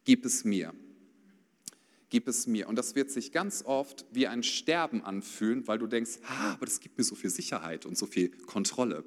gib 0.05 0.25
es 0.25 0.45
mir. 0.45 0.73
Gib 2.09 2.27
es 2.29 2.47
mir. 2.47 2.69
Und 2.69 2.77
das 2.77 2.95
wird 2.95 3.11
sich 3.11 3.33
ganz 3.33 3.63
oft 3.65 4.05
wie 4.11 4.27
ein 4.27 4.43
Sterben 4.43 5.03
anfühlen, 5.03 5.67
weil 5.67 5.77
du 5.77 5.87
denkst, 5.87 6.19
ah, 6.27 6.53
aber 6.53 6.65
das 6.65 6.79
gibt 6.79 6.97
mir 6.97 7.03
so 7.03 7.15
viel 7.15 7.29
Sicherheit 7.29 7.85
und 7.85 7.97
so 7.97 8.05
viel 8.05 8.29
Kontrolle. 8.29 9.03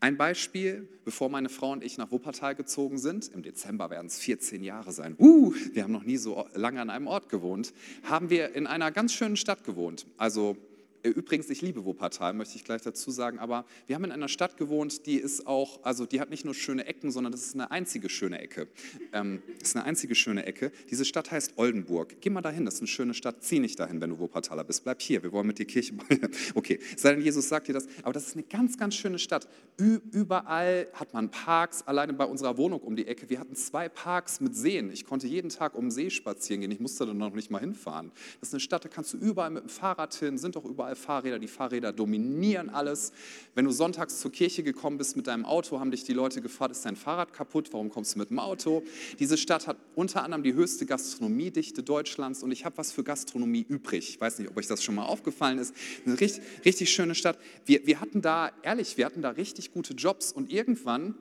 Ein 0.00 0.16
Beispiel, 0.16 0.88
bevor 1.04 1.28
meine 1.28 1.48
Frau 1.48 1.72
und 1.72 1.82
ich 1.82 1.98
nach 1.98 2.12
Wuppertal 2.12 2.54
gezogen 2.54 2.98
sind, 2.98 3.28
im 3.34 3.42
Dezember 3.42 3.90
werden 3.90 4.06
es 4.06 4.20
14 4.20 4.62
Jahre 4.62 4.92
sein, 4.92 5.16
uh, 5.18 5.52
wir 5.72 5.82
haben 5.82 5.92
noch 5.92 6.04
nie 6.04 6.16
so 6.16 6.46
lange 6.54 6.80
an 6.80 6.88
einem 6.88 7.08
Ort 7.08 7.28
gewohnt, 7.28 7.74
haben 8.04 8.30
wir 8.30 8.54
in 8.54 8.68
einer 8.68 8.92
ganz 8.92 9.12
schönen 9.12 9.36
Stadt 9.36 9.64
gewohnt. 9.64 10.06
Also 10.16 10.56
übrigens, 11.02 11.48
ich 11.50 11.62
liebe 11.62 11.84
Wuppertal, 11.84 12.32
möchte 12.34 12.56
ich 12.56 12.64
gleich 12.64 12.82
dazu 12.82 13.10
sagen, 13.10 13.38
aber 13.38 13.64
wir 13.86 13.96
haben 13.96 14.04
in 14.04 14.12
einer 14.12 14.28
Stadt 14.28 14.56
gewohnt, 14.56 15.06
die 15.06 15.16
ist 15.16 15.46
auch, 15.46 15.82
also 15.84 16.06
die 16.06 16.20
hat 16.20 16.30
nicht 16.30 16.44
nur 16.44 16.54
schöne 16.54 16.86
Ecken, 16.86 17.10
sondern 17.10 17.32
das 17.32 17.42
ist 17.42 17.54
eine 17.54 17.70
einzige 17.70 18.08
schöne 18.08 18.40
Ecke. 18.40 18.68
Ähm, 19.12 19.42
ist 19.62 19.76
eine 19.76 19.84
einzige 19.84 20.14
schöne 20.14 20.46
Ecke. 20.46 20.72
Diese 20.90 21.04
Stadt 21.04 21.30
heißt 21.30 21.54
Oldenburg. 21.56 22.16
Geh 22.20 22.30
mal 22.30 22.42
dahin, 22.42 22.64
das 22.64 22.74
ist 22.74 22.80
eine 22.80 22.88
schöne 22.88 23.14
Stadt. 23.14 23.42
Zieh 23.42 23.58
nicht 23.58 23.78
dahin, 23.78 24.00
wenn 24.00 24.10
du 24.10 24.18
Wuppertaler 24.18 24.64
bist. 24.64 24.84
Bleib 24.84 25.00
hier, 25.00 25.22
wir 25.22 25.32
wollen 25.32 25.46
mit 25.46 25.58
dir 25.58 25.66
Kirche 25.66 25.94
bauen. 25.94 26.08
okay, 26.54 26.78
sei 26.96 27.14
denn 27.14 27.22
Jesus 27.22 27.48
sagt 27.48 27.68
dir 27.68 27.72
das. 27.72 27.86
Aber 28.02 28.12
das 28.12 28.26
ist 28.26 28.34
eine 28.34 28.44
ganz, 28.44 28.78
ganz 28.78 28.94
schöne 28.94 29.18
Stadt. 29.18 29.48
Ü 29.80 30.00
überall 30.12 30.88
hat 30.92 31.14
man 31.14 31.30
Parks, 31.30 31.82
alleine 31.86 32.12
bei 32.12 32.24
unserer 32.24 32.56
Wohnung 32.56 32.80
um 32.80 32.96
die 32.96 33.06
Ecke. 33.06 33.28
Wir 33.30 33.40
hatten 33.40 33.54
zwei 33.54 33.88
Parks 33.88 34.40
mit 34.40 34.56
Seen. 34.56 34.90
Ich 34.90 35.04
konnte 35.04 35.26
jeden 35.26 35.50
Tag 35.50 35.74
um 35.74 35.86
den 35.86 35.90
See 35.90 36.10
spazieren 36.10 36.60
gehen. 36.60 36.70
Ich 36.70 36.80
musste 36.80 37.06
da 37.06 37.14
noch 37.14 37.34
nicht 37.34 37.50
mal 37.50 37.60
hinfahren. 37.60 38.10
Das 38.40 38.48
ist 38.48 38.54
eine 38.54 38.60
Stadt, 38.60 38.84
da 38.84 38.88
kannst 38.88 39.12
du 39.12 39.16
überall 39.18 39.50
mit 39.50 39.62
dem 39.64 39.68
Fahrrad 39.68 40.14
hin, 40.14 40.38
sind 40.38 40.56
doch 40.56 40.64
überall 40.64 40.87
Fahrräder, 40.96 41.38
die 41.38 41.48
Fahrräder 41.48 41.92
dominieren 41.92 42.70
alles. 42.70 43.12
Wenn 43.54 43.64
du 43.64 43.70
sonntags 43.70 44.20
zur 44.20 44.32
Kirche 44.32 44.62
gekommen 44.62 44.98
bist 44.98 45.16
mit 45.16 45.26
deinem 45.26 45.44
Auto, 45.44 45.80
haben 45.80 45.90
dich 45.90 46.04
die 46.04 46.12
Leute 46.12 46.40
gefragt, 46.40 46.72
ist 46.72 46.84
dein 46.84 46.96
Fahrrad 46.96 47.32
kaputt, 47.32 47.68
warum 47.72 47.90
kommst 47.90 48.14
du 48.14 48.18
mit 48.18 48.30
dem 48.30 48.38
Auto? 48.38 48.82
Diese 49.18 49.36
Stadt 49.36 49.66
hat 49.66 49.76
unter 49.94 50.22
anderem 50.22 50.42
die 50.42 50.54
höchste 50.54 50.86
Gastronomiedichte 50.86 51.82
Deutschlands 51.82 52.42
und 52.42 52.52
ich 52.52 52.64
habe 52.64 52.76
was 52.78 52.92
für 52.92 53.04
Gastronomie 53.04 53.64
übrig. 53.68 54.10
Ich 54.10 54.20
weiß 54.20 54.38
nicht, 54.38 54.50
ob 54.50 54.56
euch 54.56 54.66
das 54.66 54.82
schon 54.82 54.94
mal 54.94 55.04
aufgefallen 55.04 55.58
ist. 55.58 55.74
Eine 56.06 56.20
richtig, 56.20 56.42
richtig 56.64 56.90
schöne 56.90 57.14
Stadt. 57.14 57.38
Wir, 57.64 57.86
wir 57.86 58.00
hatten 58.00 58.22
da, 58.22 58.50
ehrlich, 58.62 58.96
wir 58.96 59.06
hatten 59.06 59.22
da 59.22 59.30
richtig 59.30 59.72
gute 59.72 59.94
Jobs 59.94 60.32
und 60.32 60.52
irgendwann 60.52 61.14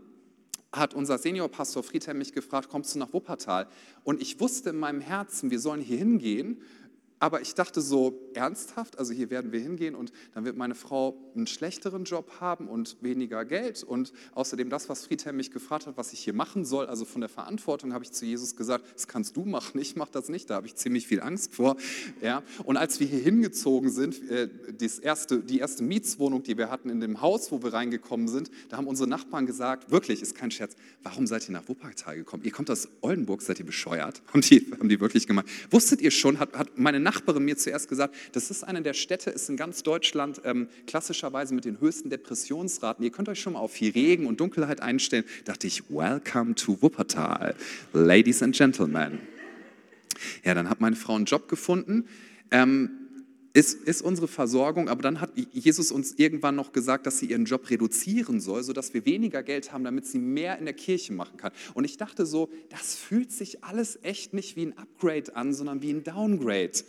hat 0.71 0.93
unser 0.93 1.17
Seniorpastor 1.17 1.83
Friedhelm 1.83 2.17
mich 2.17 2.33
gefragt, 2.33 2.69
kommst 2.69 2.95
du 2.95 2.99
nach 2.99 3.13
Wuppertal? 3.13 3.67
Und 4.03 4.21
ich 4.21 4.39
wusste 4.39 4.71
in 4.71 4.77
meinem 4.77 5.01
Herzen, 5.01 5.49
wir 5.51 5.59
sollen 5.59 5.81
hier 5.81 5.97
hingehen 5.97 6.61
Aber 7.19 7.41
ich 7.41 7.55
dachte 7.55 7.81
so 7.81 8.19
ernsthaft, 8.33 8.99
also 8.99 9.13
hier 9.13 9.29
werden 9.29 9.51
wir 9.51 9.59
hingehen 9.59 9.95
und 9.95 10.11
dann 10.35 10.45
wird 10.45 10.55
meine 10.55 10.75
Frau 10.75 11.17
einen 11.35 11.47
schlechteren 11.47 12.03
Job 12.03 12.39
haben 12.39 12.67
und 12.67 12.97
weniger 13.01 13.43
Geld. 13.43 13.83
Und 13.83 14.13
außerdem 14.33 14.69
das, 14.69 14.87
was 14.87 15.05
Friedhelm 15.05 15.37
mich 15.37 15.51
gefragt 15.51 15.87
hat, 15.87 15.97
was 15.97 16.13
ich 16.13 16.19
hier 16.19 16.33
machen 16.33 16.63
soll, 16.63 16.85
also 16.85 17.05
von 17.05 17.21
der 17.21 17.29
Verantwortung, 17.29 17.93
habe 17.93 18.03
ich 18.03 18.11
zu 18.11 18.25
Jesus 18.25 18.55
gesagt, 18.55 18.85
das 18.93 19.07
kannst 19.07 19.35
du 19.35 19.45
machen, 19.45 19.79
ich 19.79 19.95
mache 19.95 20.11
das 20.11 20.29
nicht. 20.29 20.49
Da 20.49 20.55
habe 20.55 20.67
ich 20.67 20.75
ziemlich 20.75 21.07
viel 21.07 21.21
Angst 21.21 21.55
vor. 21.55 21.75
Ja. 22.21 22.43
Und 22.63 22.77
als 22.77 22.99
wir 22.99 23.07
hier 23.07 23.19
hingezogen 23.19 23.89
sind, 23.89 24.29
äh, 24.29 24.49
das 24.77 24.99
erste, 24.99 25.39
die 25.39 25.59
erste 25.59 25.83
Mietswohnung, 25.83 26.43
die 26.43 26.57
wir 26.57 26.69
hatten 26.69 26.89
in 26.89 26.99
dem 26.99 27.21
Haus, 27.21 27.51
wo 27.51 27.63
wir 27.63 27.73
reingekommen 27.73 28.27
sind, 28.27 28.51
da 28.69 28.77
haben 28.77 28.87
unsere 28.87 29.09
Nachbarn 29.09 29.47
gesagt, 29.47 29.89
wirklich, 29.91 30.21
ist 30.21 30.35
kein 30.35 30.51
Scherz, 30.51 30.75
warum 31.01 31.25
seid 31.25 31.49
ihr 31.49 31.53
nach 31.53 31.67
Wuppertal 31.67 32.15
gekommen? 32.15 32.43
Ihr 32.43 32.51
kommt 32.51 32.69
aus 32.69 32.87
Oldenburg, 33.01 33.41
seid 33.41 33.59
ihr 33.59 33.65
bescheuert? 33.65 34.21
Haben 34.31 34.41
die, 34.41 34.71
haben 34.79 34.89
die 34.89 34.99
wirklich 34.99 35.25
gemacht. 35.25 35.47
Wusstet 35.71 36.01
ihr 36.01 36.11
schon, 36.11 36.39
hat, 36.39 36.53
hat 36.53 36.77
meine 36.77 36.99
Nachbarin 37.07 37.45
mir 37.45 37.55
zuerst 37.55 37.87
gesagt, 37.87 38.13
das 38.33 38.51
ist 38.51 38.65
eine 38.65 38.81
der 38.81 38.93
Städte, 38.93 39.29
ist 39.29 39.49
in 39.49 39.55
ganz 39.55 39.81
Deutschland 39.81 40.41
ähm, 40.43 40.67
klassischerweise 40.87 41.55
mit 41.55 41.63
den 41.63 41.79
höchsten 41.79 42.09
Depressionsraten. 42.09 43.01
Ihr 43.01 43.11
könnt 43.11 43.29
euch 43.29 43.39
schon 43.39 43.53
mal 43.53 43.59
auf 43.59 43.71
viel 43.71 43.93
Regen 43.93 44.25
und 44.25 44.41
Dunkelheit 44.41 44.81
einstellen. 44.81 45.23
Da 45.45 45.53
dachte 45.53 45.67
ich, 45.67 45.89
welcome 45.89 46.53
to 46.55 46.77
Wuppertal, 46.81 47.55
ladies 47.93 48.43
and 48.43 48.53
gentlemen. 48.53 49.19
Ja, 50.43 50.53
dann 50.53 50.69
hat 50.69 50.81
meine 50.81 50.97
Frau 50.97 51.15
einen 51.15 51.23
Job 51.23 51.47
gefunden. 51.47 52.09
Ähm, 52.51 52.89
ist, 53.57 53.81
ist, 53.85 54.03
unsere 54.03 54.27
Versorgung, 54.27 54.87
aber 54.87 55.01
dann 55.01 55.19
hat 55.19 55.31
Jesus 55.51 55.91
uns 55.91 56.13
irgendwann 56.17 56.55
noch 56.55 56.73
gesagt, 56.73 57.07
dass 57.07 57.17
sie 57.17 57.25
ihren 57.25 57.45
Job 57.45 57.67
reduzieren 57.71 58.39
soll, 58.39 58.61
sodass 58.61 58.93
wir 58.93 59.03
weniger 59.07 59.41
Geld 59.41 59.73
haben, 59.73 59.83
damit 59.83 60.05
sie 60.05 60.19
mehr 60.19 60.59
in 60.59 60.65
der 60.65 60.75
Kirche 60.75 61.11
machen 61.11 61.37
kann. 61.37 61.51
Und 61.73 61.83
ich 61.83 61.97
dachte 61.97 62.27
so, 62.27 62.51
das 62.69 62.93
fühlt 62.93 63.31
sich 63.31 63.63
alles 63.63 63.97
echt 64.03 64.31
nicht 64.35 64.57
wie 64.57 64.67
ein 64.67 64.77
Upgrade 64.77 65.35
an, 65.35 65.55
sondern 65.55 65.81
wie 65.81 65.89
ein 65.89 66.03
Downgrade 66.03 66.83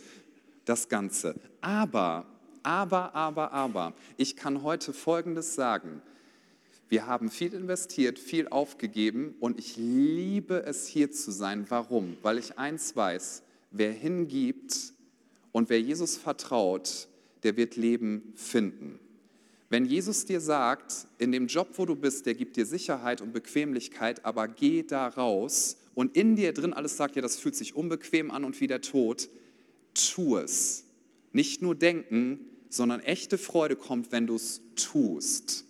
das 0.65 0.89
Ganze. 0.89 1.33
Aber, 1.59 2.27
aber, 2.61 3.15
aber, 3.15 3.51
aber, 3.51 3.95
ich 4.17 4.35
kann 4.35 4.61
heute 4.61 4.93
Folgendes 4.93 5.55
sagen. 5.55 6.03
Wir 6.87 7.07
haben 7.07 7.31
viel 7.31 7.55
investiert, 7.55 8.19
viel 8.19 8.47
aufgegeben 8.47 9.33
und 9.39 9.57
ich 9.57 9.75
liebe 9.75 10.61
es 10.67 10.85
hier 10.85 11.11
zu 11.11 11.31
sein. 11.31 11.65
Warum? 11.69 12.15
Weil 12.21 12.37
ich 12.37 12.59
eins 12.59 12.95
weiß, 12.95 13.41
wer 13.71 13.91
hingibt 13.91 14.93
und 15.51 15.69
wer 15.69 15.81
Jesus 15.81 16.17
vertraut, 16.17 17.07
der 17.43 17.57
wird 17.57 17.75
Leben 17.75 18.33
finden. 18.35 18.99
Wenn 19.69 19.85
Jesus 19.85 20.25
dir 20.25 20.41
sagt, 20.41 21.07
in 21.19 21.31
dem 21.31 21.47
Job, 21.47 21.69
wo 21.75 21.85
du 21.85 21.95
bist, 21.95 22.25
der 22.25 22.33
gibt 22.33 22.57
dir 22.57 22.65
Sicherheit 22.65 23.21
und 23.21 23.33
Bequemlichkeit, 23.33 24.25
aber 24.25 24.47
geh 24.47 24.83
da 24.83 25.07
raus 25.07 25.77
und 25.93 26.15
in 26.15 26.35
dir 26.35 26.53
drin 26.53 26.73
alles 26.73 26.97
sagt, 26.97 27.15
ja, 27.15 27.21
das 27.21 27.37
fühlt 27.37 27.55
sich 27.55 27.75
unbequem 27.75 28.31
an 28.31 28.43
und 28.45 28.59
wie 28.61 28.67
der 28.67 28.81
Tod, 28.81 29.29
tu 29.93 30.37
es. 30.37 30.85
Nicht 31.33 31.61
nur 31.61 31.75
denken, 31.75 32.39
sondern 32.69 32.99
echte 33.01 33.37
Freude 33.37 33.75
kommt, 33.75 34.11
wenn 34.11 34.25
du 34.25 34.35
es 34.35 34.61
tust. 34.75 35.65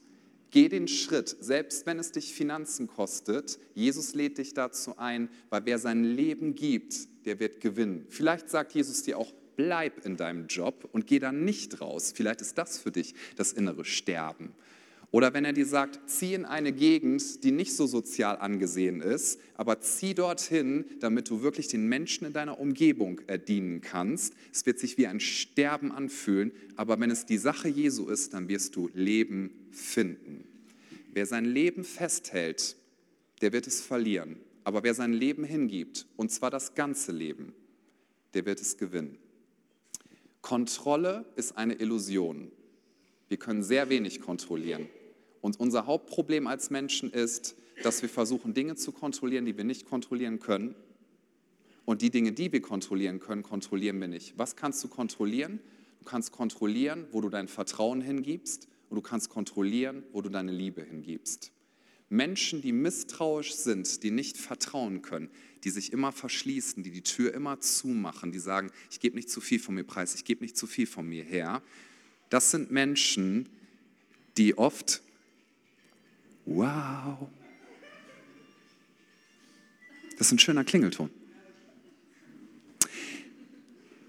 Geh 0.52 0.68
den 0.70 0.88
Schritt, 0.88 1.36
selbst 1.40 1.86
wenn 1.86 2.00
es 2.00 2.12
dich 2.12 2.34
Finanzen 2.34 2.88
kostet. 2.88 3.60
Jesus 3.76 4.16
lädt 4.16 4.38
dich 4.38 4.54
dazu 4.54 4.98
ein, 4.98 5.30
weil 5.50 5.66
wer 5.66 5.78
sein 5.78 6.04
Leben 6.04 6.56
gibt, 6.56 7.26
der 7.26 7.40
wird 7.40 7.60
gewinnen. 7.60 8.06
Vielleicht 8.10 8.50
sagt 8.50 8.74
Jesus 8.74 9.04
dir 9.04 9.18
auch, 9.18 9.32
bleib 9.60 10.06
in 10.06 10.16
deinem 10.16 10.48
Job 10.48 10.88
und 10.94 11.06
geh 11.06 11.20
dann 11.20 11.44
nicht 11.44 11.82
raus. 11.82 12.14
Vielleicht 12.16 12.40
ist 12.40 12.58
das 12.58 12.78
für 12.78 12.92
dich 12.92 13.14
das 13.36 13.52
innere 13.52 13.84
Sterben. 13.84 14.54
Oder 15.12 15.34
wenn 15.34 15.44
er 15.44 15.52
dir 15.52 15.66
sagt, 15.66 16.00
zieh 16.10 16.34
in 16.34 16.46
eine 16.46 16.72
Gegend, 16.72 17.44
die 17.44 17.52
nicht 17.52 17.76
so 17.76 17.86
sozial 17.86 18.38
angesehen 18.38 19.02
ist, 19.02 19.38
aber 19.56 19.82
zieh 19.82 20.14
dorthin, 20.14 20.86
damit 21.02 21.30
du 21.30 21.42
wirklich 21.42 21.68
den 21.68 21.90
Menschen 21.90 22.26
in 22.26 22.32
deiner 22.32 22.58
Umgebung 22.58 23.20
dienen 23.50 23.82
kannst. 23.82 24.34
Es 24.54 24.66
wird 24.66 24.80
sich 24.80 24.98
wie 24.98 25.08
ein 25.08 25.20
Sterben 25.20 25.92
anfühlen, 25.92 26.54
aber 26.78 26.98
wenn 27.02 27.12
es 27.12 27.26
die 27.26 27.38
Sache 27.38 27.68
Jesu 27.68 28.08
ist, 28.08 28.34
dann 28.34 28.48
wirst 28.48 28.78
du 28.78 28.90
Leben 28.94 29.68
finden. 29.72 30.46
Wer 31.12 31.26
sein 31.26 31.44
Leben 31.44 31.84
festhält, 31.84 32.78
der 33.42 33.52
wird 33.52 33.68
es 33.68 33.82
verlieren. 33.82 34.38
Aber 34.64 34.84
wer 34.84 34.94
sein 34.94 35.12
Leben 35.12 35.44
hingibt, 35.44 36.06
und 36.16 36.32
zwar 36.32 36.50
das 36.50 36.76
ganze 36.76 37.12
Leben, 37.12 37.52
der 38.34 38.46
wird 38.46 38.62
es 38.62 38.78
gewinnen. 38.78 39.18
Kontrolle 40.42 41.26
ist 41.36 41.58
eine 41.58 41.74
Illusion. 41.76 42.52
Wir 43.28 43.38
können 43.38 43.64
sehr 43.64 43.90
wenig 43.90 44.22
kontrollieren. 44.22 44.88
Und 45.42 45.60
unser 45.60 45.86
Hauptproblem 45.86 46.48
als 46.48 46.70
Menschen 46.70 47.12
ist, 47.12 47.56
dass 47.84 48.02
wir 48.02 48.10
versuchen, 48.10 48.54
Dinge 48.54 48.76
zu 48.76 48.92
kontrollieren, 48.92 49.46
die 49.46 49.56
wir 49.56 49.64
nicht 49.64 49.86
kontrollieren 49.86 50.40
können. 50.40 50.76
Und 51.86 52.02
die 52.02 52.10
Dinge, 52.10 52.32
die 52.32 52.52
wir 52.52 52.62
kontrollieren 52.62 53.20
können, 53.20 53.44
kontrollieren 53.44 54.00
wir 54.00 54.08
nicht. 54.08 54.38
Was 54.38 54.56
kannst 54.56 54.84
du 54.84 54.88
kontrollieren? 54.88 55.60
Du 56.00 56.06
kannst 56.06 56.32
kontrollieren, 56.32 57.08
wo 57.12 57.22
du 57.22 57.30
dein 57.30 57.48
Vertrauen 57.48 58.02
hingibst 58.02 58.68
und 58.90 58.96
du 58.96 59.02
kannst 59.02 59.30
kontrollieren, 59.30 60.04
wo 60.12 60.22
du 60.22 60.30
deine 60.30 60.52
Liebe 60.52 60.84
hingibst. 60.84 61.52
Menschen, 62.10 62.62
die 62.62 62.72
misstrauisch 62.72 63.54
sind, 63.54 64.04
die 64.04 64.12
nicht 64.12 64.38
vertrauen 64.38 65.02
können, 65.02 65.30
die 65.64 65.70
sich 65.70 65.94
immer 65.94 66.12
verschließen, 66.12 66.84
die 66.84 66.92
die 66.92 67.04
Tür 67.04 67.34
immer 67.34 67.60
zumachen, 67.60 68.32
die 68.32 68.40
sagen, 68.40 68.72
ich 68.90 69.00
gebe 69.00 69.16
nicht 69.16 69.30
zu 69.30 69.42
viel 69.42 69.60
von 69.60 69.76
mir 69.76 69.84
preis, 69.84 70.16
ich 70.16 70.26
gebe 70.26 70.44
nicht 70.44 70.58
zu 70.58 70.68
viel 70.68 70.88
von 70.88 71.08
mir 71.08 71.24
her, 71.24 71.62
das 72.30 72.52
sind 72.52 72.72
Menschen, 72.72 73.48
die 74.38 74.58
oft 74.58 75.02
Wow. 76.52 77.30
Das 80.18 80.28
ist 80.28 80.32
ein 80.32 80.40
schöner 80.40 80.64
Klingelton. 80.64 81.12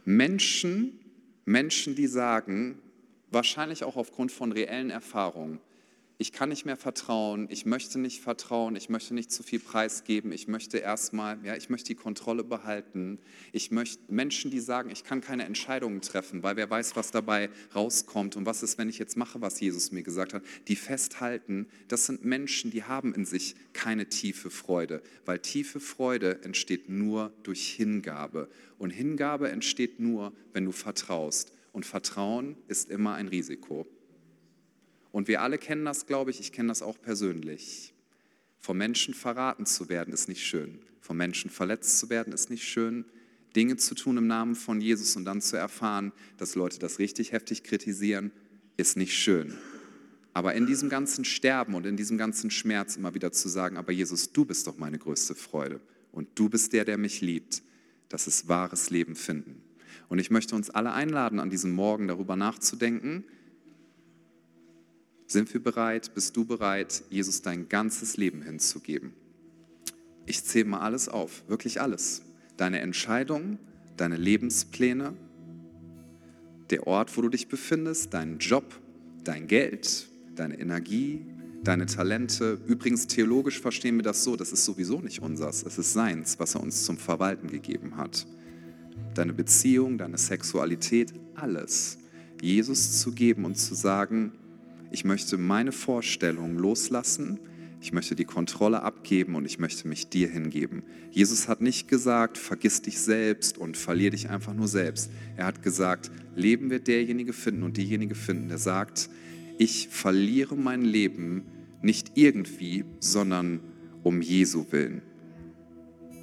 Menschen, 0.07 0.99
Menschen, 1.45 1.95
die 1.95 2.07
sagen, 2.07 2.79
wahrscheinlich 3.31 3.85
auch 3.85 3.97
aufgrund 3.97 4.33
von 4.33 4.53
reellen 4.53 4.89
Erfahrungen, 4.89 5.61
ich 6.21 6.33
kann 6.33 6.51
nicht 6.51 6.67
mehr 6.67 6.77
vertrauen, 6.77 7.47
ich 7.49 7.65
möchte 7.65 7.99
nicht 7.99 8.21
vertrauen, 8.21 8.77
ich 8.77 8.91
möchte 8.91 9.15
nicht 9.15 9.33
zu 9.33 9.43
viel 9.43 9.59
preisgeben, 9.59 10.33
ich 10.33 10.49
möchte 10.49 10.77
erstmal, 10.77 11.39
ja, 11.47 11.57
ich 11.57 11.71
möchte 11.71 11.87
die 11.87 11.95
Kontrolle 11.95 12.45
behalten. 12.45 13.19
Ich 13.53 13.71
möchte 13.71 14.03
Menschen, 14.13 14.51
die 14.51 14.61
sagen, 14.61 14.91
ich 14.91 15.03
kann 15.03 15.23
keine 15.23 15.47
Entscheidungen 15.47 16.03
treffen, 16.03 16.43
weil 16.43 16.57
wer 16.57 16.69
weiß, 16.69 16.95
was 16.95 17.11
dabei 17.11 17.49
rauskommt 17.75 18.37
und 18.37 18.45
was 18.45 18.63
ist, 18.63 18.77
wenn 18.77 18.91
ich 18.91 18.99
jetzt 18.99 19.17
mache, 19.17 19.41
was 19.41 19.61
Jesus 19.61 19.93
mir 19.93 20.03
gesagt 20.03 20.35
hat, 20.35 20.43
die 20.69 20.77
festhalten, 20.77 21.67
das 21.89 22.05
sind 22.05 22.23
Menschen, 22.23 22.71
die 22.71 22.85
haben 22.85 23.15
in 23.15 23.25
sich 23.25 23.55
keine 23.73 24.11
tiefe 24.11 24.51
Freude, 24.51 25.03
weil 25.25 25.39
tiefe 25.39 25.81
Freude 25.81 26.45
entsteht 26.45 26.91
nur 26.91 27.33
durch 27.45 27.67
Hingabe 27.67 28.51
und 28.77 28.91
Hingabe 28.91 29.51
entsteht 29.51 30.01
nur, 30.01 30.35
wenn 30.53 30.67
du 30.67 30.73
vertraust 30.73 31.55
und 31.73 31.87
Vertrauen 31.87 32.57
ist 32.69 32.91
immer 32.91 33.15
ein 33.15 33.29
Risiko. 33.29 33.87
Und 35.13 35.29
wir 35.29 35.43
alle 35.43 35.59
kennen 35.59 35.85
das, 35.85 36.07
glaube 36.07 36.31
ich, 36.31 36.41
ich 36.41 36.53
kenne 36.53 36.69
das 36.69 36.83
auch 36.83 37.01
persönlich. 37.01 37.93
Vom 38.59 38.77
Menschen 38.77 39.15
verraten 39.15 39.67
zu 39.67 39.89
werden 39.89 40.13
ist 40.13 40.29
nicht 40.29 40.47
schön. 40.47 40.79
Vom 41.01 41.17
Menschen 41.17 41.51
verletzt 41.51 41.99
zu 41.99 42.11
werden 42.11 42.33
ist 42.33 42.51
nicht 42.51 42.65
schön. 42.65 43.05
Dinge 43.57 43.77
zu 43.77 43.95
tun 43.95 44.17
im 44.17 44.27
Namen 44.27 44.55
von 44.55 44.81
Jesus 44.81 45.17
und 45.17 45.25
dann 45.25 45.41
zu 45.41 45.57
erfahren, 45.57 46.13
dass 46.37 46.55
Leute 46.55 46.79
das 46.79 46.99
richtig 46.99 47.33
heftig 47.33 47.65
kritisieren, 47.65 48.31
ist 48.77 48.97
nicht 48.97 49.17
schön. 49.17 49.59
Aber 50.33 50.55
in 50.55 50.67
diesem 50.67 50.89
ganzen 50.89 51.25
Sterben 51.25 51.75
und 51.75 51.87
in 51.87 51.97
diesem 51.97 52.17
ganzen 52.17 52.51
Schmerz 52.51 52.97
immer 52.97 53.15
wieder 53.15 53.33
zu 53.33 53.49
sagen, 53.49 53.77
aber 53.77 53.93
Jesus, 53.93 54.33
du 54.33 54.45
bist 54.45 54.67
doch 54.67 54.79
meine 54.79 54.99
größte 54.99 55.35
Freude 55.35 55.81
und 56.13 56.29
du 56.37 56.49
bist 56.49 56.73
der, 56.73 56.85
der 56.85 56.99
mich 56.99 57.21
liebt, 57.21 57.63
das 58.09 58.29
ist 58.29 58.49
wahres 58.49 58.91
Leben 58.91 59.17
finden. 59.17 59.63
Und 60.09 60.19
ich 60.19 60.31
möchte 60.31 60.55
uns 60.55 60.71
alle 60.71 60.93
einladen, 60.93 61.41
an 61.41 61.51
diesem 61.51 61.73
Morgen 61.73 62.09
darüber 62.09 62.37
nachzudenken, 62.37 63.25
sind 65.31 65.55
wir 65.55 65.63
bereit, 65.63 66.13
bist 66.13 66.37
du 66.37 66.45
bereit, 66.45 67.05
Jesus 67.09 67.41
dein 67.41 67.69
ganzes 67.69 68.17
Leben 68.17 68.43
hinzugeben? 68.43 69.13
Ich 70.27 70.43
zähle 70.43 70.65
mal 70.65 70.81
alles 70.81 71.09
auf, 71.09 71.45
wirklich 71.47 71.81
alles. 71.81 72.23
Deine 72.57 72.81
Entscheidungen, 72.81 73.59
deine 73.97 74.17
Lebenspläne, 74.17 75.15
der 76.71 76.87
Ort, 76.89 77.17
wo 77.17 77.23
du 77.23 77.29
dich 77.29 77.47
befindest, 77.47 78.13
deinen 78.13 78.39
Job, 78.39 78.81
dein 79.23 79.47
Geld, 79.47 80.09
deine 80.35 80.59
Energie, 80.59 81.25
deine 81.63 81.87
Talente. 81.87 82.61
Übrigens, 82.67 83.07
theologisch 83.07 83.61
verstehen 83.61 83.97
wir 83.97 84.03
das 84.03 84.25
so, 84.25 84.35
das 84.35 84.51
ist 84.51 84.65
sowieso 84.65 85.01
nicht 85.01 85.23
unsers, 85.23 85.63
es 85.63 85.79
ist 85.79 85.93
seins, 85.93 86.41
was 86.41 86.57
er 86.57 86.63
uns 86.63 86.85
zum 86.85 86.97
Verwalten 86.97 87.47
gegeben 87.47 87.97
hat. 87.97 88.27
Deine 89.15 89.33
Beziehung, 89.33 89.97
deine 89.97 90.19
Sexualität, 90.19 91.13
alles. 91.37 91.99
Jesus 92.43 93.01
zu 93.01 93.13
geben 93.13 93.45
und 93.45 93.57
zu 93.57 93.75
sagen, 93.75 94.33
ich 94.91 95.05
möchte 95.05 95.39
meine 95.39 95.73
Vorstellungen 95.73 96.57
loslassen, 96.57 97.39
ich 97.83 97.93
möchte 97.93 98.15
die 98.15 98.25
Kontrolle 98.25 98.83
abgeben 98.83 99.37
und 99.37 99.47
ich 99.47 99.59
möchte 99.59 99.89
mich 99.89 100.09
dir 100.09 100.29
hingeben. 100.29 100.83
Jesus 101.11 101.49
hat 101.49 101.63
nicht 101.63 101.89
gesagt, 101.89 102.37
vergiss 102.37 102.83
dich 102.83 103.01
selbst 103.01 103.57
und 103.57 103.77
verlier 103.77 104.11
dich 104.11 104.29
einfach 104.29 104.53
nur 104.53 104.69
selbst. 104.69 105.11
Er 105.37 105.47
hat 105.47 105.63
gesagt, 105.63 106.11
Leben 106.35 106.69
wird 106.69 106.89
derjenige 106.89 107.33
finden 107.33 107.63
und 107.63 107.79
diejenige 107.79 108.15
finden, 108.15 108.49
der 108.49 108.59
sagt, 108.59 109.09
ich 109.57 109.89
verliere 109.89 110.57
mein 110.57 110.83
Leben 110.83 111.45
nicht 111.81 112.13
irgendwie, 112.17 112.85
sondern 112.99 113.61
um 114.03 114.21
Jesu 114.21 114.67
willen. 114.71 115.01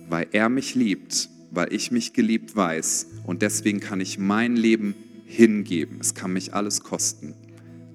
Weil 0.10 0.28
er 0.32 0.50
mich 0.50 0.76
liebt 0.76 1.30
weil 1.52 1.74
ich 1.74 1.92
mich 1.92 2.14
geliebt 2.14 2.56
weiß 2.56 3.08
und 3.26 3.42
deswegen 3.42 3.80
kann 3.80 4.02
ich 4.02 4.18
mein 4.18 4.56
Leben 4.56 4.96
hingeben. 5.26 5.98
Es 6.00 6.14
kann 6.14 6.34
mich 6.34 6.54
alles 6.54 6.82
kosten. 6.82 7.36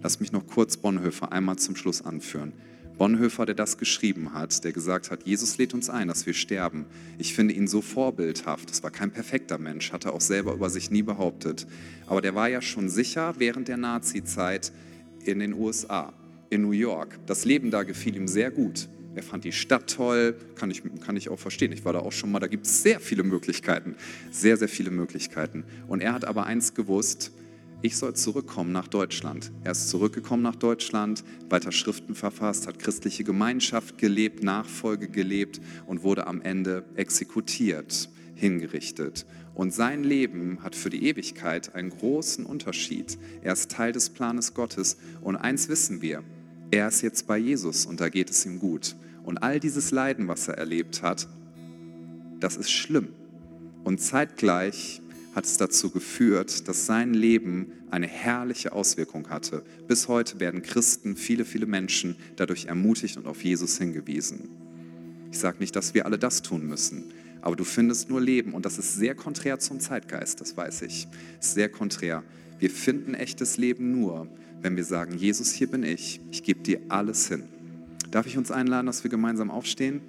Lass 0.03 0.19
mich 0.19 0.33
noch 0.33 0.47
kurz 0.47 0.77
Bonhoeffer 0.77 1.31
einmal 1.31 1.57
zum 1.57 1.77
Schluss 1.77 2.03
anführen. 2.03 2.53
Bonhoeffer, 2.99 3.47
der 3.47 3.55
das 3.55 3.79
geschrieben 3.79 4.35
hat, 4.35 4.65
der 4.65 4.73
gesagt 4.73 5.11
hat, 5.11 5.25
Jesus 5.25 5.59
lädt 5.59 5.75
uns 5.75 5.89
ein, 5.89 6.09
dass 6.09 6.27
wir 6.27 6.35
sterben. 6.35 6.87
Ich 7.19 7.35
finde 7.35 7.55
ihn 7.55 7.67
so 7.67 7.81
vorbildhaft. 7.81 8.69
Das 8.69 8.83
war 8.83 8.91
kein 8.91 9.11
perfekter 9.11 9.59
Mensch, 9.59 9.93
hat 9.93 10.05
er 10.05 10.13
auch 10.13 10.21
selber 10.21 10.55
über 10.55 10.71
sich 10.71 10.91
nie 10.91 11.03
behauptet. 11.03 11.67
Aber 12.07 12.21
der 12.21 12.35
war 12.35 12.49
ja 12.49 12.61
schon 12.61 12.89
sicher 12.89 13.35
während 13.39 13.69
der 13.69 13.77
Nazi-Zeit 13.77 14.73
in 15.25 15.39
den 15.39 15.55
USA, 15.55 16.13
in 16.51 16.63
New 16.63 16.73
York. 16.73 17.19
Das 17.27 17.45
Leben 17.45 17.71
da 17.71 17.83
gefiel 17.85 18.17
ihm 18.17 18.29
sehr 18.29 18.51
gut. 18.51 18.89
Er 19.15 19.23
fand 19.23 19.45
die 19.45 19.53
Stadt 19.53 19.95
toll, 19.95 20.37
kann 20.55 20.71
ich, 20.71 20.83
kann 21.05 21.17
ich 21.17 21.29
auch 21.29 21.39
verstehen. 21.39 21.71
Ich 21.73 21.85
war 21.85 21.93
da 21.93 22.01
auch 22.01 22.13
schon 22.13 22.33
mal, 22.33 22.41
da 22.41 22.47
gibt 22.47 22.67
es 22.67 22.83
sehr 22.83 22.99
viele 22.99 23.23
Möglichkeiten, 23.23 23.95
sehr, 24.31 24.57
sehr 24.57 24.69
viele 24.69 24.91
Möglichkeiten. 24.91 25.65
Und 25.87 26.01
er 26.01 26.13
hat 26.13 26.25
aber 26.25 26.47
eins 26.47 26.75
gewusst, 26.75 27.33
ich 27.83 27.97
soll 27.97 28.15
zurückkommen 28.15 28.71
nach 28.71 28.87
Deutschland. 28.87 29.51
Er 29.65 29.73
ist 29.73 29.91
zurückgekommen 29.91 30.43
nach 30.43 30.55
Deutschland, 30.55 31.25
weiter 31.51 31.73
Schriften 31.73 32.15
verfasst, 32.15 32.69
hat 32.69 32.79
christliche 32.79 33.25
Gemeinschaft 33.25 33.99
gelebt, 33.99 34.43
Nachfolge 34.43 35.09
gelebt 35.09 35.61
und 35.87 36.05
wurde 36.05 36.29
am 36.29 36.41
Ende 36.41 36.85
exekutiert, 36.95 38.09
hingerichtet. 38.37 39.27
Und 39.55 39.75
sein 39.75 40.05
Leben 40.05 40.63
hat 40.63 40.77
für 40.77 40.91
die 40.91 41.05
Ewigkeit 41.07 41.75
einen 41.75 41.91
großen 41.91 42.47
Unterschied. 42.47 43.19
Er 43.43 43.53
ist 43.53 43.71
Teil 43.71 43.93
des 43.93 44.11
Planes 44.11 44.55
Gottes. 44.55 44.97
Und 45.21 45.37
eins 45.37 45.69
wissen 45.69 46.01
wir, 46.01 46.23
er 46.71 46.89
ist 46.89 47.03
jetzt 47.03 47.27
bei 47.27 47.37
Jesus 47.37 47.85
und 47.85 48.01
da 48.01 48.09
geht 48.09 48.31
es 48.31 48.47
ihm 48.47 48.61
gut. 48.61 48.95
Und 49.25 49.39
all 49.39 49.61
dieses 49.61 49.91
Leiden, 49.91 50.29
was 50.29 50.49
er 50.49 50.57
erlebt 50.57 51.03
hat, 51.03 51.29
das 52.41 52.57
ist 52.57 52.71
schlimm. 52.71 53.09
Und 53.85 54.01
zeitgleich 54.01 55.02
hat 55.35 55.45
es 55.45 55.57
dazu 55.57 55.91
geführt, 55.91 56.69
dass 56.69 56.87
sein 56.87 57.15
Leben 57.15 57.73
eine 57.91 58.07
herrliche 58.07 58.73
Auswirkung 58.73 59.29
hatte. 59.31 59.63
Bis 59.89 60.09
heute 60.09 60.41
werden 60.41 60.63
Christen, 60.63 61.17
viele, 61.17 61.45
viele 61.45 61.67
Menschen 61.67 62.17
dadurch 62.37 62.67
ermutigt 62.67 63.17
und 63.17 63.27
auf 63.27 63.43
Jesus 63.43 63.79
hingewiesen. 63.79 64.49
Ich 65.31 65.39
sage 65.39 65.59
nicht, 65.61 65.75
dass 65.75 65.95
wir 65.95 66.05
alle 66.05 66.19
das 66.19 66.43
tun 66.43 66.67
müssen, 66.67 67.05
aber 67.41 67.57
du 67.57 67.65
findest 67.65 68.11
nur 68.11 68.21
Leben 68.21 68.53
und 68.53 68.67
das 68.67 68.79
ist 68.79 68.97
sehr 68.97 69.15
konträr 69.15 69.59
zum 69.59 69.81
Zeitgeist, 69.81 70.41
das 70.41 70.57
weiß 70.57 70.83
ich. 70.83 71.09
Sehr 71.41 71.69
konträr. 71.69 72.23
Wir 72.59 72.71
finden 72.71 73.15
echtes 73.15 73.57
Leben 73.57 73.93
nur, 73.99 74.29
wenn 74.61 74.77
wir 74.77 74.85
sagen, 74.85 75.17
Jesus, 75.17 75.53
hier 75.53 75.69
bin 75.69 75.83
ich, 75.83 76.21
ich 76.31 76.43
gebe 76.43 76.61
dir 76.61 76.81
alles 76.89 77.29
hin. 77.29 77.45
Darf 78.11 78.27
ich 78.27 78.37
uns 78.37 78.51
einladen, 78.51 78.87
dass 78.87 79.03
wir 79.03 79.11
gemeinsam 79.11 79.51
aufstehen? 79.51 80.03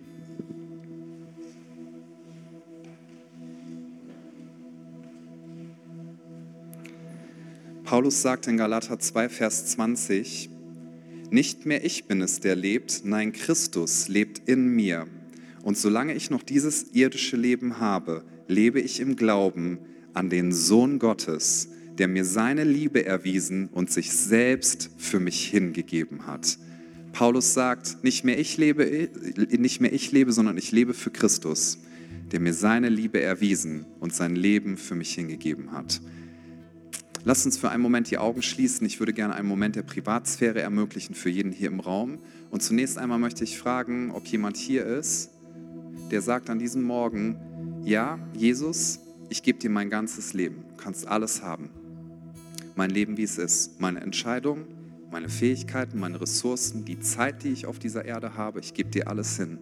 Paulus 7.94 8.24
sagt 8.24 8.48
in 8.48 8.58
Galater 8.58 8.98
2, 8.98 9.30
Vers 9.30 9.68
20, 9.68 10.50
nicht 11.30 11.68
mehr 11.68 11.86
ich 11.86 12.06
bin 12.06 12.24
es, 12.24 12.40
der 12.40 12.56
lebt, 12.56 13.02
nein, 13.04 13.34
Christus 13.34 14.08
lebt 14.08 14.50
in 14.50 14.66
mir. 14.66 15.06
Und 15.62 15.78
solange 15.78 16.16
ich 16.16 16.32
noch 16.32 16.42
dieses 16.42 16.88
irdische 16.94 17.38
Leben 17.38 17.80
habe, 17.80 18.24
lebe 18.48 18.80
ich 18.80 19.00
im 19.00 19.16
Glauben 19.16 19.78
an 20.16 20.32
den 20.32 20.52
Sohn 20.52 20.98
Gottes, 20.98 21.70
der 22.00 22.08
mir 22.08 22.26
seine 22.26 22.64
Liebe 22.64 23.06
erwiesen 23.06 23.70
und 23.72 23.92
sich 23.92 24.12
selbst 24.12 24.90
für 24.98 25.20
mich 25.20 25.46
hingegeben 25.52 26.26
hat. 26.26 26.58
Paulus 27.12 27.54
sagt, 27.54 28.04
nicht 28.04 28.24
mehr 28.24 28.40
ich 28.40 28.58
lebe, 28.58 29.10
nicht 29.52 29.82
mehr 29.82 29.94
ich 29.94 30.12
lebe, 30.12 30.32
sondern 30.32 30.58
ich 30.58 30.72
lebe 30.72 30.96
für 30.96 31.12
Christus, 31.12 31.78
der 32.32 32.40
mir 32.40 32.56
seine 32.56 32.90
Liebe 32.90 33.22
erwiesen 33.22 33.86
und 34.00 34.16
sein 34.16 34.36
Leben 34.36 34.78
für 34.78 34.96
mich 34.96 35.14
hingegeben 35.14 35.74
hat. 35.74 36.02
Lass 37.24 37.46
uns 37.46 37.58
für 37.58 37.70
einen 37.70 37.82
Moment 37.82 38.12
die 38.12 38.18
Augen 38.18 38.42
schließen. 38.42 38.86
Ich 38.86 39.00
würde 39.00 39.14
gerne 39.14 39.36
einen 39.36 39.48
Moment 39.48 39.76
der 39.76 39.84
Privatsphäre 39.84 40.62
ermöglichen 40.62 41.16
für 41.16 41.30
jeden 41.30 41.52
hier 41.52 41.70
im 41.70 41.80
Raum. 41.80 42.20
Und 42.52 42.62
zunächst 42.62 42.98
einmal 42.98 43.20
möchte 43.20 43.44
ich 43.44 43.58
fragen, 43.58 44.12
ob 44.12 44.28
jemand 44.28 44.58
hier 44.58 44.86
ist, 44.86 45.32
der 46.12 46.22
sagt 46.22 46.50
an 46.50 46.60
diesem 46.60 46.84
Morgen, 46.84 47.38
ja, 47.86 48.20
Jesus, 48.34 49.00
ich 49.30 49.42
gebe 49.42 49.60
dir 49.60 49.70
mein 49.70 49.90
ganzes 49.90 50.34
Leben. 50.34 50.66
Du 50.70 50.76
kannst 50.76 51.08
alles 51.08 51.42
haben 51.42 51.70
mein 52.76 52.90
Leben, 52.90 53.18
wie 53.18 53.24
es 53.24 53.38
ist, 53.38 53.80
meine 53.80 54.02
Entscheidungen, 54.02 54.66
meine 55.12 55.30
Fähigkeiten, 55.30 56.00
meine 56.00 56.20
Ressourcen, 56.20 56.86
die 56.86 57.00
Zeit, 57.00 57.44
die 57.44 57.50
ich 57.50 57.66
auf 57.66 57.80
dieser 57.80 58.06
Erde 58.06 58.36
habe, 58.36 58.60
ich 58.60 58.74
gebe 58.74 58.90
dir 58.90 59.08
alles 59.08 59.38
hin. 59.38 59.60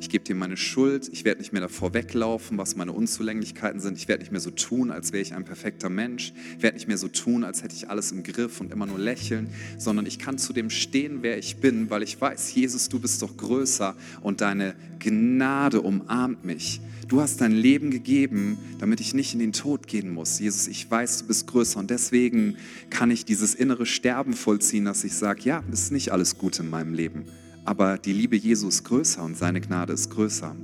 Ich 0.00 0.08
gebe 0.08 0.24
dir 0.24 0.34
meine 0.34 0.56
Schuld, 0.56 1.10
ich 1.12 1.26
werde 1.26 1.40
nicht 1.40 1.52
mehr 1.52 1.60
davor 1.60 1.92
weglaufen, 1.92 2.56
was 2.56 2.74
meine 2.74 2.92
Unzulänglichkeiten 2.92 3.80
sind. 3.80 3.98
Ich 3.98 4.08
werde 4.08 4.22
nicht 4.22 4.32
mehr 4.32 4.40
so 4.40 4.50
tun, 4.50 4.90
als 4.90 5.12
wäre 5.12 5.20
ich 5.20 5.34
ein 5.34 5.44
perfekter 5.44 5.90
Mensch. 5.90 6.32
Ich 6.56 6.62
werde 6.62 6.78
nicht 6.78 6.88
mehr 6.88 6.96
so 6.96 7.08
tun, 7.08 7.44
als 7.44 7.62
hätte 7.62 7.74
ich 7.76 7.90
alles 7.90 8.10
im 8.10 8.22
Griff 8.22 8.62
und 8.62 8.72
immer 8.72 8.86
nur 8.86 8.98
lächeln, 8.98 9.48
sondern 9.76 10.06
ich 10.06 10.18
kann 10.18 10.38
zu 10.38 10.54
dem 10.54 10.70
stehen, 10.70 11.18
wer 11.20 11.36
ich 11.36 11.58
bin, 11.58 11.90
weil 11.90 12.02
ich 12.02 12.18
weiß, 12.18 12.54
Jesus, 12.54 12.88
du 12.88 12.98
bist 12.98 13.20
doch 13.20 13.36
größer 13.36 13.94
und 14.22 14.40
deine 14.40 14.74
Gnade 15.00 15.82
umarmt 15.82 16.46
mich. 16.46 16.80
Du 17.08 17.20
hast 17.20 17.42
dein 17.42 17.52
Leben 17.52 17.90
gegeben, 17.90 18.56
damit 18.78 19.00
ich 19.00 19.12
nicht 19.12 19.34
in 19.34 19.40
den 19.40 19.52
Tod 19.52 19.86
gehen 19.86 20.14
muss. 20.14 20.38
Jesus, 20.38 20.66
ich 20.66 20.90
weiß, 20.90 21.18
du 21.18 21.26
bist 21.26 21.46
größer 21.46 21.78
und 21.78 21.90
deswegen 21.90 22.56
kann 22.88 23.10
ich 23.10 23.26
dieses 23.26 23.54
innere 23.54 23.84
Sterben 23.84 24.32
vollziehen, 24.32 24.86
dass 24.86 25.04
ich 25.04 25.12
sage, 25.12 25.42
ja, 25.42 25.62
es 25.70 25.82
ist 25.82 25.92
nicht 25.92 26.10
alles 26.10 26.38
gut 26.38 26.58
in 26.58 26.70
meinem 26.70 26.94
Leben, 26.94 27.24
aber 27.70 27.98
die 27.98 28.12
Liebe 28.12 28.34
Jesu 28.34 28.66
ist 28.66 28.82
größer 28.82 29.22
und 29.22 29.36
seine 29.36 29.60
Gnade 29.60 29.92
ist 29.92 30.10
größer. 30.10 30.56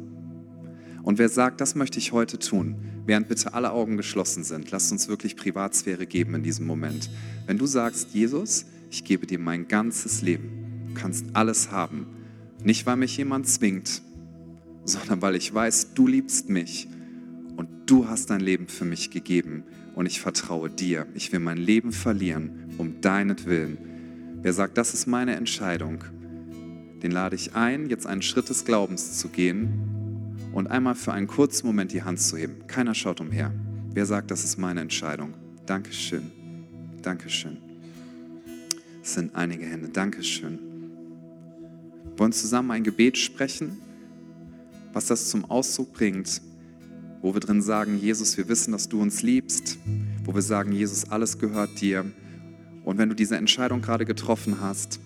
Und 1.05 1.19
wer 1.19 1.29
sagt, 1.29 1.61
das 1.61 1.77
möchte 1.77 2.01
ich 2.01 2.11
heute 2.11 2.37
tun, 2.37 2.75
während 3.07 3.29
bitte 3.29 3.55
alle 3.55 3.71
Augen 3.71 3.97
geschlossen 3.97 4.43
sind, 4.43 4.73
lasst 4.73 4.91
uns 4.91 5.07
wirklich 5.07 5.37
Privatsphäre 5.37 6.09
geben 6.09 6.35
in 6.35 6.43
diesem 6.43 6.67
Moment. 6.67 7.09
Wenn 7.47 7.59
du 7.59 7.67
sagst, 7.67 8.13
Jesus, 8.13 8.67
ich 8.91 9.05
gebe 9.05 9.25
dir 9.25 9.39
mein 9.39 9.69
ganzes 9.69 10.21
Leben, 10.21 10.89
du 10.89 10.95
kannst 10.95 11.27
alles 11.35 11.71
haben, 11.71 12.09
nicht 12.65 12.87
weil 12.87 12.97
mich 12.97 13.17
jemand 13.17 13.47
zwingt, 13.47 14.03
sondern 14.85 15.23
weil 15.23 15.37
ich 15.37 15.55
weiß, 15.55 15.95
du 15.95 16.09
liebst 16.09 16.49
mich 16.49 16.89
und 17.55 17.69
du 17.87 18.09
hast 18.09 18.31
dein 18.31 18.41
Leben 18.41 18.67
für 18.67 18.85
mich 18.85 19.13
gegeben 19.13 19.63
und 19.95 20.07
ich 20.07 20.21
vertraue 20.21 20.71
dir. 20.71 21.07
Ich 21.15 21.31
will 21.31 21.39
mein 21.39 21.59
Leben 21.59 21.93
verlieren 21.93 22.75
um 22.79 23.01
deinetwillen. 23.01 23.79
Wer 24.43 24.53
sagt, 24.53 24.77
das 24.77 24.93
ist 24.93 25.07
meine 25.07 25.37
Entscheidung, 25.37 26.03
den 27.03 27.11
lade 27.11 27.37
ich 27.37 27.55
ein, 27.55 27.89
jetzt 27.89 28.07
einen 28.07 28.23
Schritt 28.23 28.49
des 28.49 28.65
Glaubens 28.65 29.19
zu 29.19 29.29
gehen 29.29 30.37
und 30.53 30.67
einmal 30.69 30.95
für 30.95 31.13
einen 31.13 31.27
kurzen 31.27 31.67
Moment 31.67 31.93
die 31.93 32.03
Hand 32.03 32.21
zu 32.21 32.37
heben. 32.37 32.67
Keiner 32.67 32.95
schaut 32.95 33.21
umher. 33.21 33.53
Wer 33.93 34.07
sagt, 34.07 34.31
das 34.31 34.45
ist 34.45 34.59
meine 34.59 34.81
Entscheidung? 34.81 35.35
Dankeschön. 35.67 36.31
Dankeschön. 37.03 37.59
Es 39.03 39.15
sind 39.15 39.35
einige 39.35 39.65
Hände. 39.65 39.89
Dankeschön. 39.89 40.59
Wir 42.05 42.19
wollen 42.19 42.33
zusammen 42.33 42.71
ein 42.71 42.85
Gebet 42.85 43.19
sprechen 43.19 43.79
was 44.97 45.05
das 45.05 45.29
zum 45.29 45.45
Ausdruck 45.45 45.93
bringt, 45.93 46.41
wo 47.21 47.35
wir 47.35 47.41
drin 47.41 47.61
sagen, 47.61 47.99
Jesus, 47.99 48.39
wir 48.39 48.49
wissen, 48.49 48.73
dass 48.73 48.89
du 48.89 49.03
uns 49.03 49.21
liebst, 49.21 49.77
wo 50.25 50.35
wir 50.35 50.41
sagen, 50.41 50.73
Jesus, 50.73 51.11
alles 51.11 51.37
gehört 51.37 51.83
dir. 51.83 52.07
Und 52.83 52.97
wenn 52.97 53.11
du 53.11 53.15
diese 53.15 53.37
Entscheidung 53.37 53.83
gerade 53.83 54.07
getroffen 54.07 54.59
hast, 54.59 54.99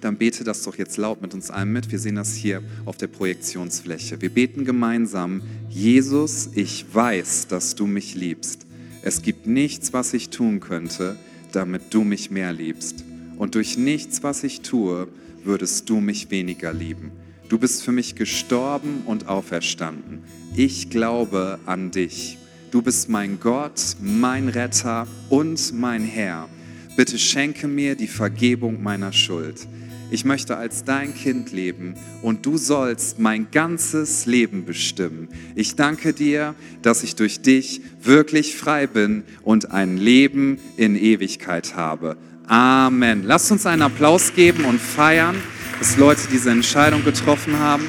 dann 0.00 0.16
bete 0.16 0.44
das 0.44 0.62
doch 0.62 0.76
jetzt 0.76 0.96
laut 0.96 1.22
mit 1.22 1.34
uns 1.34 1.50
allen 1.50 1.72
mit. 1.72 1.90
Wir 1.90 1.98
sehen 1.98 2.16
das 2.16 2.34
hier 2.34 2.62
auf 2.84 2.96
der 2.96 3.06
Projektionsfläche. 3.06 4.20
Wir 4.20 4.30
beten 4.30 4.64
gemeinsam, 4.64 5.42
Jesus, 5.68 6.50
ich 6.54 6.86
weiß, 6.92 7.48
dass 7.48 7.74
du 7.74 7.86
mich 7.86 8.14
liebst. 8.14 8.66
Es 9.02 9.22
gibt 9.22 9.46
nichts, 9.46 9.92
was 9.92 10.14
ich 10.14 10.30
tun 10.30 10.60
könnte, 10.60 11.16
damit 11.52 11.94
du 11.94 12.02
mich 12.02 12.30
mehr 12.30 12.52
liebst. 12.52 13.04
Und 13.36 13.54
durch 13.54 13.78
nichts, 13.78 14.22
was 14.22 14.42
ich 14.44 14.62
tue, 14.62 15.08
würdest 15.44 15.88
du 15.88 16.00
mich 16.00 16.30
weniger 16.30 16.72
lieben. 16.72 17.12
Du 17.48 17.58
bist 17.58 17.84
für 17.84 17.92
mich 17.92 18.16
gestorben 18.16 19.02
und 19.06 19.28
auferstanden. 19.28 20.24
Ich 20.56 20.90
glaube 20.90 21.60
an 21.66 21.90
dich. 21.92 22.38
Du 22.72 22.82
bist 22.82 23.08
mein 23.08 23.38
Gott, 23.38 23.96
mein 24.00 24.48
Retter 24.48 25.06
und 25.30 25.72
mein 25.72 26.02
Herr. 26.02 26.48
Bitte 26.96 27.18
schenke 27.18 27.68
mir 27.68 27.94
die 27.94 28.08
Vergebung 28.08 28.82
meiner 28.82 29.12
Schuld. 29.12 29.68
Ich 30.10 30.24
möchte 30.24 30.56
als 30.56 30.84
dein 30.84 31.14
Kind 31.14 31.52
leben 31.52 31.94
und 32.22 32.46
du 32.46 32.56
sollst 32.56 33.18
mein 33.18 33.50
ganzes 33.50 34.26
Leben 34.26 34.64
bestimmen. 34.64 35.28
Ich 35.54 35.74
danke 35.74 36.12
dir, 36.12 36.54
dass 36.82 37.02
ich 37.02 37.16
durch 37.16 37.40
dich 37.40 37.80
wirklich 38.02 38.56
frei 38.56 38.86
bin 38.86 39.24
und 39.42 39.72
ein 39.72 39.96
Leben 39.96 40.58
in 40.76 40.96
Ewigkeit 40.96 41.74
habe. 41.74 42.16
Amen. 42.46 43.24
Lasst 43.24 43.50
uns 43.50 43.66
einen 43.66 43.82
Applaus 43.82 44.34
geben 44.34 44.64
und 44.64 44.80
feiern 44.80 45.36
dass 45.78 45.96
Leute 45.96 46.22
diese 46.30 46.50
Entscheidung 46.50 47.04
getroffen 47.04 47.58
haben. 47.58 47.84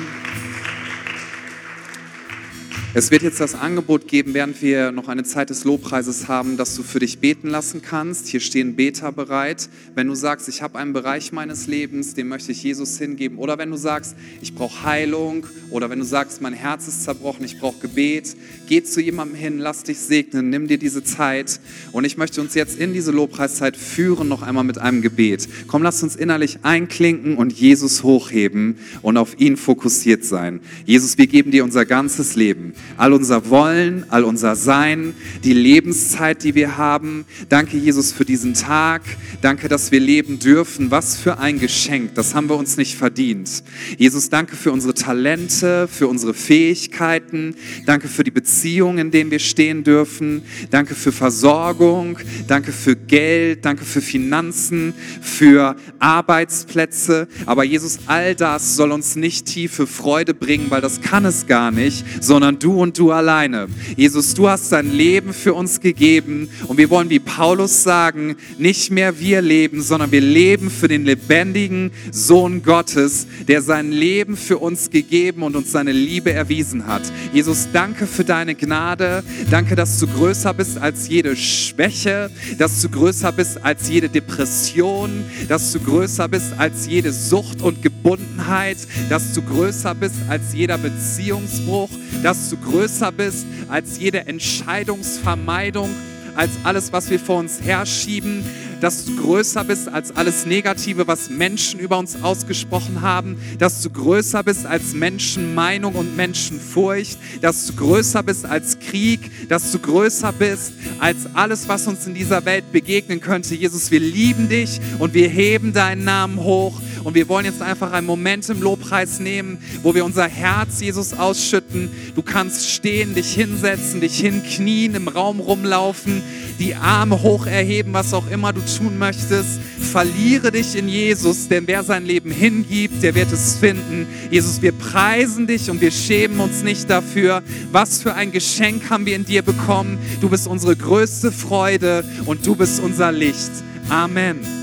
Es 2.93 3.11
wird 3.11 3.21
jetzt 3.21 3.41
das 3.41 3.53
Angebot 3.53 4.07
geben, 4.07 4.33
während 4.33 4.61
wir 4.61 4.93
noch 4.93 5.09
eine 5.09 5.23
Zeit 5.23 5.49
des 5.49 5.65
Lobpreises 5.65 6.29
haben, 6.29 6.55
dass 6.55 6.73
du 6.73 6.83
für 6.83 6.99
dich 6.99 7.19
beten 7.19 7.49
lassen 7.49 7.81
kannst. 7.81 8.27
Hier 8.27 8.39
stehen 8.39 8.77
Beter 8.77 9.11
bereit. 9.11 9.67
Wenn 9.93 10.07
du 10.07 10.15
sagst, 10.15 10.47
ich 10.47 10.61
habe 10.61 10.79
einen 10.79 10.93
Bereich 10.93 11.33
meines 11.33 11.67
Lebens, 11.67 12.13
dem 12.13 12.29
möchte 12.29 12.53
ich 12.53 12.63
Jesus 12.63 12.97
hingeben. 12.97 13.39
Oder 13.39 13.57
wenn 13.57 13.71
du 13.71 13.77
sagst, 13.77 14.15
ich 14.41 14.55
brauche 14.55 14.83
Heilung. 14.83 15.45
Oder 15.69 15.89
wenn 15.89 15.99
du 15.99 16.05
sagst, 16.05 16.41
mein 16.41 16.53
Herz 16.53 16.87
ist 16.87 17.03
zerbrochen, 17.03 17.43
ich 17.43 17.59
brauche 17.59 17.79
Gebet. 17.81 18.37
Geh 18.67 18.81
zu 18.81 19.01
jemandem 19.01 19.37
hin, 19.37 19.59
lass 19.59 19.83
dich 19.83 19.99
segnen, 19.99 20.49
nimm 20.49 20.67
dir 20.67 20.77
diese 20.77 21.03
Zeit. 21.03 21.59
Und 21.91 22.05
ich 22.05 22.17
möchte 22.17 22.39
uns 22.39 22.55
jetzt 22.55 22.79
in 22.79 22.93
diese 22.93 23.11
Lobpreiszeit 23.11 23.75
führen, 23.75 24.29
noch 24.29 24.43
einmal 24.43 24.63
mit 24.63 24.77
einem 24.77 25.01
Gebet. 25.01 25.49
Komm, 25.67 25.83
lass 25.83 26.01
uns 26.03 26.15
innerlich 26.15 26.59
einklinken 26.63 27.35
und 27.35 27.51
Jesus 27.51 28.03
hochheben 28.03 28.77
und 29.01 29.17
auf 29.17 29.39
ihn 29.39 29.57
fokussiert 29.57 30.23
sein. 30.23 30.61
Jesus, 30.85 31.17
wir 31.17 31.27
geben 31.27 31.51
dir 31.51 31.65
unser 31.65 31.85
ganzes 31.85 32.35
Leben 32.35 32.73
all 32.97 33.13
unser 33.13 33.49
Wollen, 33.49 34.05
all 34.09 34.23
unser 34.23 34.55
Sein, 34.55 35.13
die 35.43 35.53
Lebenszeit, 35.53 36.43
die 36.43 36.55
wir 36.55 36.77
haben. 36.77 37.25
Danke, 37.49 37.77
Jesus, 37.77 38.11
für 38.11 38.25
diesen 38.25 38.53
Tag. 38.53 39.01
Danke, 39.41 39.67
dass 39.67 39.91
wir 39.91 39.99
leben 39.99 40.39
dürfen. 40.39 40.91
Was 40.91 41.17
für 41.17 41.39
ein 41.39 41.59
Geschenk. 41.59 42.15
Das 42.15 42.35
haben 42.35 42.49
wir 42.49 42.55
uns 42.55 42.77
nicht 42.77 42.95
verdient. 42.95 43.63
Jesus, 43.97 44.29
danke 44.29 44.55
für 44.55 44.71
unsere 44.71 44.93
Talente, 44.93 45.87
für 45.87 46.07
unsere 46.07 46.33
Fähigkeiten. 46.33 47.55
Danke 47.85 48.07
für 48.07 48.23
die 48.23 48.31
Beziehungen, 48.31 48.97
in 48.97 49.11
denen 49.11 49.31
wir 49.31 49.39
stehen 49.39 49.83
dürfen. 49.83 50.41
Danke 50.69 50.95
für 50.95 51.11
Versorgung. 51.11 52.17
Danke 52.47 52.71
für 52.71 52.95
Geld. 52.95 53.63
Danke 53.65 53.85
für 53.85 54.01
Finanzen, 54.01 54.93
für 55.21 55.75
Arbeitsplätze. 55.99 57.27
Aber 57.45 57.63
Jesus, 57.63 57.99
all 58.07 58.35
das 58.35 58.75
soll 58.75 58.91
uns 58.91 59.15
nicht 59.15 59.45
tiefe 59.45 59.87
Freude 59.87 60.33
bringen, 60.33 60.67
weil 60.69 60.81
das 60.81 61.01
kann 61.01 61.25
es 61.25 61.47
gar 61.47 61.71
nicht, 61.71 62.05
sondern 62.21 62.59
du 62.59 62.66
und 62.73 62.97
du 62.97 63.11
alleine. 63.11 63.67
Jesus, 63.95 64.33
du 64.33 64.49
hast 64.49 64.71
dein 64.71 64.91
Leben 64.91 65.33
für 65.33 65.53
uns 65.53 65.79
gegeben 65.79 66.49
und 66.67 66.77
wir 66.77 66.89
wollen 66.89 67.09
wie 67.09 67.19
Paulus 67.19 67.83
sagen, 67.83 68.35
nicht 68.57 68.91
mehr 68.91 69.19
wir 69.19 69.41
leben, 69.41 69.81
sondern 69.81 70.11
wir 70.11 70.21
leben 70.21 70.69
für 70.69 70.87
den 70.87 71.05
lebendigen 71.05 71.91
Sohn 72.11 72.63
Gottes, 72.63 73.27
der 73.47 73.61
sein 73.61 73.91
Leben 73.91 74.37
für 74.37 74.57
uns 74.57 74.89
gegeben 74.89 75.43
und 75.43 75.55
uns 75.55 75.71
seine 75.71 75.91
Liebe 75.91 76.31
erwiesen 76.31 76.87
hat. 76.87 77.01
Jesus, 77.33 77.67
danke 77.73 78.07
für 78.07 78.23
deine 78.23 78.55
Gnade. 78.55 79.23
Danke, 79.49 79.75
dass 79.75 79.99
du 79.99 80.07
größer 80.07 80.53
bist 80.53 80.77
als 80.77 81.07
jede 81.07 81.35
Schwäche, 81.35 82.29
dass 82.57 82.81
du 82.81 82.89
größer 82.89 83.31
bist 83.31 83.63
als 83.63 83.89
jede 83.89 84.09
Depression, 84.09 85.25
dass 85.47 85.71
du 85.71 85.79
größer 85.79 86.27
bist 86.27 86.53
als 86.57 86.87
jede 86.87 87.11
Sucht 87.11 87.61
und 87.61 87.81
Gebundenheit, 87.81 88.77
dass 89.09 89.33
du 89.33 89.41
größer 89.41 89.95
bist 89.95 90.15
als 90.27 90.53
jeder 90.53 90.77
Beziehungsbruch, 90.77 91.89
dass 92.23 92.49
größer 92.63 93.11
bist 93.11 93.45
als 93.67 93.99
jede 93.99 94.25
Entscheidungsvermeidung, 94.25 95.89
als 96.35 96.51
alles, 96.63 96.93
was 96.93 97.09
wir 97.09 97.19
vor 97.19 97.39
uns 97.39 97.61
herschieben, 97.61 98.43
dass 98.81 99.05
du 99.05 99.15
größer 99.15 99.63
bist 99.63 99.89
als 99.89 100.15
alles 100.15 100.45
Negative, 100.45 101.07
was 101.07 101.29
Menschen 101.29 101.79
über 101.79 101.97
uns 101.97 102.21
ausgesprochen 102.21 103.01
haben, 103.01 103.37
dass 103.57 103.81
du 103.81 103.89
größer 103.89 104.43
bist 104.43 104.65
als 104.65 104.93
Menschenmeinung 104.93 105.95
und 105.95 106.15
Menschenfurcht, 106.15 107.17
dass 107.41 107.67
du 107.67 107.73
größer 107.73 108.23
bist 108.23 108.45
als 108.45 108.79
Krieg, 108.79 109.49
dass 109.49 109.71
du 109.71 109.79
größer 109.79 110.31
bist 110.31 110.73
als 110.99 111.17
alles, 111.33 111.67
was 111.67 111.87
uns 111.87 112.05
in 112.05 112.13
dieser 112.13 112.45
Welt 112.45 112.71
begegnen 112.71 113.19
könnte. 113.19 113.55
Jesus, 113.55 113.91
wir 113.91 113.99
lieben 113.99 114.49
dich 114.49 114.79
und 114.99 115.13
wir 115.13 115.27
heben 115.27 115.73
deinen 115.73 116.03
Namen 116.03 116.37
hoch 116.37 116.79
und 117.07 117.13
wir 117.13 117.29
wollen 117.29 117.45
jetzt 117.45 117.61
einfach 117.61 117.93
einen 117.93 118.05
Moment 118.05 118.49
im 118.49 118.61
Lobpreis 118.61 119.21
nehmen, 119.21 119.59
wo 119.81 119.95
wir 119.95 120.03
unser 120.03 120.27
Herz 120.27 120.81
Jesus 120.81 121.13
ausschütten. 121.13 121.89
Du 122.15 122.21
kannst 122.21 122.69
stehen, 122.69 123.15
dich 123.15 123.33
hinsetzen, 123.33 124.01
dich 124.01 124.19
hinknien, 124.19 124.93
im 124.93 125.07
Raum 125.07 125.39
rumlaufen, 125.39 126.21
die 126.59 126.75
Arme 126.75 127.23
hoch 127.23 127.45
erheben, 127.45 127.93
was 127.93 128.13
auch 128.13 128.29
immer 128.29 128.51
du 128.51 128.59
tun 128.59 128.97
möchtest. 128.97 129.61
Verliere 129.79 130.51
dich 130.51 130.75
in 130.75 130.89
Jesus, 130.89 131.47
denn 131.47 131.65
wer 131.65 131.85
sein 131.85 132.05
Leben 132.05 132.29
hingibt, 132.29 133.01
der 133.01 133.15
wird 133.15 133.31
es 133.31 133.55
finden. 133.55 134.05
Jesus, 134.29 134.61
wir 134.61 134.73
preisen 134.73 135.47
dich 135.47 135.69
und 135.69 135.79
wir 135.79 135.91
schämen 135.91 136.41
uns 136.41 136.61
nicht 136.61 136.89
dafür. 136.89 137.41
Was 137.71 138.01
für 138.01 138.15
ein 138.15 138.33
Geschenk 138.33 138.89
haben 138.89 139.05
wir 139.05 139.15
in 139.15 139.23
dir 139.23 139.43
bekommen. 139.43 139.97
Du 140.19 140.27
bist 140.27 140.45
unsere 140.45 140.75
größte 140.75 141.31
Freude 141.31 142.03
und 142.25 142.45
du 142.45 142.55
bist 142.55 142.81
unser 142.81 143.13
Licht. 143.13 143.51
Amen. 143.87 144.57